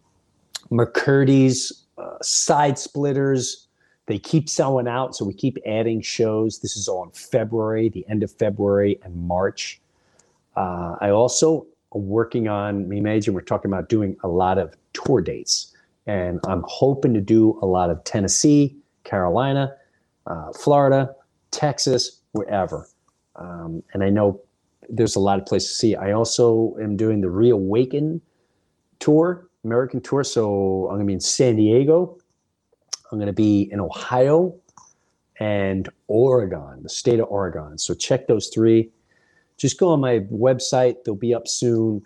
McCurdy's, 0.70 1.86
uh, 1.98 2.18
Side 2.22 2.78
Splitters. 2.78 3.66
They 4.06 4.18
keep 4.18 4.48
selling 4.48 4.88
out, 4.88 5.14
so 5.14 5.24
we 5.24 5.34
keep 5.34 5.58
adding 5.66 6.00
shows. 6.00 6.60
This 6.60 6.76
is 6.76 6.88
all 6.88 7.04
in 7.04 7.10
February, 7.10 7.90
the 7.90 8.06
end 8.08 8.22
of 8.22 8.32
February 8.32 8.98
and 9.02 9.14
March. 9.28 9.80
Uh, 10.56 10.96
I 11.00 11.10
also 11.10 11.66
working 11.92 12.48
on 12.48 12.88
me 12.88 13.00
major. 13.00 13.32
We're 13.32 13.40
talking 13.40 13.70
about 13.70 13.88
doing 13.88 14.16
a 14.22 14.28
lot 14.28 14.58
of 14.58 14.74
tour 14.92 15.20
dates, 15.20 15.74
and 16.06 16.40
I'm 16.46 16.64
hoping 16.66 17.14
to 17.14 17.20
do 17.20 17.58
a 17.62 17.66
lot 17.66 17.90
of 17.90 18.02
Tennessee, 18.04 18.76
Carolina, 19.04 19.74
uh, 20.26 20.52
Florida, 20.52 21.14
Texas, 21.50 22.20
wherever. 22.32 22.86
Um, 23.36 23.82
and 23.92 24.02
I 24.02 24.10
know 24.10 24.40
there's 24.88 25.16
a 25.16 25.20
lot 25.20 25.38
of 25.38 25.46
places 25.46 25.70
to 25.70 25.74
see. 25.76 25.96
I 25.96 26.12
also 26.12 26.76
am 26.80 26.96
doing 26.96 27.20
the 27.20 27.30
Reawaken 27.30 28.20
tour, 28.98 29.48
American 29.64 30.00
tour. 30.00 30.24
So 30.24 30.86
I'm 30.88 30.96
going 30.96 31.00
to 31.00 31.06
be 31.06 31.12
in 31.14 31.20
San 31.20 31.56
Diego. 31.56 32.18
I'm 33.10 33.18
going 33.18 33.26
to 33.26 33.32
be 33.32 33.68
in 33.72 33.80
Ohio 33.80 34.54
and 35.40 35.88
Oregon, 36.08 36.82
the 36.82 36.88
state 36.88 37.20
of 37.20 37.28
Oregon. 37.30 37.78
So 37.78 37.94
check 37.94 38.26
those 38.26 38.48
three. 38.48 38.90
Just 39.58 39.78
go 39.78 39.90
on 39.90 40.00
my 40.00 40.20
website. 40.32 41.04
They'll 41.04 41.14
be 41.14 41.34
up 41.34 41.46
soon 41.46 42.02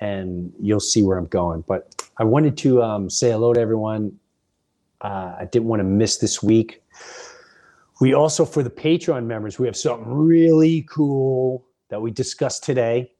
and 0.00 0.52
you'll 0.60 0.80
see 0.80 1.02
where 1.02 1.16
I'm 1.16 1.26
going. 1.26 1.62
But 1.68 2.08
I 2.16 2.24
wanted 2.24 2.56
to 2.58 2.82
um, 2.82 3.08
say 3.08 3.30
hello 3.30 3.52
to 3.52 3.60
everyone. 3.60 4.18
Uh, 5.00 5.36
I 5.38 5.48
didn't 5.52 5.68
want 5.68 5.80
to 5.80 5.84
miss 5.84 6.16
this 6.16 6.42
week. 6.42 6.82
We 8.00 8.14
also, 8.14 8.44
for 8.44 8.62
the 8.62 8.70
Patreon 8.70 9.26
members, 9.26 9.58
we 9.58 9.66
have 9.66 9.76
something 9.76 10.08
really 10.08 10.86
cool 10.90 11.64
that 11.90 12.00
we 12.00 12.10
discussed 12.10 12.64
today. 12.64 13.12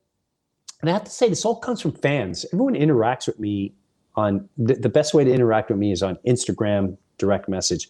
And 0.81 0.91
I 0.91 0.93
have 0.93 1.05
to 1.05 1.11
say, 1.11 1.29
this 1.29 1.45
all 1.45 1.57
comes 1.57 1.81
from 1.81 1.93
fans. 1.93 2.45
Everyone 2.53 2.75
interacts 2.75 3.27
with 3.27 3.39
me 3.39 3.73
on 4.17 4.49
the, 4.59 4.75
the 4.75 4.89
best 4.89 5.15
way 5.15 5.25
to 5.25 5.33
interact 5.33 5.71
with 5.71 5.79
me 5.79 5.93
is 5.93 6.03
on 6.03 6.17
Instagram, 6.27 6.97
direct 7.19 7.49
message. 7.49 7.89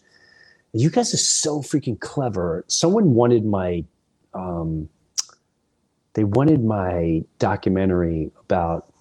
You 0.73 0.89
guys 0.89 1.13
are 1.13 1.17
so 1.17 1.61
freaking 1.61 1.99
clever. 1.99 2.65
Someone 2.67 3.13
wanted 3.13 3.45
my, 3.45 3.83
um, 4.33 4.89
they 6.15 6.23
wanted 6.23 6.63
my 6.63 7.21
documentary 7.39 8.31
about, 8.39 8.91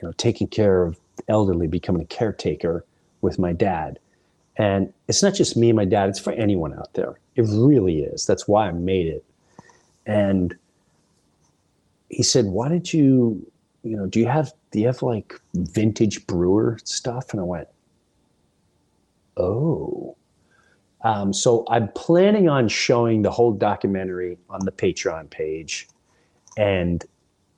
you 0.00 0.08
know, 0.08 0.12
taking 0.16 0.48
care 0.48 0.82
of 0.82 0.98
elderly, 1.28 1.66
becoming 1.66 2.02
a 2.02 2.06
caretaker 2.06 2.84
with 3.20 3.38
my 3.38 3.52
dad. 3.52 3.98
And 4.56 4.92
it's 5.06 5.22
not 5.22 5.34
just 5.34 5.56
me 5.56 5.68
and 5.68 5.76
my 5.76 5.84
dad, 5.84 6.08
it's 6.08 6.18
for 6.18 6.32
anyone 6.32 6.72
out 6.72 6.94
there. 6.94 7.20
It 7.36 7.42
really 7.42 8.00
is. 8.00 8.24
That's 8.24 8.48
why 8.48 8.68
I 8.68 8.72
made 8.72 9.06
it. 9.06 9.22
And 10.06 10.56
he 12.08 12.22
said, 12.22 12.46
Why 12.46 12.70
don't 12.70 12.92
you, 12.92 13.46
you 13.82 13.96
know, 13.96 14.06
do 14.06 14.18
you 14.18 14.26
have 14.26 14.50
do 14.70 14.80
you 14.80 14.86
have 14.86 15.02
like 15.02 15.38
vintage 15.54 16.26
Breuer 16.26 16.78
stuff? 16.84 17.32
And 17.32 17.40
I 17.40 17.44
went, 17.44 17.68
Oh. 19.36 20.16
Um, 21.02 21.34
so 21.34 21.64
I'm 21.68 21.88
planning 21.88 22.48
on 22.48 22.68
showing 22.68 23.20
the 23.20 23.30
whole 23.30 23.52
documentary 23.52 24.38
on 24.48 24.64
the 24.64 24.72
Patreon 24.72 25.28
page 25.28 25.86
and 26.56 27.04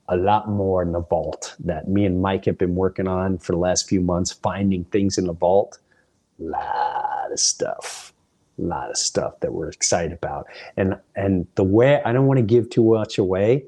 a 0.09 0.17
lot 0.17 0.49
more 0.49 0.83
in 0.83 0.93
the 0.93 1.01
vault 1.01 1.55
that 1.61 1.89
me 1.89 2.05
and 2.05 2.23
Mike 2.23 2.47
have 2.47 2.57
been 2.57 2.75
working 2.75 3.07
on 3.07 3.39
for 3.39 3.53
the 3.53 3.59
last 3.59 3.89
few 3.89 4.01
months, 4.01 4.33
finding 4.33 4.85
things 4.85 5.19
in 5.19 5.27
the 5.27 5.35
vault. 5.35 5.79
A 6.41 6.45
Lot 6.45 7.33
of 7.33 7.39
stuff. 7.39 8.13
A 8.59 8.63
lot 8.63 8.91
of 8.91 8.97
stuff 8.97 9.39
that 9.41 9.53
we're 9.53 9.69
excited 9.69 10.13
about. 10.13 10.47
And 10.77 10.97
and 11.15 11.47
the 11.55 11.65
way 11.65 12.03
I 12.05 12.13
don't 12.13 12.27
want 12.27 12.39
to 12.39 12.45
give 12.45 12.71
too 12.71 12.85
much 12.85 13.19
away, 13.19 13.65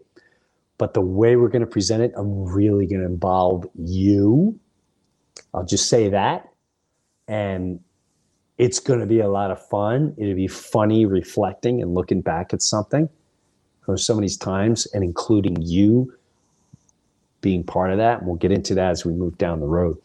but 0.79 0.95
the 0.95 1.01
way 1.01 1.37
we're 1.37 1.49
going 1.49 1.61
to 1.61 1.67
present 1.67 2.03
it, 2.03 2.13
I'm 2.17 2.45
really 2.45 2.87
going 2.87 3.01
to 3.01 3.07
involve 3.07 3.67
you. 3.75 4.59
I'll 5.53 5.65
just 5.65 5.89
say 5.89 6.09
that. 6.09 6.49
And 7.29 7.81
it's 8.59 8.81
going 8.81 9.01
to 9.01 9.07
be 9.07 9.21
a 9.21 9.29
lot 9.29 9.51
of 9.51 9.65
fun. 9.69 10.15
It'll 10.19 10.35
be 10.35 10.49
funny 10.49 11.07
reflecting 11.07 11.81
and 11.83 11.95
looking 11.95 12.21
back 12.21 12.53
at 12.53 12.63
something. 12.63 13.09
Some 13.97 14.17
of 14.17 14.23
these 14.23 14.37
times, 14.37 14.87
and 14.95 15.03
including 15.05 15.61
you 15.61 16.13
being 17.41 17.65
part 17.65 17.91
of 17.91 17.99
that. 17.99 18.19
And 18.19 18.27
we'll 18.27 18.37
get 18.37 18.53
into 18.53 18.75
that 18.75 18.91
as 18.91 19.05
we 19.05 19.13
move 19.13 19.39
down 19.39 19.61
the 19.61 19.67
road. 19.67 19.99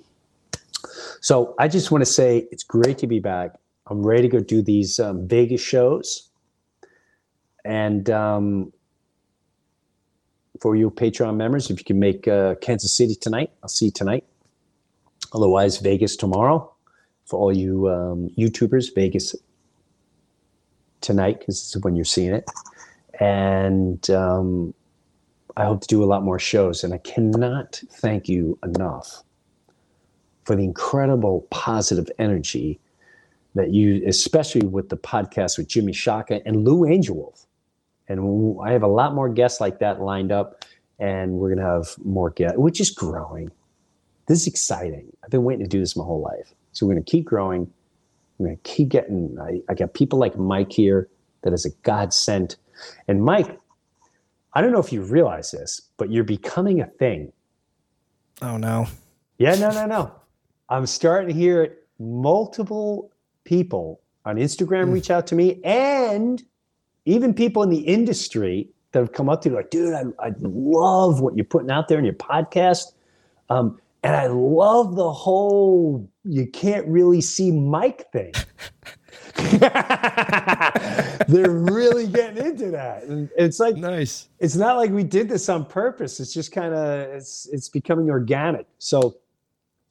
So 1.21 1.55
I 1.59 1.67
just 1.67 1.91
want 1.91 2.01
to 2.03 2.05
say 2.05 2.47
it's 2.51 2.63
great 2.63 2.97
to 2.99 3.07
be 3.07 3.19
back. 3.19 3.51
I'm 3.87 4.05
ready 4.05 4.23
to 4.23 4.29
go 4.29 4.39
do 4.39 4.61
these 4.61 4.99
um, 4.99 5.27
Vegas 5.27 5.61
shows. 5.61 6.29
And 7.63 8.09
um, 8.09 8.73
for 10.61 10.75
you 10.75 10.89
Patreon 10.91 11.35
members, 11.35 11.69
if 11.69 11.79
you 11.79 11.85
can 11.85 11.99
make 11.99 12.27
uh, 12.27 12.55
Kansas 12.61 12.95
City 12.95 13.15
tonight, 13.15 13.51
I'll 13.63 13.69
see 13.69 13.85
you 13.85 13.91
tonight. 13.91 14.23
Otherwise, 15.33 15.77
Vegas 15.79 16.15
tomorrow. 16.15 16.71
For 17.25 17.39
all 17.39 17.51
you 17.51 17.89
um, 17.89 18.29
YouTubers, 18.37 18.93
Vegas 18.93 19.35
tonight, 21.01 21.39
because 21.39 21.55
this 21.59 21.75
is 21.75 21.81
when 21.83 21.95
you're 21.95 22.05
seeing 22.05 22.33
it. 22.33 22.45
And 23.19 24.09
um, 24.09 24.73
I 25.57 25.65
hope 25.65 25.81
to 25.81 25.87
do 25.87 26.03
a 26.03 26.05
lot 26.05 26.23
more 26.23 26.39
shows. 26.39 26.83
And 26.83 26.93
I 26.93 26.97
cannot 26.99 27.81
thank 27.91 28.27
you 28.27 28.57
enough 28.63 29.23
for 30.43 30.55
the 30.55 30.63
incredible 30.63 31.47
positive 31.49 32.09
energy 32.19 32.79
that 33.55 33.71
you, 33.71 34.03
especially 34.05 34.67
with 34.67 34.89
the 34.89 34.97
podcast 34.97 35.57
with 35.57 35.67
Jimmy 35.67 35.93
Shaka 35.93 36.45
and 36.45 36.65
Lou 36.65 36.81
Angelwolf. 36.81 37.45
And 38.07 38.59
I 38.63 38.71
have 38.71 38.83
a 38.83 38.87
lot 38.87 39.15
more 39.15 39.29
guests 39.29 39.59
like 39.59 39.79
that 39.79 40.01
lined 40.01 40.31
up, 40.31 40.63
and 40.99 41.33
we're 41.33 41.55
going 41.55 41.65
to 41.65 41.73
have 41.73 41.95
more 42.03 42.29
guests, 42.29 42.57
which 42.57 42.79
is 42.79 42.91
growing. 42.91 43.49
This 44.27 44.41
is 44.41 44.47
exciting. 44.47 45.11
I've 45.23 45.31
been 45.31 45.43
waiting 45.43 45.65
to 45.65 45.69
do 45.69 45.79
this 45.79 45.95
my 45.95 46.03
whole 46.03 46.21
life. 46.21 46.53
So 46.73 46.85
we're 46.85 46.93
going 46.93 47.03
to 47.03 47.11
keep 47.11 47.25
growing. 47.25 47.71
We're 48.37 48.47
going 48.47 48.57
to 48.57 48.63
keep 48.63 48.89
getting, 48.89 49.37
I, 49.41 49.61
I 49.69 49.73
got 49.73 49.93
people 49.93 50.19
like 50.19 50.37
Mike 50.37 50.71
here 50.71 51.07
that 51.41 51.53
is 51.53 51.65
a 51.65 51.71
godsend. 51.83 52.57
And 53.07 53.23
Mike, 53.23 53.59
I 54.53 54.61
don't 54.61 54.71
know 54.71 54.79
if 54.79 54.91
you 54.91 55.01
realize 55.01 55.51
this, 55.51 55.81
but 55.97 56.11
you're 56.11 56.23
becoming 56.23 56.81
a 56.81 56.87
thing. 56.87 57.31
Oh, 58.41 58.57
no. 58.57 58.87
Yeah, 59.37 59.55
no, 59.55 59.69
no, 59.71 59.85
no. 59.85 60.15
I'm 60.69 60.85
starting 60.85 61.27
to 61.29 61.33
hear 61.33 61.63
it. 61.63 61.87
multiple 61.99 63.11
people 63.43 64.01
on 64.25 64.37
Instagram 64.37 64.91
reach 64.91 65.11
out 65.11 65.27
to 65.27 65.35
me 65.35 65.61
and 65.63 66.43
even 67.05 67.33
people 67.33 67.63
in 67.63 67.69
the 67.69 67.81
industry 67.81 68.67
that 68.91 68.99
have 68.99 69.11
come 69.11 69.29
up 69.29 69.41
to 69.41 69.49
you 69.49 69.55
like, 69.55 69.69
dude, 69.69 69.93
I, 69.93 70.03
I 70.19 70.31
love 70.39 71.21
what 71.21 71.35
you're 71.35 71.45
putting 71.45 71.69
out 71.69 71.87
there 71.87 71.99
in 71.99 72.05
your 72.05 72.15
podcast. 72.15 72.93
Um, 73.49 73.79
and 74.03 74.15
I 74.15 74.27
love 74.27 74.95
the 74.95 75.11
whole 75.11 76.09
you 76.23 76.47
can't 76.47 76.87
really 76.87 77.21
see 77.21 77.51
Mike 77.51 78.11
thing. 78.11 78.33
They're 81.27 81.49
really 81.51 82.07
getting 82.07 82.45
into 82.45 82.71
that. 82.71 83.03
And 83.03 83.29
it's 83.37 83.59
like 83.59 83.75
Nice. 83.75 84.29
it's 84.39 84.55
not 84.55 84.77
like 84.77 84.91
we 84.91 85.03
did 85.03 85.27
this 85.29 85.49
on 85.49 85.65
purpose. 85.65 86.19
It's 86.19 86.33
just 86.33 86.51
kind 86.51 86.73
of 86.73 86.99
it's 87.15 87.47
it's 87.51 87.69
becoming 87.69 88.09
organic. 88.09 88.65
So 88.79 89.17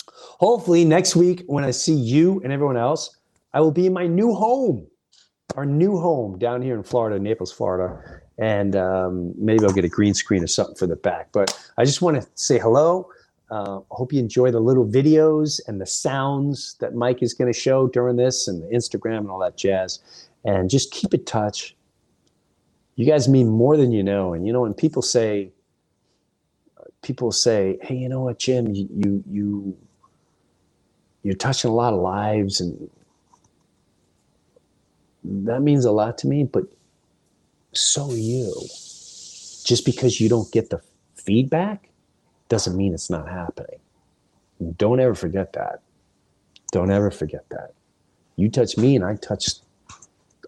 hopefully 0.09 0.85
next 0.85 1.17
week 1.17 1.43
when 1.47 1.65
I 1.65 1.71
see 1.71 1.95
you 1.95 2.41
and 2.43 2.53
everyone 2.53 2.77
else, 2.77 3.17
I 3.53 3.61
will 3.61 3.73
be 3.73 3.87
in 3.87 3.93
my 3.93 4.07
new 4.07 4.35
home, 4.35 4.87
our 5.57 5.67
new 5.67 5.99
home 5.99 6.39
down 6.39 6.63
here 6.63 6.75
in 6.77 6.83
Florida, 6.83 7.19
Naples, 7.19 7.53
Florida, 7.53 8.21
and 8.39 8.75
um, 8.77 9.33
maybe 9.37 9.65
I'll 9.65 9.73
get 9.73 9.85
a 9.85 9.89
green 9.89 10.15
screen 10.15 10.43
or 10.43 10.49
something 10.49 10.75
for 10.75 10.87
the 10.87 10.97
back. 10.97 11.29
But 11.33 11.57
I 11.79 11.85
just 11.85 12.03
want 12.03 12.21
to 12.21 12.29
say 12.35 12.59
hello. 12.59 13.09
Uh, 13.51 13.79
I 13.79 13.95
hope 13.95 14.13
you 14.13 14.19
enjoy 14.21 14.51
the 14.51 14.61
little 14.61 14.87
videos 14.87 15.61
and 15.69 15.81
the 15.81 15.87
sounds 15.87 16.77
that 16.81 16.95
Mike 16.95 17.23
is 17.23 17.35
going 17.35 17.53
to 17.53 17.59
show 17.59 17.89
during 17.89 18.17
this, 18.17 18.49
and 18.49 18.63
the 18.63 18.69
Instagram 18.69 19.19
and 19.19 19.31
all 19.31 19.39
that 19.41 19.57
jazz. 19.57 20.01
And 20.45 20.69
just 20.69 20.91
keep 20.91 21.15
in 21.15 21.25
touch 21.25 21.75
you 22.97 23.07
guys 23.07 23.29
mean 23.29 23.49
more 23.49 23.77
than 23.77 23.93
you 23.93 24.03
know. 24.03 24.35
And 24.35 24.47
you 24.47 24.53
know, 24.53 24.63
when 24.63 24.75
people 24.75 25.03
say, 25.03 25.53
people 27.03 27.33
say, 27.33 27.79
"Hey, 27.83 27.97
you 27.97 28.09
know 28.09 28.21
what, 28.21 28.39
Jim? 28.39 28.75
You 28.75 28.89
you, 28.95 29.25
you 29.29 29.77
you're 31.23 31.35
touching 31.35 31.71
a 31.71 31.75
lot 31.75 31.93
of 31.93 32.01
lives, 32.01 32.61
and 32.61 32.91
that 35.25 35.63
means 35.63 35.85
a 35.85 35.93
lot 35.93 36.19
to 36.19 36.29
me." 36.29 36.45
But 36.45 36.65
so 37.73 38.13
you. 38.13 38.53
Just 39.65 39.87
because 39.87 40.21
you 40.21 40.29
don't 40.29 40.53
get 40.53 40.69
the 40.69 40.83
feedback 41.15 41.89
doesn't 42.49 42.77
mean 42.77 42.95
it's 42.95 43.11
not 43.11 43.29
happening. 43.29 43.81
Don't 44.77 45.01
ever 45.01 45.15
forget 45.15 45.53
that. 45.55 45.81
Don't 46.73 46.91
ever 46.91 47.11
forget 47.11 47.45
that. 47.51 47.73
You 48.37 48.51
touch 48.51 48.77
me, 48.77 48.97
and 48.97 49.05
I 49.05 49.17
touch 49.17 49.49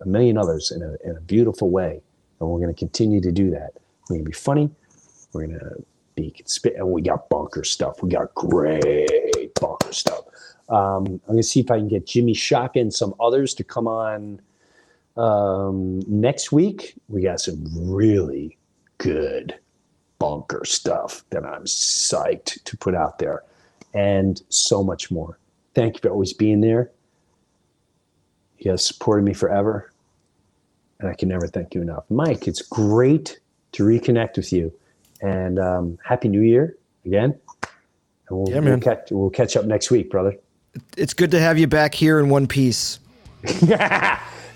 a 0.01 0.07
million 0.07 0.37
others 0.37 0.71
in 0.71 0.83
a, 0.83 0.97
in 1.09 1.17
a 1.17 1.21
beautiful 1.21 1.71
way 1.71 2.01
and 2.41 2.49
we're 2.49 2.59
going 2.59 2.73
to 2.75 2.79
continue 2.79 3.21
to 3.21 3.33
do 3.33 3.51
that. 3.51 3.73
We're 4.09 4.17
going 4.17 4.25
to 4.25 4.31
be 4.31 4.35
funny. 4.35 4.71
We're 5.33 5.47
going 5.47 5.59
to 5.59 5.85
be 6.15 6.35
consp- 6.39 6.77
and 6.77 6.89
we 6.89 7.03
got 7.03 7.29
bunker 7.29 7.65
stuff. 7.65 8.03
We 8.03 8.11
got 8.11 8.35
great 8.35 9.55
bunker 9.61 9.93
stuff. 9.93 10.25
Um, 10.69 11.07
I'm 11.07 11.21
going 11.27 11.37
to 11.39 11.43
see 11.43 11.61
if 11.61 11.71
I 11.71 11.79
can 11.79 11.89
get 11.89 12.07
Jimmy 12.07 12.35
Shaka 12.35 12.81
and 12.81 12.93
some 12.93 13.15
others 13.21 13.55
to 13.55 13.65
come 13.65 13.87
on 13.87 14.41
um, 15.17 16.01
next 16.07 16.53
week. 16.53 16.95
We 17.09 17.23
got 17.23 17.41
some 17.41 17.65
really 17.75 18.59
good 18.99 19.55
bunker 20.19 20.65
stuff 20.65 21.25
that 21.31 21.45
I'm 21.45 21.65
psyched 21.65 22.63
to 22.65 22.77
put 22.77 22.95
out 22.95 23.19
there, 23.19 23.43
and 23.95 24.41
so 24.49 24.83
much 24.83 25.11
more. 25.11 25.39
Thank 25.75 25.97
you 25.97 26.01
for 26.01 26.11
always 26.11 26.33
being 26.33 26.61
there. 26.61 26.91
You 28.59 28.71
have 28.71 28.81
supported 28.81 29.25
me 29.25 29.35
forever 29.35 29.93
and 31.01 31.09
I 31.09 31.15
can 31.15 31.29
never 31.29 31.47
thank 31.47 31.75
you 31.75 31.83
enough. 31.83 32.05
Mike, 32.09 32.49
it's 32.49 32.63
great 32.63 33.39
to 33.73 33.85
reconnect 33.85 34.37
with 34.37 34.53
you, 34.53 34.73
and 35.21 35.59
um, 35.59 35.99
happy 36.05 36.29
New 36.29 36.41
Year 36.41 36.77
again. 37.05 37.39
And 38.29 38.39
we'll, 38.39 38.49
Yeah, 38.49 38.61
we'll 38.61 38.71
man. 38.71 38.81
catch 38.81 39.11
we'll 39.11 39.31
catch 39.31 39.57
up 39.57 39.67
next 39.67 39.91
week, 39.91 40.11
brother. 40.11 40.37
It's 40.97 41.15
good 41.15 41.31
to 41.33 41.41
have 41.41 41.59
you 41.59 41.67
back 41.67 41.95
here 41.95 42.19
in 42.19 42.29
one 42.29 42.47
piece. 42.47 42.99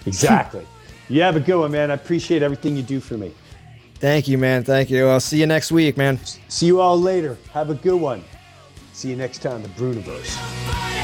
exactly. 0.07 0.67
you 1.09 1.23
have 1.23 1.37
a 1.37 1.41
good 1.41 1.59
one, 1.61 1.73
man. 1.73 1.91
I 1.91 1.95
appreciate 1.95 2.43
everything 2.43 2.77
you 2.77 2.83
do 2.83 3.01
for 3.01 3.17
me. 3.17 3.33
Thank 4.01 4.29
you, 4.29 4.39
man. 4.39 4.65
Thank 4.65 4.89
you. 4.89 5.07
I'll 5.09 5.21
see 5.21 5.39
you 5.39 5.47
next 5.47 5.71
week, 5.71 5.99
man. 5.99 6.19
See 6.49 6.67
you 6.67 6.81
all 6.81 6.99
later. 6.99 7.37
Have 7.53 7.69
a 7.69 7.75
good 7.75 8.01
one. 8.01 8.25
See 8.95 9.11
you 9.11 9.17
next 9.17 9.39
time, 9.39 9.63
the 9.63 9.69
Breuniverse. 9.69 11.00